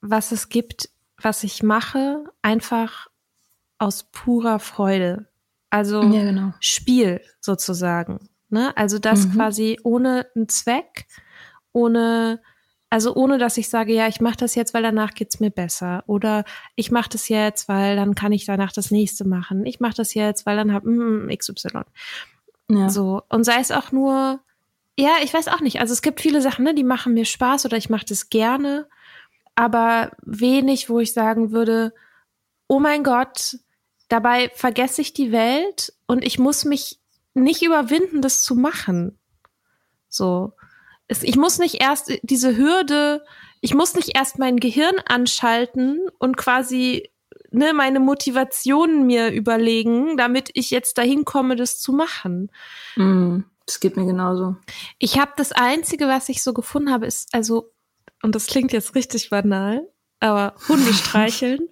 was 0.00 0.32
es 0.32 0.48
gibt, 0.48 0.90
was 1.20 1.42
ich 1.44 1.62
mache, 1.62 2.24
einfach 2.42 3.08
aus 3.78 4.04
purer 4.10 4.58
Freude. 4.58 5.28
Also 5.70 6.02
Ja, 6.02 6.24
genau. 6.24 6.52
Spiel 6.60 7.20
sozusagen. 7.40 8.28
Ne? 8.48 8.76
Also 8.76 8.98
das 8.98 9.26
Mhm. 9.26 9.32
quasi 9.34 9.78
ohne 9.82 10.26
einen 10.34 10.48
Zweck, 10.48 11.06
ohne 11.72 12.40
Also 12.90 13.14
ohne, 13.14 13.36
dass 13.36 13.58
ich 13.58 13.68
sage, 13.68 13.92
ja, 13.92 14.08
ich 14.08 14.22
mache 14.22 14.38
das 14.38 14.54
jetzt, 14.54 14.72
weil 14.72 14.82
danach 14.82 15.12
geht's 15.12 15.40
mir 15.40 15.50
besser. 15.50 16.04
Oder 16.06 16.44
ich 16.74 16.90
mache 16.90 17.10
das 17.10 17.28
jetzt, 17.28 17.68
weil 17.68 17.96
dann 17.96 18.14
kann 18.14 18.32
ich 18.32 18.46
danach 18.46 18.72
das 18.72 18.90
nächste 18.90 19.28
machen. 19.28 19.66
Ich 19.66 19.78
mache 19.78 19.92
das 19.96 20.14
jetzt, 20.14 20.46
weil 20.46 20.56
dann 20.56 20.72
hab 20.72 20.84
mm, 20.84 21.28
XY. 21.28 21.82
Ja. 22.70 22.88
So. 22.88 23.20
Und 23.28 23.44
sei 23.44 23.60
es 23.60 23.70
auch 23.72 23.92
nur, 23.92 24.40
ja, 24.98 25.18
ich 25.22 25.32
weiß 25.32 25.46
auch 25.48 25.60
nicht. 25.60 25.80
Also 25.80 25.92
es 25.92 26.02
gibt 26.02 26.20
viele 26.20 26.42
Sachen, 26.42 26.64
ne, 26.64 26.74
die 26.74 26.82
machen 26.82 27.14
mir 27.14 27.24
Spaß 27.24 27.64
oder 27.66 27.76
ich 27.76 27.88
mache 27.88 28.04
das 28.04 28.30
gerne. 28.30 28.88
Aber 29.54 30.10
wenig, 30.22 30.90
wo 30.90 30.98
ich 30.98 31.12
sagen 31.12 31.52
würde, 31.52 31.94
oh 32.66 32.80
mein 32.80 33.04
Gott, 33.04 33.58
dabei 34.08 34.50
vergesse 34.54 35.00
ich 35.00 35.12
die 35.12 35.30
Welt 35.30 35.92
und 36.06 36.24
ich 36.24 36.40
muss 36.40 36.64
mich 36.64 36.98
nicht 37.32 37.62
überwinden, 37.62 38.22
das 38.22 38.42
zu 38.42 38.56
machen. 38.56 39.16
So. 40.08 40.54
Ich 41.08 41.36
muss 41.36 41.58
nicht 41.58 41.80
erst 41.80 42.12
diese 42.22 42.56
Hürde, 42.56 43.24
ich 43.60 43.74
muss 43.74 43.94
nicht 43.94 44.16
erst 44.16 44.40
mein 44.40 44.58
Gehirn 44.58 44.96
anschalten 45.06 46.00
und 46.18 46.36
quasi 46.36 47.08
ne, 47.50 47.72
meine 47.72 48.00
Motivationen 48.00 49.06
mir 49.06 49.30
überlegen, 49.30 50.16
damit 50.16 50.50
ich 50.54 50.70
jetzt 50.70 50.98
dahin 50.98 51.24
komme, 51.24 51.54
das 51.54 51.78
zu 51.78 51.92
machen. 51.92 52.50
Mm, 52.96 53.40
das 53.68 53.80
geht 53.80 53.96
mir 53.96 54.06
genauso. 54.06 54.56
Ich 54.98 55.18
habe 55.18 55.32
das 55.36 55.52
Einzige, 55.52 56.08
was 56.08 56.28
ich 56.30 56.42
so 56.42 56.54
gefunden 56.54 56.90
habe, 56.90 57.06
ist 57.06 57.28
also, 57.32 57.70
und 58.22 58.34
das 58.34 58.46
klingt 58.46 58.72
jetzt 58.72 58.94
richtig 58.94 59.28
banal, 59.28 59.86
aber 60.20 60.54
Hunde 60.68 60.92
streicheln. 60.94 61.68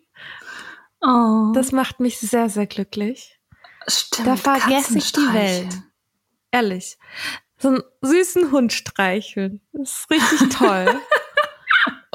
Oh. 1.00 1.52
Das 1.54 1.72
macht 1.72 1.98
mich 2.00 2.18
sehr, 2.18 2.50
sehr 2.50 2.66
glücklich. 2.66 3.40
Stimmt, 3.88 4.28
Da 4.28 4.36
vergesse 4.36 4.98
ich 4.98 5.12
die 5.12 5.32
Welt. 5.32 5.74
Ehrlich. 6.50 6.98
So 7.58 7.68
einen 7.68 7.82
süßen 8.02 8.52
Hund 8.52 8.72
streicheln. 8.72 9.62
Das 9.72 10.00
ist 10.00 10.10
richtig 10.10 10.48
toll. 10.58 11.00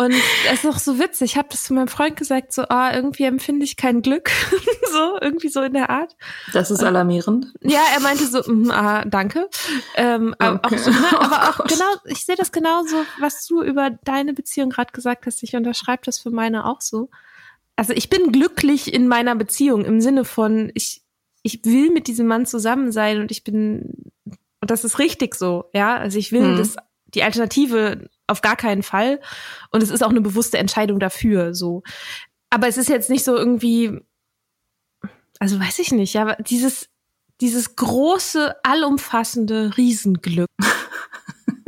Und 0.04 0.14
es 0.50 0.64
ist 0.64 0.66
auch 0.66 0.80
so 0.80 0.98
witzig. 1.00 1.32
Ich 1.34 1.38
habe 1.38 1.50
das 1.52 1.64
zu 1.64 1.74
meinem 1.74 1.88
Freund 1.88 2.16
gesagt, 2.16 2.54
so, 2.54 2.64
ah, 2.70 2.92
irgendwie 2.94 3.24
empfinde 3.26 3.64
ich 3.66 3.78
kein 3.78 4.02
Glück. 4.02 4.32
so, 4.92 5.18
irgendwie 5.22 5.50
so 5.50 5.62
in 5.62 5.74
der 5.74 5.90
Art. 5.90 6.16
Das 6.54 6.72
ist 6.72 6.84
alarmierend. 6.84 7.54
Ja, 7.62 7.82
er 7.94 8.00
meinte 8.02 8.26
so, 8.26 8.42
mm, 8.52 8.72
ah, 8.72 9.06
danke. 9.06 9.50
Ähm, 9.96 10.34
aber 10.40 10.56
Okay. 10.66 10.76
auch, 10.76 10.80
so, 10.80 10.90
ne, 10.92 10.98
Oh 11.14 11.18
aber 11.18 11.50
auch 11.50 11.58
Gott. 11.58 11.68
genau, 11.70 11.86
ich 12.06 12.26
sehe 12.26 12.36
das 12.36 12.52
genauso, 12.52 12.96
was 13.20 13.46
du 13.46 13.62
über 13.62 13.92
deine 14.04 14.34
Beziehung 14.34 14.70
gerade 14.72 14.92
gesagt 14.92 15.26
hast. 15.28 15.44
Ich 15.44 15.56
unterschreibe 15.56 16.02
das 16.06 16.18
für 16.20 16.32
meine 16.32 16.66
auch 16.66 16.82
so. 16.82 17.10
Also 17.76 17.94
ich 17.94 18.10
bin 18.10 18.32
glücklich 18.32 18.94
in 18.94 19.08
meiner 19.08 19.36
Beziehung 19.36 19.86
im 19.86 20.02
Sinne 20.02 20.26
von, 20.26 20.72
ich, 20.74 21.02
ich 21.44 21.64
will 21.66 21.92
mit 21.92 22.08
diesem 22.08 22.28
Mann 22.28 22.46
zusammen 22.46 22.92
sein 22.92 23.20
und 23.22 23.30
ich 23.32 23.44
bin, 23.44 24.12
und 24.26 24.70
das 24.72 24.84
ist 24.84 25.00
richtig 25.00 25.36
so, 25.36 25.66
ja. 25.74 25.96
Also 25.96 26.18
ich 26.18 26.32
will 26.32 26.42
Mhm. 26.54 26.58
das, 26.58 26.76
die 27.14 27.24
Alternative 27.24 28.10
auf 28.32 28.42
gar 28.42 28.56
keinen 28.56 28.84
Fall. 28.84 29.20
Und 29.72 29.84
es 29.84 29.90
ist 29.90 30.04
auch 30.04 30.10
eine 30.10 30.22
bewusste 30.22 30.58
Entscheidung 30.58 31.00
dafür, 31.00 31.54
so. 31.54 31.84
Aber 32.50 32.68
es 32.68 32.78
ist 32.78 32.90
jetzt 32.90 33.10
nicht 33.10 33.24
so 33.24 33.36
irgendwie, 33.36 34.00
also 35.40 35.60
weiß 35.60 35.80
ich 35.80 35.92
nicht, 35.92 36.14
ja, 36.14 36.24
aber 36.24 36.36
dieses, 36.36 36.90
dieses 37.40 37.76
große, 37.76 38.56
allumfassende 38.64 39.78
Riesenglück. 39.78 40.48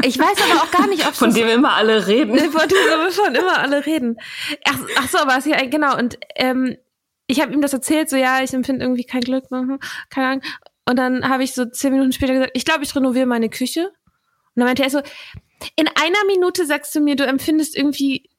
Ich 0.05 0.19
weiß 0.19 0.37
aber 0.41 0.63
auch 0.63 0.71
gar 0.71 0.87
nicht, 0.87 1.07
ob 1.07 1.13
Von 1.13 1.33
dem 1.33 1.47
immer 1.47 1.75
alle 1.75 2.07
reden. 2.07 2.37
Von 2.51 2.67
dem 2.67 2.77
wir 2.77 3.11
schon 3.11 3.35
immer 3.35 3.59
alle 3.59 3.85
reden. 3.85 4.17
Ach, 4.65 4.77
ach 4.97 5.07
so, 5.07 5.17
aber 5.19 5.37
es 5.37 5.45
ja 5.45 5.65
genau. 5.65 5.97
Und 5.97 6.17
ähm, 6.35 6.75
ich 7.27 7.41
habe 7.41 7.53
ihm 7.53 7.61
das 7.61 7.71
erzählt, 7.71 8.09
so 8.09 8.17
ja, 8.17 8.43
ich 8.43 8.53
empfinde 8.53 8.83
irgendwie 8.83 9.05
kein 9.05 9.21
Glück, 9.21 9.49
mhm, 9.49 9.79
keine 10.09 10.27
Ahnung. 10.27 10.41
Und 10.85 10.97
dann 10.97 11.27
habe 11.29 11.43
ich 11.43 11.53
so 11.53 11.65
zehn 11.65 11.93
Minuten 11.93 12.11
später 12.11 12.33
gesagt, 12.33 12.51
ich 12.53 12.65
glaube, 12.65 12.83
ich 12.83 12.93
renoviere 12.95 13.25
meine 13.25 13.49
Küche. 13.49 13.87
Und 13.87 14.59
dann 14.59 14.65
meinte 14.65 14.83
er 14.83 14.89
so, 14.89 15.01
in 15.75 15.87
einer 15.87 16.25
Minute 16.27 16.65
sagst 16.65 16.93
du 16.95 16.99
mir, 16.99 17.15
du 17.15 17.25
empfindest 17.25 17.75
irgendwie, 17.75 18.29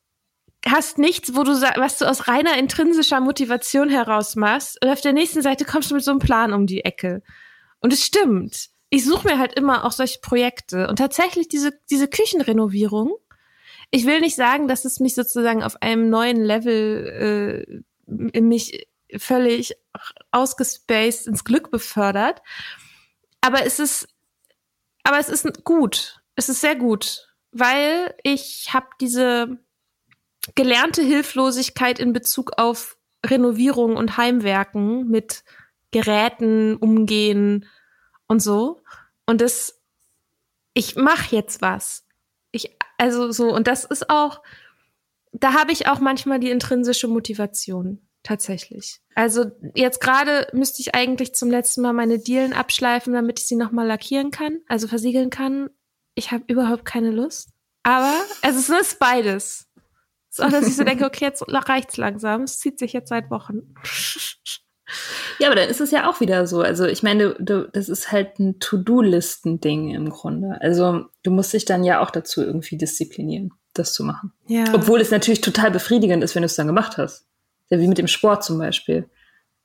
hast 0.66 0.98
nichts, 0.98 1.34
wo 1.34 1.42
du 1.42 1.52
was 1.52 1.98
du 1.98 2.08
aus 2.08 2.28
reiner 2.28 2.58
intrinsischer 2.58 3.20
Motivation 3.20 3.88
heraus 3.88 4.36
machst. 4.36 4.82
Und 4.82 4.90
auf 4.90 5.00
der 5.00 5.12
nächsten 5.12 5.42
Seite 5.42 5.64
kommst 5.64 5.90
du 5.90 5.94
mit 5.94 6.04
so 6.04 6.10
einem 6.10 6.20
Plan 6.20 6.52
um 6.52 6.66
die 6.66 6.84
Ecke. 6.84 7.22
Und 7.80 7.92
es 7.92 8.04
stimmt. 8.04 8.68
Ich 8.90 9.04
suche 9.04 9.26
mir 9.28 9.38
halt 9.38 9.54
immer 9.54 9.84
auch 9.84 9.92
solche 9.92 10.20
Projekte. 10.20 10.88
Und 10.88 10.96
tatsächlich 10.96 11.48
diese, 11.48 11.72
diese 11.90 12.08
Küchenrenovierung, 12.08 13.16
ich 13.90 14.06
will 14.06 14.20
nicht 14.20 14.36
sagen, 14.36 14.68
dass 14.68 14.84
es 14.84 15.00
mich 15.00 15.14
sozusagen 15.14 15.62
auf 15.62 15.82
einem 15.82 16.08
neuen 16.10 16.42
Level 16.42 17.84
äh, 18.06 18.40
mich 18.40 18.88
völlig 19.16 19.74
ausgespaced 20.30 21.26
ins 21.26 21.44
Glück 21.44 21.70
befördert. 21.70 22.42
Aber 23.40 23.64
es 23.66 23.78
ist, 23.78 24.08
aber 25.02 25.18
es 25.18 25.28
ist 25.28 25.64
gut. 25.64 26.23
Es 26.36 26.48
ist 26.48 26.60
sehr 26.60 26.76
gut, 26.76 27.28
weil 27.52 28.14
ich 28.22 28.70
habe 28.72 28.86
diese 29.00 29.58
gelernte 30.54 31.02
Hilflosigkeit 31.02 31.98
in 31.98 32.12
Bezug 32.12 32.58
auf 32.58 32.98
Renovierung 33.24 33.96
und 33.96 34.16
Heimwerken 34.16 35.08
mit 35.08 35.44
Geräten 35.90 36.76
umgehen 36.76 37.66
und 38.26 38.42
so. 38.42 38.82
Und 39.26 39.40
das, 39.40 39.80
ich 40.74 40.96
mache 40.96 41.34
jetzt 41.34 41.62
was. 41.62 42.06
Ich, 42.50 42.76
also 42.98 43.32
so, 43.32 43.54
und 43.54 43.66
das 43.66 43.84
ist 43.84 44.10
auch, 44.10 44.42
da 45.32 45.54
habe 45.54 45.72
ich 45.72 45.88
auch 45.88 46.00
manchmal 46.00 46.40
die 46.40 46.50
intrinsische 46.50 47.08
Motivation. 47.08 48.00
Tatsächlich. 48.24 49.02
Also 49.14 49.52
jetzt 49.74 50.00
gerade 50.00 50.48
müsste 50.54 50.80
ich 50.80 50.94
eigentlich 50.94 51.34
zum 51.34 51.50
letzten 51.50 51.82
Mal 51.82 51.92
meine 51.92 52.18
Dielen 52.18 52.54
abschleifen, 52.54 53.12
damit 53.12 53.38
ich 53.38 53.46
sie 53.46 53.54
nochmal 53.54 53.86
lackieren 53.86 54.30
kann, 54.30 54.60
also 54.66 54.88
versiegeln 54.88 55.28
kann. 55.28 55.68
Ich 56.14 56.32
habe 56.32 56.44
überhaupt 56.46 56.84
keine 56.84 57.10
Lust. 57.10 57.50
Aber 57.82 58.14
es 58.42 58.56
ist, 58.56 58.70
es 58.70 58.80
ist 58.92 58.98
beides. 58.98 59.66
Es 60.30 60.38
ist 60.38 60.44
auch, 60.44 60.50
dass 60.50 60.66
ich 60.66 60.76
so 60.76 60.84
denke, 60.84 61.04
okay, 61.04 61.24
jetzt 61.24 61.44
reicht's 61.48 61.96
langsam. 61.96 62.42
Es 62.42 62.58
zieht 62.58 62.78
sich 62.78 62.92
jetzt 62.92 63.08
seit 63.08 63.30
Wochen. 63.30 63.74
Ja, 65.38 65.48
aber 65.48 65.56
dann 65.56 65.68
ist 65.68 65.80
es 65.80 65.90
ja 65.90 66.08
auch 66.08 66.20
wieder 66.20 66.46
so. 66.46 66.60
Also 66.60 66.86
ich 66.86 67.02
meine, 67.02 67.34
du, 67.38 67.68
das 67.72 67.88
ist 67.88 68.12
halt 68.12 68.38
ein 68.38 68.60
To-Do-Listen-Ding 68.60 69.90
im 69.90 70.10
Grunde. 70.10 70.58
Also 70.60 71.06
du 71.22 71.30
musst 71.30 71.52
dich 71.52 71.64
dann 71.64 71.84
ja 71.84 72.00
auch 72.00 72.10
dazu 72.10 72.42
irgendwie 72.42 72.76
disziplinieren, 72.76 73.52
das 73.72 73.92
zu 73.92 74.04
machen. 74.04 74.32
Ja. 74.46 74.64
Obwohl 74.72 75.00
es 75.00 75.10
natürlich 75.10 75.40
total 75.40 75.70
befriedigend 75.70 76.22
ist, 76.22 76.34
wenn 76.34 76.42
du 76.42 76.46
es 76.46 76.56
dann 76.56 76.66
gemacht 76.66 76.98
hast. 76.98 77.26
Ja, 77.70 77.78
wie 77.78 77.88
mit 77.88 77.98
dem 77.98 78.08
Sport 78.08 78.44
zum 78.44 78.58
Beispiel. 78.58 79.08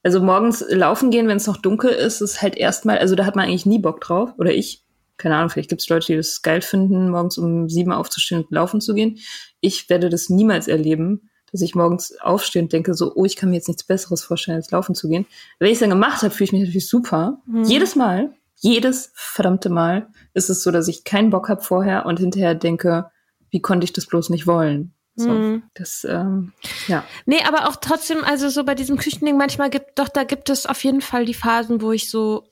Also 0.04 0.22
morgens 0.22 0.64
laufen 0.70 1.12
gehen, 1.12 1.28
wenn 1.28 1.38
es 1.38 1.48
noch 1.48 1.58
dunkel 1.58 1.92
ist, 1.92 2.22
ist 2.22 2.42
halt 2.42 2.56
erstmal, 2.56 2.98
also 2.98 3.16
da 3.16 3.26
hat 3.26 3.36
man 3.36 3.46
eigentlich 3.46 3.66
nie 3.66 3.80
Bock 3.80 4.02
drauf. 4.02 4.32
Oder 4.38 4.54
ich. 4.54 4.86
Keine 5.20 5.36
Ahnung, 5.36 5.50
vielleicht 5.50 5.70
gibt 5.70 5.82
es 5.82 5.90
Leute, 5.90 6.08
die 6.08 6.16
das 6.16 6.42
geil 6.42 6.62
finden, 6.62 7.10
morgens 7.12 7.38
um 7.38 7.70
sieben 7.70 7.92
aufzustehen 7.92 8.42
und 8.42 8.52
laufen 8.52 8.82
zu 8.82 8.96
gehen. 8.96 9.20
Ich 9.60 9.90
werde 9.90 10.10
das 10.10 10.30
niemals 10.30 10.68
erleben, 10.68 11.30
dass 11.52 11.62
ich 11.62 11.76
morgens 11.76 12.18
aufstehe 12.22 12.62
und 12.62 12.72
denke 12.74 12.94
so, 12.94 13.14
oh, 13.16 13.26
ich 13.26 13.36
kann 13.36 13.50
mir 13.50 13.58
jetzt 13.58 13.68
nichts 13.68 13.84
Besseres 13.84 14.24
vorstellen, 14.24 14.56
als 14.56 14.72
laufen 14.72 14.96
zu 14.96 15.10
gehen. 15.10 15.26
Wenn 15.60 15.68
ich 15.68 15.74
es 15.74 15.80
dann 15.82 15.90
gemacht 15.90 16.22
habe, 16.24 16.34
fühle 16.34 16.46
ich 16.46 16.52
mich 16.54 16.62
natürlich 16.62 16.88
super. 16.88 17.42
Mhm. 17.46 17.64
Jedes 17.66 17.96
Mal, 17.96 18.34
jedes 18.56 19.12
verdammte 19.14 19.70
Mal 19.70 20.08
ist 20.34 20.50
es 20.50 20.64
so, 20.64 20.72
dass 20.72 20.88
ich 20.88 21.04
keinen 21.04 21.30
Bock 21.32 21.50
habe 21.50 21.62
vorher 21.62 22.06
und 22.06 22.20
hinterher 22.20 22.56
denke, 22.56 23.12
wie 23.50 23.62
konnte 23.62 23.84
ich 23.84 23.94
das 23.94 24.06
bloß 24.06 24.30
nicht 24.30 24.48
wollen? 24.48 24.94
So, 25.16 25.32
Mhm. 25.32 25.64
das, 25.74 26.08
ähm, 26.10 26.54
ja. 26.88 27.04
Nee, 27.26 27.42
aber 27.46 27.68
auch 27.68 27.76
trotzdem, 27.76 28.24
also 28.24 28.48
so 28.48 28.64
bei 28.64 28.74
diesem 28.74 28.96
Küchending, 28.96 29.36
manchmal 29.36 29.70
gibt, 29.70 30.00
doch, 30.00 30.08
da 30.08 30.24
gibt 30.24 30.50
es 30.50 30.66
auf 30.66 30.82
jeden 30.86 31.02
Fall 31.02 31.26
die 31.26 31.34
Phasen, 31.34 31.82
wo 31.82 31.92
ich 31.92 32.10
so 32.10 32.46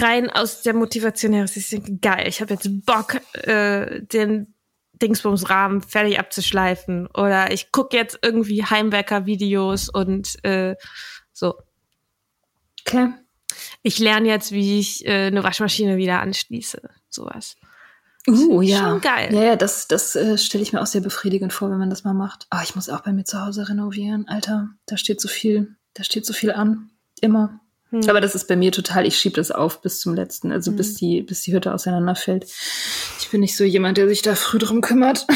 rein 0.00 0.30
aus 0.30 0.62
der 0.62 0.74
Motivation 0.74 1.32
heraus, 1.32 1.56
ich 1.56 1.68
denke, 1.68 1.96
geil, 1.98 2.26
ich 2.28 2.40
habe 2.40 2.54
jetzt 2.54 2.68
Bock, 2.84 3.16
äh, 3.46 4.02
den 4.02 4.54
Dingsbumsrahmen 5.02 5.82
fertig 5.82 6.18
abzuschleifen. 6.18 7.06
Oder 7.08 7.52
ich 7.52 7.72
gucke 7.72 7.96
jetzt 7.96 8.18
irgendwie 8.22 8.64
Heimwerker-Videos 8.64 9.88
und 9.88 10.42
äh, 10.44 10.76
so. 11.32 11.54
Okay. 12.86 13.12
Ich 13.82 13.98
lerne 13.98 14.28
jetzt, 14.28 14.52
wie 14.52 14.78
ich 14.78 15.06
äh, 15.06 15.26
eine 15.26 15.42
Waschmaschine 15.42 15.96
wieder 15.96 16.20
anschließe. 16.20 16.80
Sowas. 17.08 17.56
Uh, 18.28 18.60
Schon 18.60 18.62
ja. 18.62 18.98
geil. 18.98 19.32
Ja, 19.32 19.42
ja, 19.42 19.56
das, 19.56 19.86
das 19.86 20.16
äh, 20.16 20.36
stelle 20.36 20.62
ich 20.62 20.72
mir 20.72 20.80
auch 20.80 20.86
sehr 20.86 21.00
befriedigend 21.00 21.52
vor, 21.52 21.70
wenn 21.70 21.78
man 21.78 21.90
das 21.90 22.02
mal 22.02 22.14
macht. 22.14 22.46
Aber 22.50 22.62
ich 22.62 22.74
muss 22.74 22.88
auch 22.88 23.00
bei 23.00 23.12
mir 23.12 23.24
zu 23.24 23.40
Hause 23.40 23.68
renovieren. 23.68 24.26
Alter, 24.26 24.70
da 24.86 24.96
steht 24.96 25.20
so 25.20 25.28
viel, 25.28 25.76
da 25.94 26.02
steht 26.02 26.26
so 26.26 26.32
viel 26.32 26.50
an. 26.50 26.90
Immer. 27.20 27.60
Hm. 27.90 28.08
Aber 28.08 28.20
das 28.20 28.34
ist 28.34 28.48
bei 28.48 28.56
mir 28.56 28.72
total, 28.72 29.06
ich 29.06 29.16
schiebe 29.18 29.36
das 29.36 29.50
auf 29.50 29.80
bis 29.80 30.00
zum 30.00 30.14
letzten, 30.14 30.50
also 30.52 30.72
bis 30.72 30.94
die, 30.94 31.22
bis 31.22 31.42
die 31.42 31.52
Hütte 31.54 31.72
auseinanderfällt. 31.72 32.44
Ich 33.20 33.28
bin 33.30 33.40
nicht 33.40 33.56
so 33.56 33.64
jemand, 33.64 33.96
der 33.98 34.08
sich 34.08 34.22
da 34.22 34.34
früh 34.34 34.58
drum 34.58 34.80
kümmert. 34.80 35.26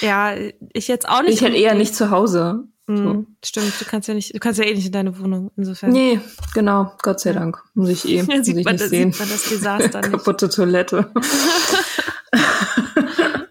Ja, 0.00 0.34
ich 0.72 0.88
jetzt 0.88 1.08
auch 1.08 1.22
nicht. 1.22 1.34
Ich 1.34 1.42
halt 1.42 1.54
eher 1.54 1.74
nicht 1.74 1.94
zu 1.94 2.10
Hause. 2.10 2.64
Mhm, 2.86 3.28
stimmt, 3.42 3.72
du 3.80 3.84
kannst 3.86 4.08
ja 4.08 4.14
nicht, 4.14 4.34
du 4.34 4.38
kannst 4.38 4.58
ja 4.60 4.66
eh 4.66 4.74
nicht 4.74 4.84
in 4.84 4.92
deine 4.92 5.18
Wohnung, 5.18 5.50
insofern. 5.56 5.90
Nee, 5.90 6.20
genau, 6.52 6.92
Gott 7.00 7.18
sei 7.18 7.32
Dank. 7.32 7.62
Muss 7.72 7.88
ich 7.88 8.04
eh, 8.06 8.16
Ja, 8.16 8.24
muss 8.24 8.46
ich 8.46 8.54
nicht 8.54 8.68
das- 8.68 8.90
sehen. 8.90 9.10
sieht 9.12 9.20
man 9.20 9.30
das 9.30 9.48
Desaster 9.48 10.00
nicht. 10.02 10.10
Kaputte 10.10 10.48
Toilette. 10.50 11.10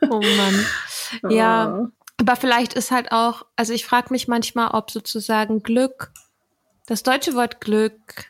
Oh 0.10 0.22
Mann. 0.22 1.32
Ja, 1.34 1.90
aber 2.20 2.36
vielleicht 2.36 2.74
ist 2.74 2.92
halt 2.92 3.12
auch, 3.12 3.46
also 3.56 3.74
ich 3.74 3.86
frage 3.86 4.08
mich 4.12 4.28
manchmal, 4.28 4.70
ob 4.72 4.92
sozusagen 4.92 5.64
Glück, 5.64 6.12
das 6.86 7.04
deutsche 7.04 7.36
Wort 7.36 7.62
Glück 7.62 8.26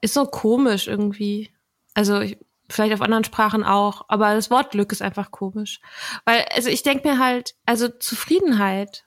ist 0.00 0.14
so 0.14 0.24
komisch 0.26 0.88
irgendwie. 0.88 1.50
Also 1.94 2.20
ich, 2.20 2.38
vielleicht 2.68 2.94
auf 2.94 3.02
anderen 3.02 3.24
Sprachen 3.24 3.64
auch, 3.64 4.04
aber 4.08 4.34
das 4.34 4.50
Wort 4.50 4.72
Glück 4.72 4.92
ist 4.92 5.02
einfach 5.02 5.30
komisch. 5.30 5.80
Weil, 6.24 6.44
also 6.54 6.68
ich 6.68 6.82
denke 6.82 7.08
mir 7.08 7.18
halt, 7.18 7.54
also 7.66 7.88
Zufriedenheit 7.88 9.04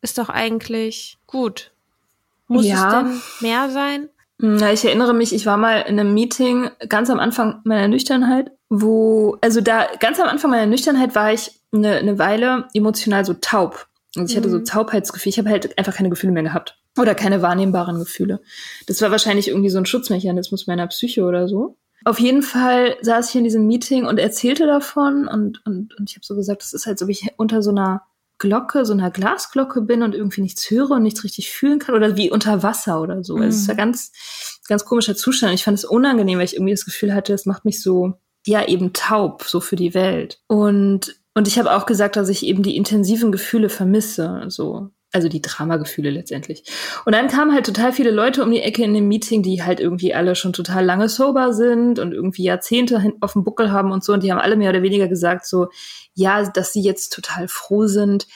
ist 0.00 0.18
doch 0.18 0.28
eigentlich 0.28 1.18
gut. 1.26 1.72
Muss 2.48 2.66
ja. 2.66 2.86
es 2.86 2.92
denn 2.92 3.22
mehr 3.40 3.70
sein? 3.70 4.08
Ja, 4.40 4.72
ich 4.72 4.84
erinnere 4.84 5.14
mich, 5.14 5.32
ich 5.32 5.46
war 5.46 5.56
mal 5.56 5.82
in 5.82 6.00
einem 6.00 6.14
Meeting 6.14 6.68
ganz 6.88 7.10
am 7.10 7.20
Anfang 7.20 7.60
meiner 7.62 7.86
Nüchternheit, 7.86 8.50
wo, 8.68 9.38
also 9.40 9.60
da 9.60 9.86
ganz 10.00 10.18
am 10.18 10.28
Anfang 10.28 10.50
meiner 10.50 10.66
Nüchternheit 10.66 11.14
war 11.14 11.32
ich 11.32 11.60
eine, 11.72 11.96
eine 11.96 12.18
Weile 12.18 12.66
emotional 12.74 13.24
so 13.24 13.34
taub. 13.34 13.86
Also 14.16 14.26
ich 14.26 14.34
mhm. 14.34 14.40
hatte 14.40 14.50
so 14.50 14.58
mhm. 14.58 14.64
Taubheitsgefühl. 14.64 15.30
Ich 15.30 15.38
habe 15.38 15.48
halt 15.48 15.78
einfach 15.78 15.94
keine 15.94 16.10
Gefühle 16.10 16.32
mehr 16.32 16.42
gehabt. 16.42 16.76
Oder 16.98 17.14
keine 17.14 17.40
wahrnehmbaren 17.40 17.98
Gefühle. 17.98 18.40
Das 18.86 19.00
war 19.00 19.10
wahrscheinlich 19.10 19.48
irgendwie 19.48 19.70
so 19.70 19.78
ein 19.78 19.86
Schutzmechanismus 19.86 20.66
meiner 20.66 20.86
Psyche 20.88 21.24
oder 21.24 21.48
so. 21.48 21.76
Auf 22.04 22.18
jeden 22.18 22.42
Fall 22.42 22.96
saß 23.00 23.30
ich 23.30 23.36
in 23.36 23.44
diesem 23.44 23.66
Meeting 23.66 24.06
und 24.06 24.18
erzählte 24.18 24.66
davon 24.66 25.28
und, 25.28 25.64
und, 25.64 25.96
und 25.98 26.10
ich 26.10 26.16
habe 26.16 26.26
so 26.26 26.34
gesagt, 26.34 26.62
das 26.62 26.72
ist, 26.72 26.86
als 26.86 27.02
ob 27.02 27.08
ich 27.08 27.28
unter 27.36 27.62
so 27.62 27.70
einer 27.70 28.02
Glocke, 28.38 28.84
so 28.84 28.92
einer 28.92 29.10
Glasglocke 29.10 29.82
bin 29.82 30.02
und 30.02 30.14
irgendwie 30.14 30.40
nichts 30.40 30.68
höre 30.68 30.90
und 30.90 31.04
nichts 31.04 31.22
richtig 31.22 31.52
fühlen 31.52 31.78
kann 31.78 31.94
oder 31.94 32.16
wie 32.16 32.30
unter 32.30 32.64
Wasser 32.64 33.00
oder 33.00 33.22
so. 33.22 33.36
Mhm. 33.36 33.42
Also 33.42 33.54
es 33.54 33.62
ist 33.62 33.68
ja 33.68 33.74
ganz, 33.74 34.12
ganz 34.66 34.84
komischer 34.84 35.14
Zustand. 35.14 35.54
Ich 35.54 35.64
fand 35.64 35.78
es 35.78 35.84
unangenehm, 35.84 36.38
weil 36.38 36.44
ich 36.44 36.54
irgendwie 36.54 36.72
das 36.72 36.84
Gefühl 36.84 37.14
hatte, 37.14 37.32
es 37.32 37.46
macht 37.46 37.64
mich 37.64 37.80
so, 37.80 38.14
ja, 38.44 38.66
eben 38.66 38.92
taub, 38.92 39.44
so 39.44 39.60
für 39.60 39.76
die 39.76 39.94
Welt. 39.94 40.40
Und, 40.48 41.14
und 41.34 41.46
ich 41.46 41.58
habe 41.58 41.72
auch 41.72 41.86
gesagt, 41.86 42.16
dass 42.16 42.28
ich 42.28 42.44
eben 42.44 42.64
die 42.64 42.76
intensiven 42.76 43.30
Gefühle 43.30 43.68
vermisse, 43.68 44.42
so 44.48 44.90
also 45.12 45.28
die 45.28 45.42
Dramagefühle 45.42 46.10
letztendlich. 46.10 46.64
Und 47.04 47.14
dann 47.14 47.28
kamen 47.28 47.52
halt 47.52 47.66
total 47.66 47.92
viele 47.92 48.10
Leute 48.10 48.42
um 48.42 48.50
die 48.50 48.62
Ecke 48.62 48.82
in 48.82 48.94
dem 48.94 49.08
Meeting, 49.08 49.42
die 49.42 49.62
halt 49.62 49.78
irgendwie 49.78 50.14
alle 50.14 50.34
schon 50.34 50.52
total 50.52 50.84
lange 50.84 51.08
sober 51.08 51.52
sind 51.52 51.98
und 51.98 52.12
irgendwie 52.12 52.44
Jahrzehnte 52.44 53.12
auf 53.20 53.34
dem 53.34 53.44
Buckel 53.44 53.70
haben 53.70 53.92
und 53.92 54.02
so. 54.02 54.14
Und 54.14 54.22
die 54.22 54.32
haben 54.32 54.40
alle 54.40 54.56
mehr 54.56 54.70
oder 54.70 54.82
weniger 54.82 55.08
gesagt 55.08 55.46
so, 55.46 55.68
ja, 56.14 56.48
dass 56.50 56.72
sie 56.72 56.82
jetzt 56.82 57.12
total 57.12 57.46
froh 57.48 57.86
sind, 57.86 58.26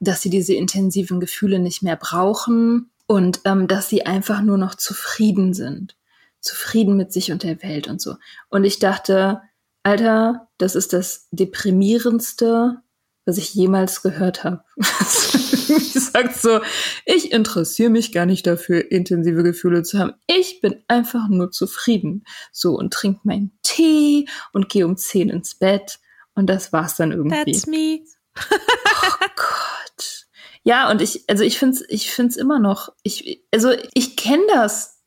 dass 0.00 0.22
sie 0.22 0.30
diese 0.30 0.54
intensiven 0.54 1.20
Gefühle 1.20 1.60
nicht 1.60 1.82
mehr 1.82 1.96
brauchen 1.96 2.90
und 3.06 3.40
ähm, 3.44 3.68
dass 3.68 3.88
sie 3.88 4.04
einfach 4.04 4.42
nur 4.42 4.58
noch 4.58 4.74
zufrieden 4.74 5.54
sind. 5.54 5.96
Zufrieden 6.40 6.96
mit 6.96 7.12
sich 7.12 7.32
und 7.32 7.42
der 7.42 7.62
Welt 7.62 7.88
und 7.88 8.02
so. 8.02 8.16
Und 8.50 8.64
ich 8.64 8.78
dachte, 8.78 9.40
Alter, 9.82 10.48
das 10.58 10.74
ist 10.74 10.92
das 10.92 11.28
deprimierendste, 11.30 12.82
was 13.26 13.38
ich 13.38 13.54
jemals 13.54 14.02
gehört 14.02 14.44
habe. 14.44 14.62
ich 14.76 15.94
sagt 15.94 16.36
so, 16.36 16.60
ich 17.06 17.32
interessiere 17.32 17.90
mich 17.90 18.12
gar 18.12 18.26
nicht 18.26 18.46
dafür, 18.46 18.90
intensive 18.90 19.42
Gefühle 19.42 19.82
zu 19.82 19.98
haben. 19.98 20.12
Ich 20.26 20.60
bin 20.60 20.82
einfach 20.88 21.28
nur 21.28 21.50
zufrieden. 21.50 22.24
So 22.52 22.74
und 22.74 22.92
trinke 22.92 23.20
meinen 23.24 23.58
Tee 23.62 24.26
und 24.52 24.68
gehe 24.68 24.86
um 24.86 24.96
zehn 24.96 25.30
ins 25.30 25.54
Bett. 25.54 25.98
Und 26.34 26.48
das 26.48 26.72
war's 26.72 26.96
dann 26.96 27.12
irgendwie. 27.12 27.52
That's 27.52 27.66
me. 27.66 28.00
oh 28.36 29.26
Gott. 29.36 30.26
Ja, 30.64 30.90
und 30.90 31.00
ich, 31.00 31.24
also 31.28 31.44
ich 31.44 31.58
finde 31.58 31.76
es 31.76 31.84
ich 31.88 32.10
find's 32.10 32.36
immer 32.36 32.58
noch, 32.58 32.90
ich, 33.02 33.44
also 33.52 33.70
ich 33.92 34.16
kenne 34.16 34.44
das, 34.48 35.02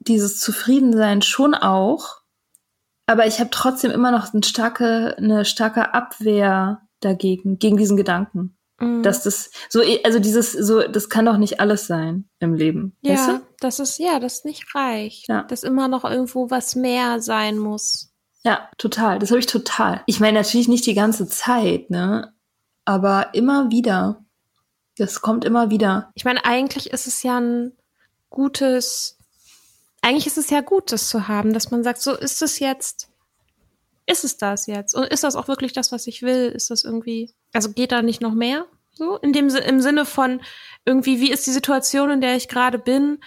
dieses 0.00 0.40
Zufriedensein 0.40 1.22
schon 1.22 1.54
auch, 1.54 2.22
aber 3.06 3.26
ich 3.26 3.38
habe 3.40 3.50
trotzdem 3.50 3.90
immer 3.90 4.10
noch 4.10 4.32
eine 4.32 4.42
starke, 4.42 5.14
eine 5.16 5.44
starke 5.44 5.94
Abwehr 5.94 6.87
dagegen, 7.00 7.58
gegen 7.58 7.76
diesen 7.76 7.96
Gedanken. 7.96 8.56
Mhm. 8.80 9.02
Dass 9.02 9.22
das 9.22 9.50
so, 9.68 9.82
also 10.04 10.18
dieses, 10.18 10.52
so, 10.52 10.82
das 10.82 11.08
kann 11.08 11.24
doch 11.24 11.36
nicht 11.36 11.60
alles 11.60 11.86
sein 11.86 12.28
im 12.38 12.54
Leben. 12.54 12.96
Ja, 13.02 13.14
weißt 13.14 13.28
du? 13.28 13.40
das 13.60 13.80
ist, 13.80 13.98
ja, 13.98 14.20
das 14.20 14.44
nicht 14.44 14.74
reicht. 14.74 15.28
Ja. 15.28 15.42
Dass 15.44 15.62
immer 15.62 15.88
noch 15.88 16.04
irgendwo 16.04 16.50
was 16.50 16.76
mehr 16.76 17.20
sein 17.20 17.58
muss. 17.58 18.12
Ja, 18.44 18.68
total. 18.78 19.18
Das 19.18 19.30
habe 19.30 19.40
ich 19.40 19.46
total. 19.46 20.02
Ich 20.06 20.20
meine 20.20 20.38
natürlich 20.38 20.68
nicht 20.68 20.86
die 20.86 20.94
ganze 20.94 21.28
Zeit, 21.28 21.90
ne? 21.90 22.32
Aber 22.84 23.34
immer 23.34 23.70
wieder. 23.70 24.24
Das 24.96 25.20
kommt 25.20 25.44
immer 25.44 25.70
wieder. 25.70 26.10
Ich 26.14 26.24
meine, 26.24 26.44
eigentlich 26.44 26.90
ist 26.90 27.06
es 27.06 27.22
ja 27.22 27.38
ein 27.40 27.72
gutes, 28.30 29.18
eigentlich 30.02 30.26
ist 30.26 30.38
es 30.38 30.50
ja 30.50 30.60
gut, 30.60 30.92
das 30.92 31.08
zu 31.08 31.28
haben, 31.28 31.52
dass 31.52 31.70
man 31.70 31.82
sagt, 31.84 32.00
so 32.00 32.16
ist 32.16 32.42
es 32.42 32.58
jetzt 32.58 33.07
ist 34.08 34.24
es 34.24 34.38
das 34.38 34.66
jetzt? 34.66 34.94
Und 34.94 35.04
ist 35.04 35.22
das 35.22 35.36
auch 35.36 35.48
wirklich 35.48 35.72
das, 35.72 35.92
was 35.92 36.06
ich 36.06 36.22
will? 36.22 36.48
Ist 36.48 36.70
das 36.70 36.82
irgendwie, 36.82 37.30
also 37.52 37.72
geht 37.72 37.92
da 37.92 38.02
nicht 38.02 38.22
noch 38.22 38.32
mehr? 38.32 38.66
So, 38.92 39.16
in 39.18 39.32
dem, 39.32 39.48
im 39.48 39.80
Sinne 39.80 40.04
von 40.04 40.40
irgendwie, 40.84 41.20
wie 41.20 41.30
ist 41.30 41.46
die 41.46 41.52
Situation, 41.52 42.10
in 42.10 42.20
der 42.20 42.34
ich 42.34 42.48
gerade 42.48 42.78
bin? 42.78 43.18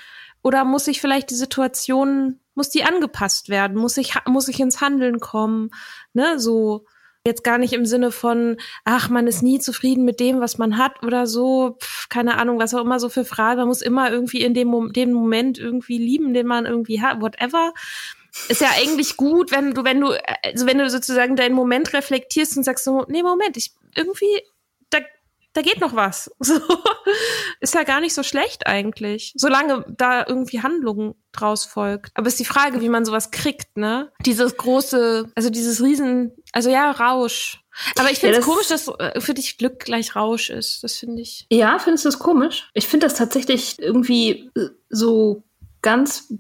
Oder 0.42 0.66
muss 0.66 0.88
ich 0.88 1.00
vielleicht 1.00 1.30
die 1.30 1.36
Situation, 1.36 2.40
muss 2.56 2.70
die 2.70 2.84
angepasst 2.84 3.48
werden? 3.48 3.78
Muss 3.78 3.96
ich, 3.98 4.16
muss 4.26 4.48
ich 4.48 4.60
ins 4.60 4.82
Handeln 4.82 5.20
kommen? 5.20 5.70
Ne, 6.14 6.40
so, 6.40 6.86
jetzt 7.26 7.44
gar 7.44 7.60
nicht 7.60 7.74
im 7.74 7.86
Sinne 7.86 8.12
von, 8.12 8.58
ach, 8.84 9.08
man 9.08 9.28
ist 9.28 9.44
nie 9.44 9.60
zufrieden 9.60 10.04
mit 10.04 10.20
dem, 10.20 10.42
was 10.42 10.58
man 10.58 10.78
hat 10.78 11.04
oder 11.04 11.28
so, 11.28 11.78
Pff, 11.80 12.10
keine 12.10 12.38
Ahnung, 12.40 12.60
was 12.60 12.74
auch 12.74 12.82
immer 12.84 13.00
so 13.00 13.08
für 13.08 13.24
Fragen. 13.24 13.60
Man 13.60 13.68
muss 13.68 13.84
immer 13.84 14.12
irgendwie 14.12 14.42
in 14.42 14.56
dem, 14.56 14.92
dem 14.94 15.14
Moment 15.14 15.60
irgendwie 15.60 16.00
lieben, 16.00 16.34
den 16.34 16.48
man 16.48 16.66
irgendwie 16.66 17.02
hat, 17.02 17.22
whatever 17.22 17.72
ist 18.48 18.62
ja 18.62 18.70
eigentlich 18.78 19.18
gut, 19.18 19.52
wenn 19.52 19.74
du, 19.74 19.84
wenn 19.84 20.00
du, 20.00 20.12
also 20.44 20.66
wenn 20.66 20.78
du 20.78 20.90
sozusagen 20.90 21.36
deinen 21.36 21.56
Moment 21.56 21.94
reflektierst 21.94 22.58
und 22.58 22.64
sagst 22.64 22.86
so, 22.86 23.06
nee, 23.08 23.24
Moment, 23.24 23.58
ich 23.58 23.74
irgendwie, 23.96 24.42
da, 24.90 25.00
da 25.54 25.62
geht 25.62 25.82
noch 25.82 25.96
was. 25.96 26.32
So, 26.40 26.60
ist 27.60 27.76
ja 27.76 27.84
gar 27.84 28.00
nicht 28.00 28.14
so 28.14 28.24
schlecht 28.24 28.68
eigentlich, 28.68 29.34
solange 29.36 29.86
da 29.98 30.26
irgendwie 30.26 30.62
Handlung 30.62 31.16
draus 31.32 31.66
folgt. 31.66 32.12
Aber 32.16 32.28
ist 32.28 32.40
die 32.40 32.46
Frage, 32.46 32.82
wie 32.82 32.90
man 32.90 33.06
sowas 33.06 33.32
kriegt, 33.32 33.78
ne? 33.78 34.12
Dieses 34.26 34.58
große, 34.58 35.30
also 35.36 35.50
dieses 35.50 35.82
Riesen, 35.82 36.32
also 36.54 36.70
ja, 36.70 36.92
Rausch. 36.92 37.62
Aber 37.98 38.12
ich 38.12 38.20
finde 38.20 38.38
es 38.38 38.46
ja, 38.46 38.52
komisch, 38.52 38.68
dass 38.68 38.88
äh, 38.88 39.22
für 39.22 39.34
dich 39.34 39.58
Glück 39.58 39.80
gleich 39.80 40.16
Rausch 40.16 40.50
ist. 40.50 40.84
Das 40.84 40.98
finde 40.98 41.22
ich. 41.22 41.46
Ja, 41.50 41.80
findest 41.80 42.06
du 42.06 42.10
das 42.10 42.20
komisch? 42.20 42.70
Ich 42.74 42.88
finde 42.88 43.08
das 43.08 43.16
tatsächlich 43.16 43.80
irgendwie 43.80 44.50
so 44.90 45.44
ganz 45.82 46.34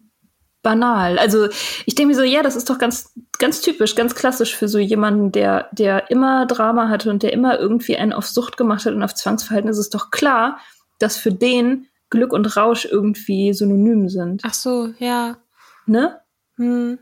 banal. 0.64 1.18
Also 1.18 1.48
ich 1.86 1.96
denke 1.96 2.10
mir 2.14 2.16
so, 2.16 2.24
ja, 2.24 2.44
das 2.44 2.56
ist 2.56 2.70
doch 2.70 2.78
ganz, 2.78 3.12
ganz 3.40 3.62
typisch, 3.62 3.96
ganz 3.96 4.16
klassisch 4.16 4.56
für 4.56 4.68
so 4.68 4.78
jemanden, 4.78 5.32
der, 5.32 5.70
der 5.72 6.10
immer 6.12 6.46
Drama 6.46 6.90
hatte 6.90 7.10
und 7.10 7.24
der 7.24 7.34
immer 7.34 7.60
irgendwie 7.60 7.98
einen 7.98 8.14
auf 8.14 8.28
Sucht 8.28 8.58
gemacht 8.58 8.86
hat 8.86 8.94
und 8.94 9.04
auf 9.04 9.16
Zwangsverhalten. 9.16 9.70
Ist 9.70 9.78
es 9.78 9.90
doch 9.90 10.12
klar, 10.12 10.60
dass 11.00 11.18
für 11.18 11.32
den 11.32 11.88
Glück 12.10 12.34
und 12.34 12.56
Rausch 12.56 12.86
irgendwie 12.86 13.54
synonym 13.54 14.10
sind. 14.10 14.42
Ach 14.46 14.54
so, 14.54 14.94
ja. 15.00 15.38
Ne? 15.88 16.20
Hm. 16.58 17.00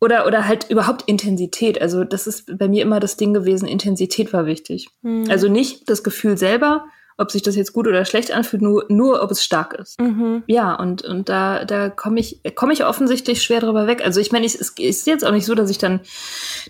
Oder, 0.00 0.26
oder 0.26 0.46
halt 0.46 0.70
überhaupt 0.70 1.02
Intensität. 1.08 1.80
Also 1.80 2.04
das 2.04 2.26
ist 2.26 2.58
bei 2.58 2.68
mir 2.68 2.82
immer 2.82 3.00
das 3.00 3.16
Ding 3.16 3.32
gewesen, 3.32 3.66
Intensität 3.66 4.32
war 4.32 4.46
wichtig. 4.46 4.88
Hm. 5.02 5.24
Also 5.30 5.48
nicht 5.48 5.88
das 5.88 6.04
Gefühl 6.04 6.36
selber, 6.36 6.84
ob 7.18 7.32
sich 7.32 7.42
das 7.42 7.56
jetzt 7.56 7.72
gut 7.72 7.88
oder 7.88 8.04
schlecht 8.04 8.30
anfühlt, 8.30 8.62
nur, 8.62 8.86
nur 8.88 9.22
ob 9.22 9.32
es 9.32 9.42
stark 9.42 9.74
ist. 9.74 10.00
Mhm. 10.00 10.44
Ja, 10.46 10.74
und, 10.74 11.02
und 11.02 11.28
da, 11.28 11.64
da 11.64 11.90
komme 11.90 12.20
ich, 12.20 12.40
komme 12.54 12.72
ich 12.72 12.84
offensichtlich 12.84 13.42
schwer 13.42 13.60
drüber 13.60 13.88
weg. 13.88 14.02
Also 14.04 14.20
ich 14.20 14.30
meine, 14.30 14.46
es 14.46 14.54
ist 14.54 15.06
jetzt 15.06 15.26
auch 15.26 15.32
nicht 15.32 15.44
so, 15.44 15.56
dass 15.56 15.68
ich 15.68 15.78
dann, 15.78 16.00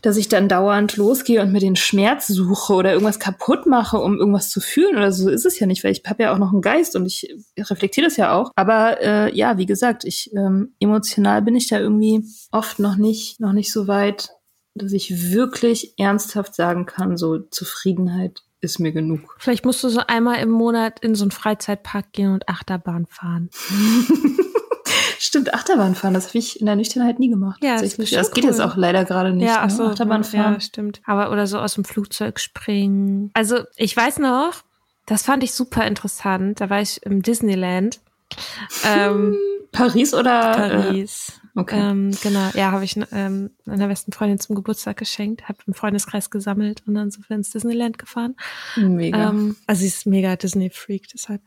dass 0.01 0.17
ich 0.17 0.29
dann 0.29 0.49
dauernd 0.49 0.97
losgehe 0.97 1.43
und 1.43 1.53
mir 1.53 1.61
den 1.61 1.77
Schmerz 1.77 2.27
suche 2.29 2.73
oder 2.73 2.93
irgendwas 2.93 3.21
kaputt 3.21 3.67
mache, 3.67 3.99
um 3.99 4.19
irgendwas 4.19 4.49
zu 4.49 4.61
fühlen 4.61 4.97
oder 4.97 5.13
so 5.13 5.29
ist 5.29 5.45
es 5.45 5.61
ja 5.61 5.67
nicht, 5.67 5.85
weil 5.85 5.93
ich 5.93 6.03
habe 6.07 6.23
ja 6.23 6.33
auch 6.33 6.39
noch 6.39 6.53
einen 6.53 6.63
Geist 6.63 6.97
und 6.97 7.05
ich 7.05 7.29
reflektiere 7.59 8.07
das 8.07 8.17
ja 8.17 8.33
auch. 8.33 8.51
Aber 8.57 9.03
äh, 9.03 9.37
ja, 9.37 9.59
wie 9.59 9.67
gesagt, 9.67 10.05
ich 10.05 10.31
ähm, 10.35 10.75
emotional 10.81 11.43
bin 11.43 11.57
ich 11.57 11.69
da 11.69 11.79
irgendwie 11.79 12.25
oft 12.53 12.79
noch 12.79 12.97
nicht, 12.97 13.39
noch 13.39 13.53
nicht 13.53 13.71
so 13.71 13.87
weit, 13.87 14.31
dass 14.75 14.93
ich 14.93 15.31
wirklich 15.31 15.93
ernsthaft 15.99 16.55
sagen 16.55 16.87
kann, 16.87 17.19
so 17.19 17.39
Zufriedenheit 17.39 18.45
ist 18.61 18.79
mir 18.79 18.93
genug. 18.93 19.37
Vielleicht 19.39 19.65
musst 19.65 19.83
du 19.85 19.89
so 19.89 20.01
einmal 20.07 20.41
im 20.41 20.51
Monat 20.51 21.01
in 21.01 21.15
so 21.15 21.25
einen 21.25 21.31
Freizeitpark 21.31 22.13
gehen 22.13 22.33
und 22.33 22.49
Achterbahn 22.49 23.07
fahren. 23.07 23.51
Stimmt, 25.21 25.53
Achterbahn 25.53 25.95
fahren, 25.95 26.15
das 26.15 26.29
habe 26.29 26.39
ich 26.39 26.61
in 26.61 26.67
der 26.67 26.77
Nüchternheit 26.77 27.19
nie 27.19 27.29
gemacht. 27.29 27.63
Ja, 27.63 27.81
das, 27.81 27.97
das 27.97 28.31
geht 28.31 28.45
cool. 28.45 28.51
jetzt 28.51 28.61
auch 28.61 28.77
leider 28.77 29.05
gerade 29.05 29.33
nicht. 29.33 29.49
Ja, 29.49 29.65
ne? 29.65 29.71
so, 29.71 29.85
Achterbahn 29.85 30.23
fahren. 30.23 30.55
Ja, 30.55 30.61
stimmt. 30.61 31.01
Aber 31.05 31.33
oder 31.33 31.47
so 31.47 31.59
aus 31.59 31.75
dem 31.75 31.85
Flugzeug 31.85 32.39
springen. 32.39 33.31
Also 33.35 33.61
ich 33.77 33.97
weiß 33.97 34.21
noch, 34.21 34.63
das 35.07 35.25
fand 35.25 35.43
ich 35.43 35.53
super 35.53 35.87
interessant. 35.87 36.61
Da 36.61 36.71
war 36.71 36.81
ich 36.81 37.03
im 37.03 37.23
Disneyland. 37.23 38.01
ähm, 38.85 39.37
Paris 39.73 40.15
oder? 40.15 40.53
Paris. 40.53 41.41
Okay. 41.59 41.79
Ähm, 41.79 42.17
genau, 42.23 42.51
ja, 42.55 42.71
habe 42.71 42.85
ich 42.85 42.97
ähm, 43.13 43.51
einer 43.67 43.89
besten 43.89 44.13
Freundin 44.13 44.39
zum 44.39 44.55
Geburtstag 44.55 44.97
geschenkt, 44.97 45.49
habe 45.49 45.59
im 45.67 45.75
Freundeskreis 45.75 46.31
gesammelt 46.31 46.85
und 46.87 46.95
dann 46.95 47.11
sind 47.11 47.29
wir 47.29 47.37
ins 47.37 47.51
Disneyland 47.51 47.99
gefahren. 47.99 48.37
Mega. 48.77 49.31
Ähm, 49.31 49.57
also 49.67 49.81
sie 49.81 49.89
ist 49.89 50.07
mega 50.07 50.37
Disney-Freak, 50.37 51.09
deshalb. 51.13 51.43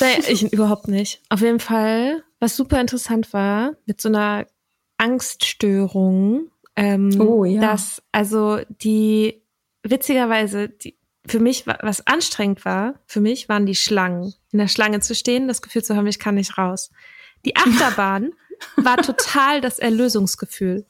Naja, 0.00 0.18
ich 0.26 0.42
überhaupt 0.52 0.88
nicht. 0.88 1.20
Auf 1.28 1.42
jeden 1.42 1.60
Fall, 1.60 2.22
was 2.40 2.56
super 2.56 2.80
interessant 2.80 3.32
war, 3.34 3.76
mit 3.84 4.00
so 4.00 4.08
einer 4.08 4.46
Angststörung, 4.96 6.50
ähm, 6.76 7.20
oh, 7.20 7.44
ja. 7.44 7.60
dass 7.60 8.02
also 8.10 8.60
die 8.68 9.42
witzigerweise 9.82 10.70
die, 10.70 10.96
für 11.26 11.40
mich 11.40 11.66
was 11.66 12.06
anstrengend 12.06 12.64
war, 12.64 13.00
für 13.06 13.20
mich 13.20 13.48
waren 13.48 13.66
die 13.66 13.74
Schlangen. 13.74 14.32
In 14.50 14.58
der 14.58 14.68
Schlange 14.68 15.00
zu 15.00 15.14
stehen, 15.14 15.46
das 15.46 15.62
Gefühl 15.62 15.84
zu 15.84 15.94
haben, 15.94 16.06
ich 16.06 16.18
kann 16.18 16.36
nicht 16.36 16.56
raus. 16.56 16.90
Die 17.44 17.56
Achterbahn 17.56 18.32
war 18.76 18.96
total 18.98 19.60
das 19.60 19.78
Erlösungsgefühl. 19.78 20.86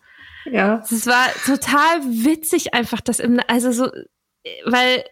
Ja. 0.51 0.83
Es 0.91 1.07
war 1.07 1.27
total 1.47 2.03
witzig 2.03 2.75
einfach, 2.75 3.01
dass 3.01 3.19
im, 3.19 3.41
also 3.49 3.73
so, 3.73 3.91
weil 4.67 5.05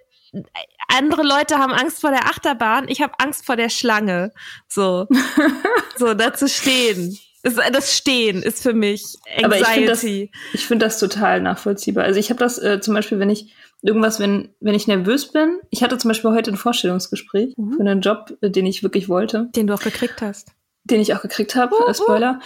andere 0.89 1.23
Leute 1.23 1.59
haben 1.59 1.73
Angst 1.73 2.01
vor 2.01 2.11
der 2.11 2.27
Achterbahn, 2.27 2.89
ich 2.89 3.03
habe 3.03 3.15
Angst 3.19 3.47
vor 3.47 3.57
der 3.57 3.69
Schlange. 3.69 4.33
So, 4.69 5.07
so 5.97 6.15
dazu 6.15 6.49
stehen. 6.49 7.19
Das 7.43 7.97
Stehen 7.97 8.41
ist 8.41 8.63
für 8.63 8.73
mich 8.73 9.17
Anxiety. 9.37 9.45
Aber 9.45 9.59
ich 9.59 9.67
finde 9.67 9.89
das, 9.89 10.05
ich 10.05 10.67
find 10.67 10.81
das 10.81 11.01
total 11.01 11.41
nachvollziehbar. 11.41 12.05
Also 12.05 12.21
ich 12.21 12.31
habe 12.31 12.39
das 12.39 12.59
äh, 12.59 12.81
zum 12.81 12.95
Beispiel, 12.95 13.19
wenn 13.19 13.31
ich 13.31 13.53
irgendwas, 13.83 14.21
wenn, 14.21 14.51
wenn 14.61 14.75
ich 14.75 14.87
nervös 14.87 15.33
bin. 15.33 15.59
Ich 15.71 15.83
hatte 15.83 15.99
zum 15.99 16.09
Beispiel 16.09 16.31
heute 16.31 16.53
ein 16.53 16.57
Vorstellungsgespräch 16.57 17.55
mhm. 17.57 17.73
für 17.73 17.81
einen 17.81 18.01
Job, 18.01 18.33
äh, 18.41 18.51
den 18.51 18.65
ich 18.65 18.83
wirklich 18.83 19.09
wollte. 19.09 19.49
Den 19.57 19.67
du 19.67 19.75
auch 19.75 19.83
gekriegt 19.83 20.23
hast. 20.23 20.53
Den 20.85 21.01
ich 21.01 21.15
auch 21.15 21.23
gekriegt 21.23 21.55
habe, 21.55 21.75
uh, 21.75 21.91
uh. 21.91 21.95
Spoiler. 21.95 22.41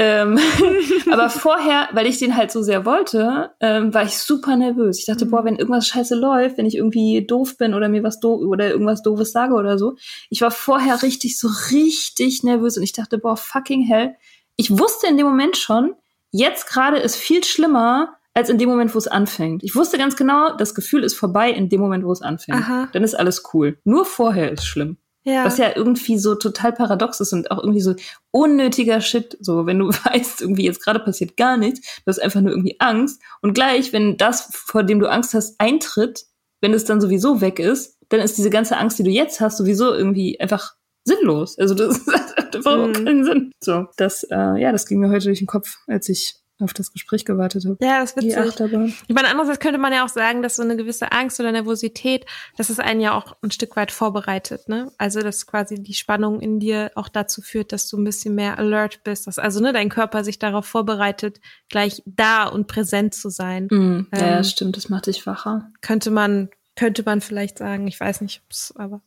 Ähm, 0.00 0.38
aber 1.10 1.28
vorher, 1.28 1.88
weil 1.92 2.06
ich 2.06 2.18
den 2.18 2.36
halt 2.36 2.52
so 2.52 2.62
sehr 2.62 2.86
wollte, 2.86 3.50
ähm, 3.58 3.92
war 3.92 4.04
ich 4.04 4.16
super 4.16 4.56
nervös. 4.56 5.00
Ich 5.00 5.06
dachte, 5.06 5.26
mhm. 5.26 5.30
boah, 5.30 5.44
wenn 5.44 5.56
irgendwas 5.56 5.88
scheiße 5.88 6.14
läuft, 6.14 6.56
wenn 6.56 6.66
ich 6.66 6.76
irgendwie 6.76 7.26
doof 7.26 7.58
bin 7.58 7.74
oder 7.74 7.88
mir 7.88 8.04
was 8.04 8.20
doof 8.20 8.40
oder 8.42 8.70
irgendwas 8.70 9.02
doofes 9.02 9.32
sage 9.32 9.54
oder 9.54 9.76
so. 9.76 9.96
Ich 10.30 10.40
war 10.40 10.52
vorher 10.52 11.02
richtig, 11.02 11.38
so 11.38 11.48
richtig 11.72 12.44
nervös 12.44 12.76
und 12.76 12.84
ich 12.84 12.92
dachte, 12.92 13.18
boah, 13.18 13.36
fucking 13.36 13.82
hell. 13.82 14.14
Ich 14.54 14.70
wusste 14.70 15.08
in 15.08 15.16
dem 15.16 15.26
Moment 15.26 15.56
schon, 15.56 15.94
jetzt 16.30 16.68
gerade 16.68 16.98
ist 16.98 17.16
viel 17.16 17.42
schlimmer 17.42 18.14
als 18.34 18.50
in 18.50 18.58
dem 18.58 18.68
Moment, 18.68 18.94
wo 18.94 18.98
es 18.98 19.08
anfängt. 19.08 19.64
Ich 19.64 19.74
wusste 19.74 19.98
ganz 19.98 20.14
genau, 20.14 20.56
das 20.56 20.76
Gefühl 20.76 21.02
ist 21.02 21.14
vorbei 21.14 21.50
in 21.50 21.68
dem 21.68 21.80
Moment, 21.80 22.04
wo 22.04 22.12
es 22.12 22.22
anfängt. 22.22 22.58
Aha. 22.58 22.88
Dann 22.92 23.02
ist 23.02 23.16
alles 23.16 23.42
cool. 23.52 23.78
Nur 23.82 24.04
vorher 24.04 24.52
ist 24.52 24.64
schlimm. 24.64 24.96
Ja. 25.28 25.44
Was 25.44 25.58
ja 25.58 25.76
irgendwie 25.76 26.18
so 26.18 26.34
total 26.34 26.72
paradox 26.72 27.20
ist 27.20 27.34
und 27.34 27.50
auch 27.50 27.58
irgendwie 27.58 27.82
so 27.82 27.94
unnötiger 28.30 29.02
Shit. 29.02 29.36
So, 29.40 29.66
wenn 29.66 29.78
du 29.78 29.88
weißt, 30.04 30.40
irgendwie 30.40 30.64
jetzt 30.64 30.82
gerade 30.82 31.00
passiert 31.00 31.36
gar 31.36 31.58
nichts, 31.58 31.80
du 31.80 32.04
hast 32.06 32.18
einfach 32.18 32.40
nur 32.40 32.52
irgendwie 32.52 32.76
Angst. 32.78 33.20
Und 33.42 33.52
gleich, 33.52 33.92
wenn 33.92 34.16
das, 34.16 34.48
vor 34.52 34.84
dem 34.84 35.00
du 35.00 35.06
Angst 35.06 35.34
hast, 35.34 35.60
eintritt, 35.60 36.24
wenn 36.62 36.72
es 36.72 36.86
dann 36.86 37.02
sowieso 37.02 37.42
weg 37.42 37.58
ist, 37.58 37.98
dann 38.08 38.20
ist 38.20 38.38
diese 38.38 38.48
ganze 38.48 38.78
Angst, 38.78 38.98
die 38.98 39.02
du 39.02 39.10
jetzt 39.10 39.40
hast, 39.40 39.58
sowieso 39.58 39.92
irgendwie 39.92 40.40
einfach 40.40 40.74
sinnlos. 41.04 41.58
Also 41.58 41.74
das 41.74 42.06
hat 42.12 42.56
einfach 42.56 42.86
mhm. 42.86 42.92
keinen 43.04 43.24
Sinn. 43.24 43.52
So, 43.62 43.86
das, 43.98 44.24
äh, 44.24 44.60
ja, 44.60 44.72
das 44.72 44.86
ging 44.86 44.98
mir 44.98 45.10
heute 45.10 45.26
durch 45.26 45.38
den 45.40 45.46
Kopf, 45.46 45.76
als 45.86 46.08
ich 46.08 46.36
auf 46.60 46.72
das 46.72 46.92
Gespräch 46.92 47.24
gewartet 47.24 47.64
habe. 47.64 47.76
Ja, 47.80 48.00
das 48.00 48.12
ist 48.12 48.16
witzig. 48.16 49.02
Ich 49.06 49.14
meine, 49.14 49.28
andererseits 49.28 49.60
könnte 49.60 49.78
man 49.78 49.92
ja 49.92 50.04
auch 50.04 50.08
sagen, 50.08 50.42
dass 50.42 50.56
so 50.56 50.62
eine 50.62 50.76
gewisse 50.76 51.12
Angst 51.12 51.38
oder 51.38 51.52
Nervosität, 51.52 52.26
dass 52.56 52.70
es 52.70 52.80
einen 52.80 53.00
ja 53.00 53.14
auch 53.14 53.36
ein 53.42 53.50
Stück 53.50 53.76
weit 53.76 53.92
vorbereitet, 53.92 54.68
ne? 54.68 54.90
Also, 54.98 55.20
dass 55.20 55.46
quasi 55.46 55.82
die 55.82 55.94
Spannung 55.94 56.40
in 56.40 56.58
dir 56.58 56.90
auch 56.94 57.08
dazu 57.08 57.42
führt, 57.42 57.72
dass 57.72 57.88
du 57.88 57.96
ein 57.96 58.04
bisschen 58.04 58.34
mehr 58.34 58.58
alert 58.58 59.04
bist, 59.04 59.26
dass 59.26 59.38
also, 59.38 59.60
ne, 59.60 59.72
dein 59.72 59.88
Körper 59.88 60.24
sich 60.24 60.38
darauf 60.38 60.66
vorbereitet, 60.66 61.40
gleich 61.68 62.02
da 62.06 62.46
und 62.46 62.66
präsent 62.66 63.14
zu 63.14 63.30
sein. 63.30 63.66
Mm, 63.70 63.74
ähm, 63.76 64.06
ja, 64.12 64.44
stimmt, 64.44 64.76
das 64.76 64.88
macht 64.88 65.06
dich 65.06 65.26
wacher. 65.26 65.70
Könnte 65.80 66.10
man, 66.10 66.50
könnte 66.74 67.02
man 67.04 67.20
vielleicht 67.20 67.58
sagen, 67.58 67.86
ich 67.86 68.00
weiß 68.00 68.20
nicht, 68.20 68.42
aber 68.74 69.00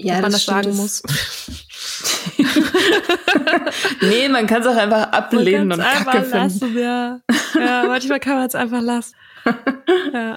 ja, 0.00 0.16
ob 0.16 0.22
man 0.22 0.32
das, 0.32 0.46
das 0.46 0.54
sagen 0.54 0.76
muss. 0.76 1.02
nee, 4.02 4.28
man 4.28 4.46
kann 4.46 4.62
es 4.62 4.66
auch 4.66 4.76
einfach 4.76 5.12
ablehnen 5.12 5.72
und 5.72 5.80
einfach 5.80 6.12
Kacke 6.12 6.28
lassen, 6.30 6.58
finden. 6.58 6.78
Ja. 6.78 7.20
ja, 7.54 7.84
manchmal 7.86 8.20
kann 8.20 8.36
man 8.36 8.46
es 8.46 8.54
einfach 8.54 8.80
lassen. 8.80 9.14
Ja. 10.12 10.36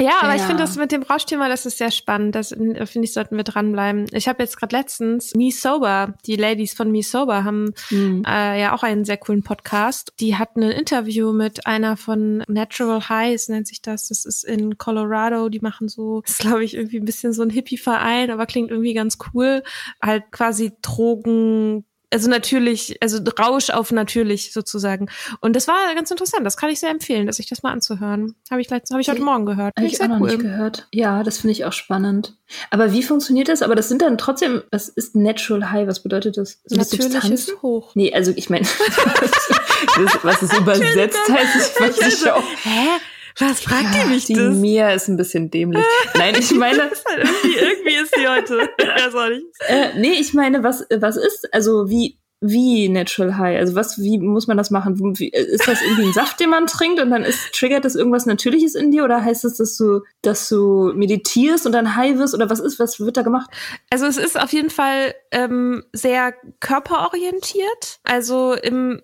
Ja, 0.00 0.20
aber 0.20 0.34
ja. 0.34 0.36
ich 0.36 0.42
finde 0.42 0.62
das 0.62 0.76
mit 0.76 0.92
dem 0.92 1.02
Rauschthema, 1.02 1.48
das 1.48 1.66
ist 1.66 1.78
sehr 1.78 1.90
spannend. 1.90 2.34
Das 2.34 2.48
finde 2.48 3.00
ich, 3.02 3.12
sollten 3.12 3.36
wir 3.36 3.44
dranbleiben. 3.44 4.06
Ich 4.12 4.28
habe 4.28 4.42
jetzt 4.42 4.58
gerade 4.58 4.76
letztens 4.76 5.34
Me 5.34 5.50
Sober, 5.50 6.14
die 6.26 6.36
Ladies 6.36 6.74
von 6.74 6.90
Me 6.90 7.02
Sober 7.02 7.44
haben 7.44 7.72
mhm. 7.90 8.22
äh, 8.26 8.60
ja 8.60 8.74
auch 8.74 8.82
einen 8.82 9.04
sehr 9.04 9.16
coolen 9.16 9.42
Podcast. 9.42 10.12
Die 10.20 10.36
hatten 10.36 10.62
ein 10.62 10.70
Interview 10.70 11.32
mit 11.32 11.66
einer 11.66 11.96
von 11.96 12.44
Natural 12.48 13.08
Highs, 13.08 13.48
nennt 13.48 13.66
sich 13.66 13.80
das. 13.80 14.08
Das 14.08 14.24
ist 14.24 14.44
in 14.44 14.78
Colorado. 14.78 15.48
Die 15.48 15.60
machen 15.60 15.88
so, 15.88 16.20
das 16.22 16.32
ist 16.38 16.40
glaube 16.40 16.64
ich 16.64 16.74
irgendwie 16.74 16.98
ein 16.98 17.04
bisschen 17.04 17.32
so 17.32 17.42
ein 17.42 17.50
Hippie-Verein, 17.50 18.30
aber 18.30 18.46
klingt 18.46 18.70
irgendwie 18.70 18.94
ganz 18.94 19.18
cool. 19.32 19.62
Halt 20.02 20.24
quasi 20.30 20.72
Drogen, 20.82 21.84
also 22.12 22.30
natürlich, 22.30 22.96
also 23.02 23.18
Rausch 23.38 23.70
auf 23.70 23.90
natürlich 23.90 24.52
sozusagen. 24.52 25.08
Und 25.40 25.56
das 25.56 25.66
war 25.66 25.94
ganz 25.94 26.10
interessant. 26.10 26.46
Das 26.46 26.56
kann 26.56 26.70
ich 26.70 26.78
sehr 26.78 26.90
empfehlen, 26.90 27.26
dass 27.26 27.38
ich 27.38 27.48
das 27.48 27.62
mal 27.62 27.72
anzuhören. 27.72 28.36
Habe 28.50 28.60
ich, 28.60 28.70
hab 28.70 29.00
ich 29.00 29.08
heute 29.08 29.22
Morgen 29.22 29.44
gehört. 29.44 29.74
Habe 29.76 29.86
ich 29.86 30.00
auch 30.00 30.06
noch 30.06 30.20
cool. 30.20 30.28
nicht 30.28 30.40
gehört. 30.40 30.88
Ja, 30.92 31.22
das 31.22 31.38
finde 31.38 31.52
ich 31.52 31.64
auch 31.64 31.72
spannend. 31.72 32.36
Aber 32.70 32.92
wie 32.92 33.02
funktioniert 33.02 33.48
das? 33.48 33.62
Aber 33.62 33.74
das 33.74 33.88
sind 33.88 34.02
dann 34.02 34.18
trotzdem, 34.18 34.62
was 34.70 34.88
ist 34.88 35.16
Natural 35.16 35.72
High? 35.72 35.88
Was 35.88 36.02
bedeutet 36.02 36.36
das? 36.36 36.60
So 36.64 36.76
Natürliches 36.76 37.52
Hoch. 37.62 37.94
Nee, 37.94 38.14
also 38.14 38.32
ich 38.36 38.50
meine, 38.50 38.66
was 40.22 40.42
es 40.42 40.52
übersetzt 40.56 41.18
heißt, 41.28 41.56
ich 41.56 41.80
weiß 41.80 42.00
nicht 42.00 42.30
auch. 42.30 42.42
Hä? 42.62 43.00
Was 43.38 43.60
fragt 43.60 43.94
ja, 43.94 44.04
die 44.04 44.08
mich 44.08 44.24
die 44.24 44.34
das? 44.34 44.54
Die 44.54 44.60
Mia 44.60 44.90
ist 44.90 45.08
ein 45.08 45.16
bisschen 45.16 45.50
dämlich. 45.50 45.84
Nein, 46.14 46.34
ich 46.38 46.52
meine. 46.52 46.82
halt 46.82 47.02
irgendwie, 47.06 47.58
irgendwie 47.58 47.94
ist 47.94 48.14
sie 48.14 48.28
heute. 48.28 48.68
Ich 48.78 49.04
weiß 49.04 49.14
auch 49.14 49.28
nicht. 49.28 49.44
Äh, 49.68 49.98
nee, 49.98 50.12
ich 50.18 50.32
meine, 50.32 50.62
was, 50.62 50.86
was 50.90 51.16
ist, 51.16 51.52
also 51.52 51.88
wie, 51.90 52.18
wie 52.40 52.88
Natural 52.88 53.38
High? 53.38 53.58
Also 53.58 53.74
was, 53.74 53.98
wie 53.98 54.18
muss 54.18 54.46
man 54.46 54.56
das 54.56 54.70
machen? 54.70 55.18
Wie, 55.18 55.28
ist 55.28 55.66
das 55.66 55.80
irgendwie 55.82 56.06
ein 56.06 56.12
Saft, 56.12 56.38
den 56.38 56.50
man 56.50 56.66
trinkt 56.66 57.00
und 57.00 57.10
dann 57.10 57.22
ist, 57.22 57.52
triggert 57.52 57.84
das 57.84 57.94
irgendwas 57.94 58.26
Natürliches 58.26 58.74
in 58.74 58.90
dir 58.90 59.04
oder 59.04 59.24
heißt 59.24 59.44
das, 59.44 59.56
dass 59.56 59.76
du, 59.76 60.02
dass 60.22 60.48
du 60.48 60.92
meditierst 60.94 61.64
und 61.64 61.72
dann 61.72 61.96
high 61.96 62.18
wirst 62.18 62.34
oder 62.34 62.50
was 62.50 62.60
ist, 62.60 62.78
was 62.78 63.00
wird 63.00 63.16
da 63.16 63.22
gemacht? 63.22 63.50
Also 63.90 64.06
es 64.06 64.18
ist 64.18 64.38
auf 64.38 64.52
jeden 64.52 64.70
Fall 64.70 65.14
ähm, 65.30 65.82
sehr 65.92 66.34
körperorientiert. 66.60 68.00
Also 68.04 68.52
im, 68.52 69.00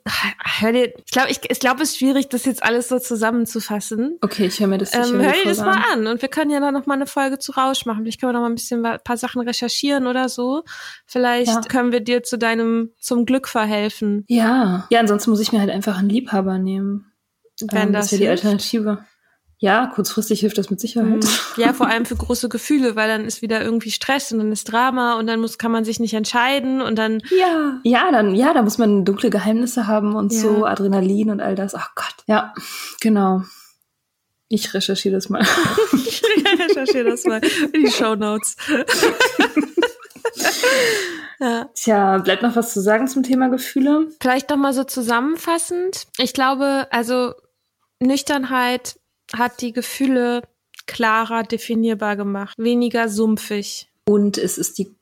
hör 0.61 0.73
dir, 0.73 0.93
ich 0.97 1.11
glaube, 1.11 1.31
ich, 1.31 1.41
ich 1.49 1.61
glaube, 1.61 1.83
es 1.83 1.91
ist 1.91 1.99
schwierig, 1.99 2.29
das 2.29 2.45
jetzt 2.45 2.63
alles 2.63 2.89
so 2.89 2.99
zusammenzufassen. 2.99 4.19
Okay, 4.21 4.47
ich 4.47 4.61
höre 4.61 4.69
mir 4.69 4.79
das 4.79 4.95
ähm, 4.95 5.21
Hör 5.21 5.33
dir 5.33 5.45
das 5.47 5.59
mal 5.59 5.83
an 5.93 6.07
und 6.07 6.21
wir 6.21 6.29
können 6.29 6.51
ja 6.51 6.61
dann 6.61 6.75
noch 6.75 6.87
mal 6.87 6.95
eine 6.95 7.07
Folge 7.07 7.39
zu 7.39 7.53
Rausch 7.53 7.87
machen. 7.87 8.03
Vielleicht 8.03 8.21
können 8.21 8.31
wir 8.31 8.35
noch 8.35 8.43
mal 8.43 8.51
ein 8.51 8.57
bisschen 8.57 8.85
ein 8.85 8.99
paar 9.03 9.17
Sachen 9.17 9.41
recherchieren 9.41 10.07
oder 10.07 10.29
so. 10.29 10.65
Vielleicht 11.07 11.49
ja. 11.49 11.61
können 11.63 11.93
wir 11.93 12.01
dir 12.01 12.23
zu 12.23 12.37
deinem, 12.37 12.93
zum 12.99 13.23
Glück 13.33 13.49
verhelfen. 13.49 14.25
Ja, 14.29 14.87
ja, 14.91 15.01
ansonsten 15.01 15.31
muss 15.31 15.41
ich 15.41 15.53
mir 15.53 15.61
halt 15.61 15.71
einfach 15.71 15.99
einen 15.99 16.11
Liebhaber 16.11 16.59
nehmen. 16.59 17.07
Wenn 17.61 17.89
ähm, 17.89 17.93
das, 17.95 18.05
das 18.05 18.13
ist 18.13 18.19
ja 18.19 18.25
die 18.27 18.29
Alternative. 18.29 19.07
Ja, 19.57 19.87
kurzfristig 19.95 20.41
hilft 20.41 20.59
das 20.59 20.69
mit 20.71 20.81
Sicherheit. 20.81 21.25
Mhm. 21.25 21.31
Ja, 21.57 21.73
vor 21.73 21.87
allem 21.87 22.05
für 22.05 22.17
große 22.17 22.51
Gefühle, 22.51 22.95
weil 22.95 23.09
dann 23.09 23.25
ist 23.25 23.41
wieder 23.41 23.63
irgendwie 23.63 23.91
Stress 23.91 24.33
und 24.33 24.39
dann 24.39 24.53
ist 24.53 24.65
Drama 24.65 25.19
und 25.19 25.27
dann 25.29 25.41
muss, 25.41 25.57
kann 25.57 25.71
man 25.71 25.85
sich 25.85 25.99
nicht 25.99 26.13
entscheiden 26.13 26.83
und 26.83 26.99
dann. 26.99 27.23
Ja, 27.31 27.81
ja, 27.85 28.11
dann, 28.13 28.35
ja, 28.35 28.53
da 28.53 28.63
muss 28.63 28.77
man 28.77 29.07
dunkle 29.07 29.31
Geheimnisse 29.31 29.87
haben 29.87 30.15
und 30.15 30.33
ja. 30.33 30.41
so 30.41 30.67
Adrenalin 30.67 31.31
und 31.31 31.41
all 31.41 31.55
das. 31.55 31.75
Ach 31.75 31.95
Gott. 31.95 32.17
Ja, 32.27 32.53
genau. 33.01 33.45
Ich 34.49 34.75
recherchiere 34.75 35.15
das 35.15 35.31
mal. 35.31 35.47
ich 35.93 36.23
recherchiere 36.59 37.09
das 37.09 37.25
mal 37.25 37.41
in 37.73 37.85
die 37.85 37.91
Show 37.91 38.15
Notes. 38.17 38.57
Ja. 41.43 41.69
Tja, 41.75 42.19
bleibt 42.19 42.43
noch 42.43 42.55
was 42.55 42.73
zu 42.73 42.81
sagen 42.81 43.09
zum 43.09 43.25
Thema 43.25 43.49
Gefühle? 43.49 44.07
Vielleicht 44.21 44.49
noch 44.49 44.57
mal 44.57 44.73
so 44.73 44.85
zusammenfassend. 44.85 46.07
Ich 46.19 46.35
glaube, 46.35 46.87
also 46.93 47.35
Nüchternheit 47.99 49.01
hat 49.35 49.61
die 49.61 49.73
Gefühle 49.73 50.43
klarer 50.87 51.43
definierbar 51.43 52.15
gemacht, 52.15 52.55
weniger 52.59 53.09
sumpfig. 53.09 53.91
Und 54.07 54.39
es 54.39 54.57
ist 54.57 54.79
die 54.79 54.95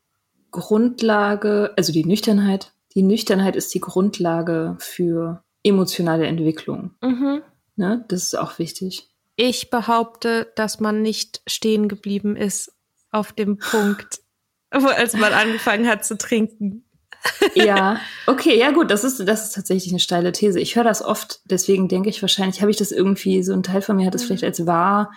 Grundlage, 0.50 1.74
also 1.76 1.92
die 1.92 2.06
Nüchternheit, 2.06 2.72
die 2.94 3.02
Nüchternheit 3.02 3.54
ist 3.54 3.74
die 3.74 3.80
Grundlage 3.80 4.76
für 4.80 5.44
emotionale 5.62 6.26
Entwicklung. 6.26 6.94
Mhm. 7.02 7.42
Ne? 7.76 8.04
Das 8.08 8.22
ist 8.22 8.38
auch 8.38 8.58
wichtig. 8.58 9.10
Ich 9.36 9.68
behaupte, 9.68 10.50
dass 10.56 10.80
man 10.80 11.02
nicht 11.02 11.42
stehen 11.46 11.88
geblieben 11.88 12.34
ist 12.34 12.72
auf 13.10 13.32
dem 13.32 13.58
Punkt, 13.58 14.20
als 14.70 15.14
man 15.14 15.32
angefangen 15.32 15.88
hat 15.88 16.04
zu 16.04 16.16
trinken. 16.16 16.84
ja, 17.54 18.00
okay, 18.26 18.58
ja 18.58 18.70
gut, 18.70 18.90
das 18.90 19.04
ist, 19.04 19.20
das 19.28 19.44
ist 19.44 19.54
tatsächlich 19.54 19.92
eine 19.92 20.00
steile 20.00 20.32
These. 20.32 20.58
Ich 20.58 20.76
höre 20.76 20.84
das 20.84 21.02
oft, 21.02 21.40
deswegen 21.44 21.88
denke 21.88 22.08
ich 22.08 22.22
wahrscheinlich, 22.22 22.60
habe 22.60 22.70
ich 22.70 22.76
das 22.76 22.92
irgendwie, 22.92 23.42
so 23.42 23.52
ein 23.52 23.62
Teil 23.62 23.82
von 23.82 23.96
mir 23.96 24.06
hat 24.06 24.14
das 24.14 24.22
mhm. 24.22 24.26
vielleicht 24.28 24.44
als 24.44 24.66
wahr 24.66 25.10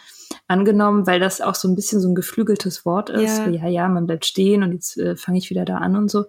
angenommen, 0.47 1.07
weil 1.07 1.19
das 1.19 1.41
auch 1.41 1.55
so 1.55 1.67
ein 1.67 1.75
bisschen 1.75 2.01
so 2.01 2.09
ein 2.09 2.15
geflügeltes 2.15 2.85
Wort 2.85 3.09
ist. 3.09 3.39
Ja, 3.39 3.49
ja, 3.49 3.67
ja 3.67 3.87
man 3.87 4.05
bleibt 4.05 4.25
stehen 4.25 4.63
und 4.63 4.73
jetzt 4.73 4.97
äh, 4.97 5.15
fange 5.15 5.37
ich 5.37 5.49
wieder 5.49 5.65
da 5.65 5.77
an 5.77 5.95
und 5.95 6.09
so. 6.09 6.25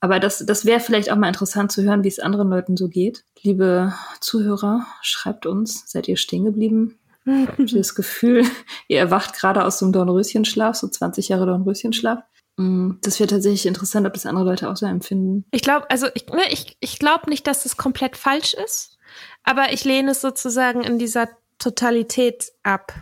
Aber 0.00 0.20
das, 0.20 0.44
das 0.44 0.66
wäre 0.66 0.80
vielleicht 0.80 1.10
auch 1.10 1.16
mal 1.16 1.28
interessant 1.28 1.72
zu 1.72 1.82
hören, 1.82 2.04
wie 2.04 2.08
es 2.08 2.18
anderen 2.18 2.50
Leuten 2.50 2.76
so 2.76 2.88
geht. 2.88 3.24
Liebe 3.42 3.94
Zuhörer, 4.20 4.84
schreibt 5.00 5.46
uns, 5.46 5.84
seid 5.86 6.08
ihr 6.08 6.18
stehen 6.18 6.44
geblieben? 6.44 6.98
Habt 7.26 7.72
ihr 7.72 7.78
das 7.78 7.94
Gefühl, 7.94 8.44
ihr 8.86 8.98
erwacht 8.98 9.34
gerade 9.34 9.64
aus 9.64 9.78
so 9.78 9.86
einem 9.86 9.94
Dornröschenschlaf, 9.94 10.76
so 10.76 10.88
20 10.88 11.30
Jahre 11.30 11.46
Dornröschenschlaf? 11.46 12.22
Mm, 12.56 12.92
das 13.02 13.18
wäre 13.18 13.28
tatsächlich 13.28 13.66
interessant, 13.66 14.06
ob 14.06 14.14
das 14.14 14.26
andere 14.26 14.44
Leute 14.44 14.70
auch 14.70 14.76
so 14.76 14.86
empfinden. 14.86 15.44
Ich 15.50 15.62
glaube, 15.62 15.90
also 15.90 16.06
ich, 16.14 16.26
ne, 16.28 16.42
ich, 16.50 16.76
ich 16.80 16.98
glaube 16.98 17.30
nicht, 17.30 17.46
dass 17.46 17.66
es 17.66 17.76
komplett 17.76 18.16
falsch 18.16 18.54
ist, 18.54 18.98
aber 19.42 19.72
ich 19.72 19.84
lehne 19.84 20.12
es 20.12 20.20
sozusagen 20.20 20.82
in 20.82 20.98
dieser 20.98 21.28
Totalität 21.58 22.52
ab. 22.62 22.92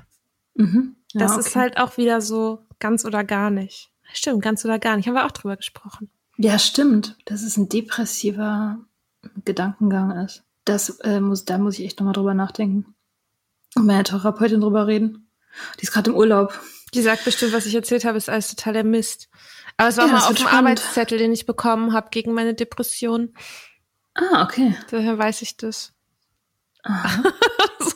Mhm. 0.55 0.96
Ja, 1.12 1.20
das 1.20 1.32
okay. 1.32 1.40
ist 1.40 1.57
halt 1.57 1.76
auch 1.78 1.96
wieder 1.96 2.20
so 2.20 2.66
ganz 2.78 3.05
oder 3.05 3.24
gar 3.24 3.50
nicht. 3.50 3.90
Stimmt, 4.14 4.42
ganz 4.42 4.64
oder 4.64 4.78
gar 4.78 4.96
nicht. 4.96 5.07
Haben 5.07 5.14
wir 5.14 5.26
auch 5.26 5.32
drüber 5.32 5.57
gesprochen. 5.57 6.11
Ja, 6.36 6.59
stimmt. 6.59 7.16
Dass 7.24 7.42
es 7.42 7.57
ein 7.57 7.68
depressiver 7.68 8.78
Gedankengang 9.44 10.24
ist. 10.24 10.42
Das 10.64 10.90
äh, 11.00 11.20
muss, 11.20 11.44
da 11.44 11.59
muss 11.59 11.78
ich 11.78 11.84
echt 11.84 11.98
nochmal 11.98 12.14
drüber 12.14 12.34
nachdenken. 12.34 12.94
Und 13.74 13.86
meine 13.86 14.05
Therapeutin 14.05 14.61
drüber 14.61 14.86
reden. 14.86 15.28
Die 15.78 15.84
ist 15.84 15.92
gerade 15.92 16.11
im 16.11 16.16
Urlaub. 16.16 16.59
Die 16.95 17.03
sagt 17.03 17.24
bestimmt, 17.24 17.53
was 17.53 17.66
ich 17.66 17.74
erzählt 17.74 18.05
habe, 18.05 18.18
ist 18.18 18.28
alles 18.28 18.49
totaler 18.49 18.84
Mist. 18.84 19.28
Aber 19.76 19.88
es 19.88 19.97
war 19.97 20.07
Ja, 20.07 20.12
mal 20.12 20.28
auf 20.28 20.34
dem. 20.34 20.47
Arbeitszettel, 20.47 21.18
den 21.18 21.32
ich 21.32 21.47
bekommen 21.47 21.93
habe 21.93 22.09
gegen 22.11 22.32
meine 22.32 22.55
Depression. 22.55 23.34
Ah, 24.14 24.45
okay. 24.45 24.76
Daher 24.90 25.16
weiß 25.18 25.43
ich 25.43 25.57
das. 25.57 25.93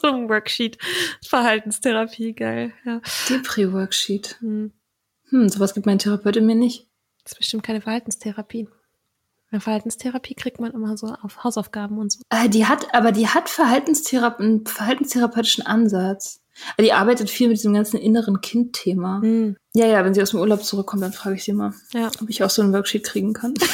So 0.02 0.08
ein 0.08 0.28
Worksheet. 0.28 0.78
Verhaltenstherapie, 1.24 2.32
geil. 2.32 2.72
Ja. 2.84 3.00
Depri-Worksheet. 3.28 4.36
Hm. 4.40 4.72
Hm, 5.30 5.48
sowas 5.48 5.74
gibt 5.74 5.86
meine 5.86 5.98
Therapeutin 5.98 6.44
mir 6.46 6.54
nicht. 6.54 6.88
Das 7.22 7.32
ist 7.32 7.38
bestimmt 7.38 7.62
keine 7.62 7.80
Verhaltenstherapie. 7.80 8.68
Bei 9.50 9.60
Verhaltenstherapie 9.60 10.34
kriegt 10.34 10.60
man 10.60 10.72
immer 10.72 10.96
so 10.96 11.06
auf 11.06 11.44
Hausaufgaben 11.44 11.98
und 11.98 12.12
so. 12.12 12.20
Äh, 12.30 12.48
die 12.48 12.66
hat, 12.66 12.94
aber 12.94 13.12
die 13.12 13.28
hat 13.28 13.48
Verhaltensthera 13.48 14.36
einen 14.38 14.66
verhaltenstherapeutischen 14.66 15.64
Ansatz. 15.64 16.40
Also 16.76 16.86
Die 16.86 16.92
arbeitet 16.92 17.28
viel 17.30 17.48
mit 17.48 17.58
diesem 17.58 17.74
ganzen 17.74 17.98
inneren 17.98 18.40
Kind-Thema. 18.40 19.20
Hm. 19.22 19.56
Ja, 19.74 19.86
ja, 19.86 20.04
wenn 20.04 20.14
sie 20.14 20.22
aus 20.22 20.30
dem 20.30 20.40
Urlaub 20.40 20.62
zurückkommt, 20.64 21.02
dann 21.02 21.12
frage 21.12 21.36
ich 21.36 21.44
sie 21.44 21.52
mal, 21.52 21.72
Ja. 21.92 22.10
ob 22.22 22.28
ich 22.30 22.42
auch 22.42 22.50
so 22.50 22.62
ein 22.62 22.72
Worksheet 22.72 23.04
kriegen 23.04 23.32
kann. 23.32 23.54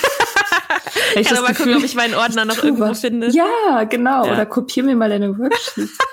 Ich 1.14 1.26
kann 1.28 1.37
aber 1.37 1.53
gucken, 1.53 1.76
ob 1.76 1.85
ich 1.85 1.95
meinen 1.95 2.14
Ordner 2.14 2.47
noch 2.47 2.62
irgendwo 2.64 2.85
was. 2.85 3.01
finde. 3.01 3.28
Ja, 3.30 3.85
genau. 3.85 4.24
Ja. 4.24 4.33
Oder 4.33 4.47
kopier 4.47 4.83
mir 4.83 4.97
mal 4.97 5.11
deine 5.11 5.37
Worksheets. 5.39 5.99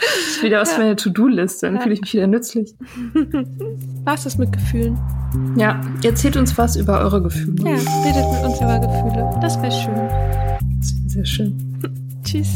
Das 0.00 0.36
ist 0.36 0.42
wieder 0.42 0.60
was 0.60 0.72
für 0.72 0.80
meine 0.80 0.96
To-Do-Liste. 0.96 1.66
Dann 1.66 1.76
Ja. 1.76 1.82
fühle 1.82 1.94
ich 1.94 2.00
mich 2.00 2.14
wieder 2.14 2.26
nützlich. 2.26 2.74
Was 4.04 4.24
ist 4.24 4.38
mit 4.38 4.50
Gefühlen? 4.52 4.98
Ja, 5.56 5.78
erzählt 6.02 6.36
uns 6.38 6.56
was 6.56 6.76
über 6.76 7.00
eure 7.00 7.22
Gefühle. 7.22 7.54
Ja, 7.62 7.76
redet 8.02 8.32
mit 8.32 8.44
uns 8.44 8.60
über 8.60 8.78
Gefühle. 8.78 9.30
Das 9.42 9.60
wäre 9.60 9.70
schön. 9.72 9.94
Das 10.80 10.94
wäre 10.94 11.08
sehr 11.08 11.24
schön. 11.26 12.20
Tschüss. 12.24 12.48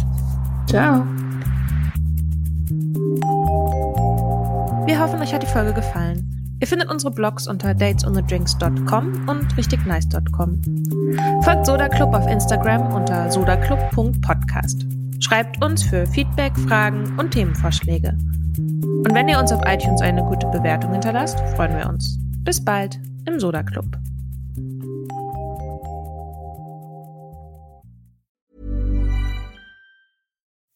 Ciao. 0.69 1.05
Wir 4.87 5.01
hoffen, 5.01 5.21
euch 5.21 5.33
hat 5.33 5.43
die 5.43 5.47
Folge 5.47 5.73
gefallen. 5.73 6.59
Ihr 6.61 6.67
findet 6.67 6.91
unsere 6.91 7.11
Blogs 7.11 7.49
unter 7.49 7.75
datesonthedrinks.com 7.75 9.29
und 9.29 9.57
richtignice.com. 9.57 10.61
Folgt 11.43 11.67
Soda 11.67 11.89
Club 11.89 12.15
auf 12.15 12.27
Instagram 12.27 12.93
unter 12.93 13.31
sodaclub.podcast. 13.31 14.87
Schreibt 15.21 15.65
uns 15.65 15.83
für 15.83 16.07
Feedback, 16.07 16.53
Fragen 16.69 17.19
und 17.19 17.31
Themenvorschläge. 17.31 18.17
Und 18.59 19.15
wenn 19.15 19.29
ihr 19.29 19.39
uns 19.39 19.53
auf 19.53 19.63
iTunes 19.65 20.03
eine 20.03 20.23
gute 20.23 20.47
Bewertung 20.49 20.93
hinterlasst, 20.93 21.41
freuen 21.57 21.77
wir 21.77 21.89
uns. 21.89 22.19
Bis 22.45 22.63
bald 22.63 23.01
im 23.27 23.41
Soda 23.41 23.63
Club. 23.63 23.87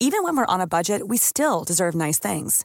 Even 0.01 0.25
when 0.25 0.37
we're 0.37 0.47
on 0.49 0.63
a 0.63 0.67
budget, 0.67 1.03
we 1.09 1.19
still 1.19 1.65
deserve 1.65 1.95
nice 1.95 2.19
things. 2.19 2.65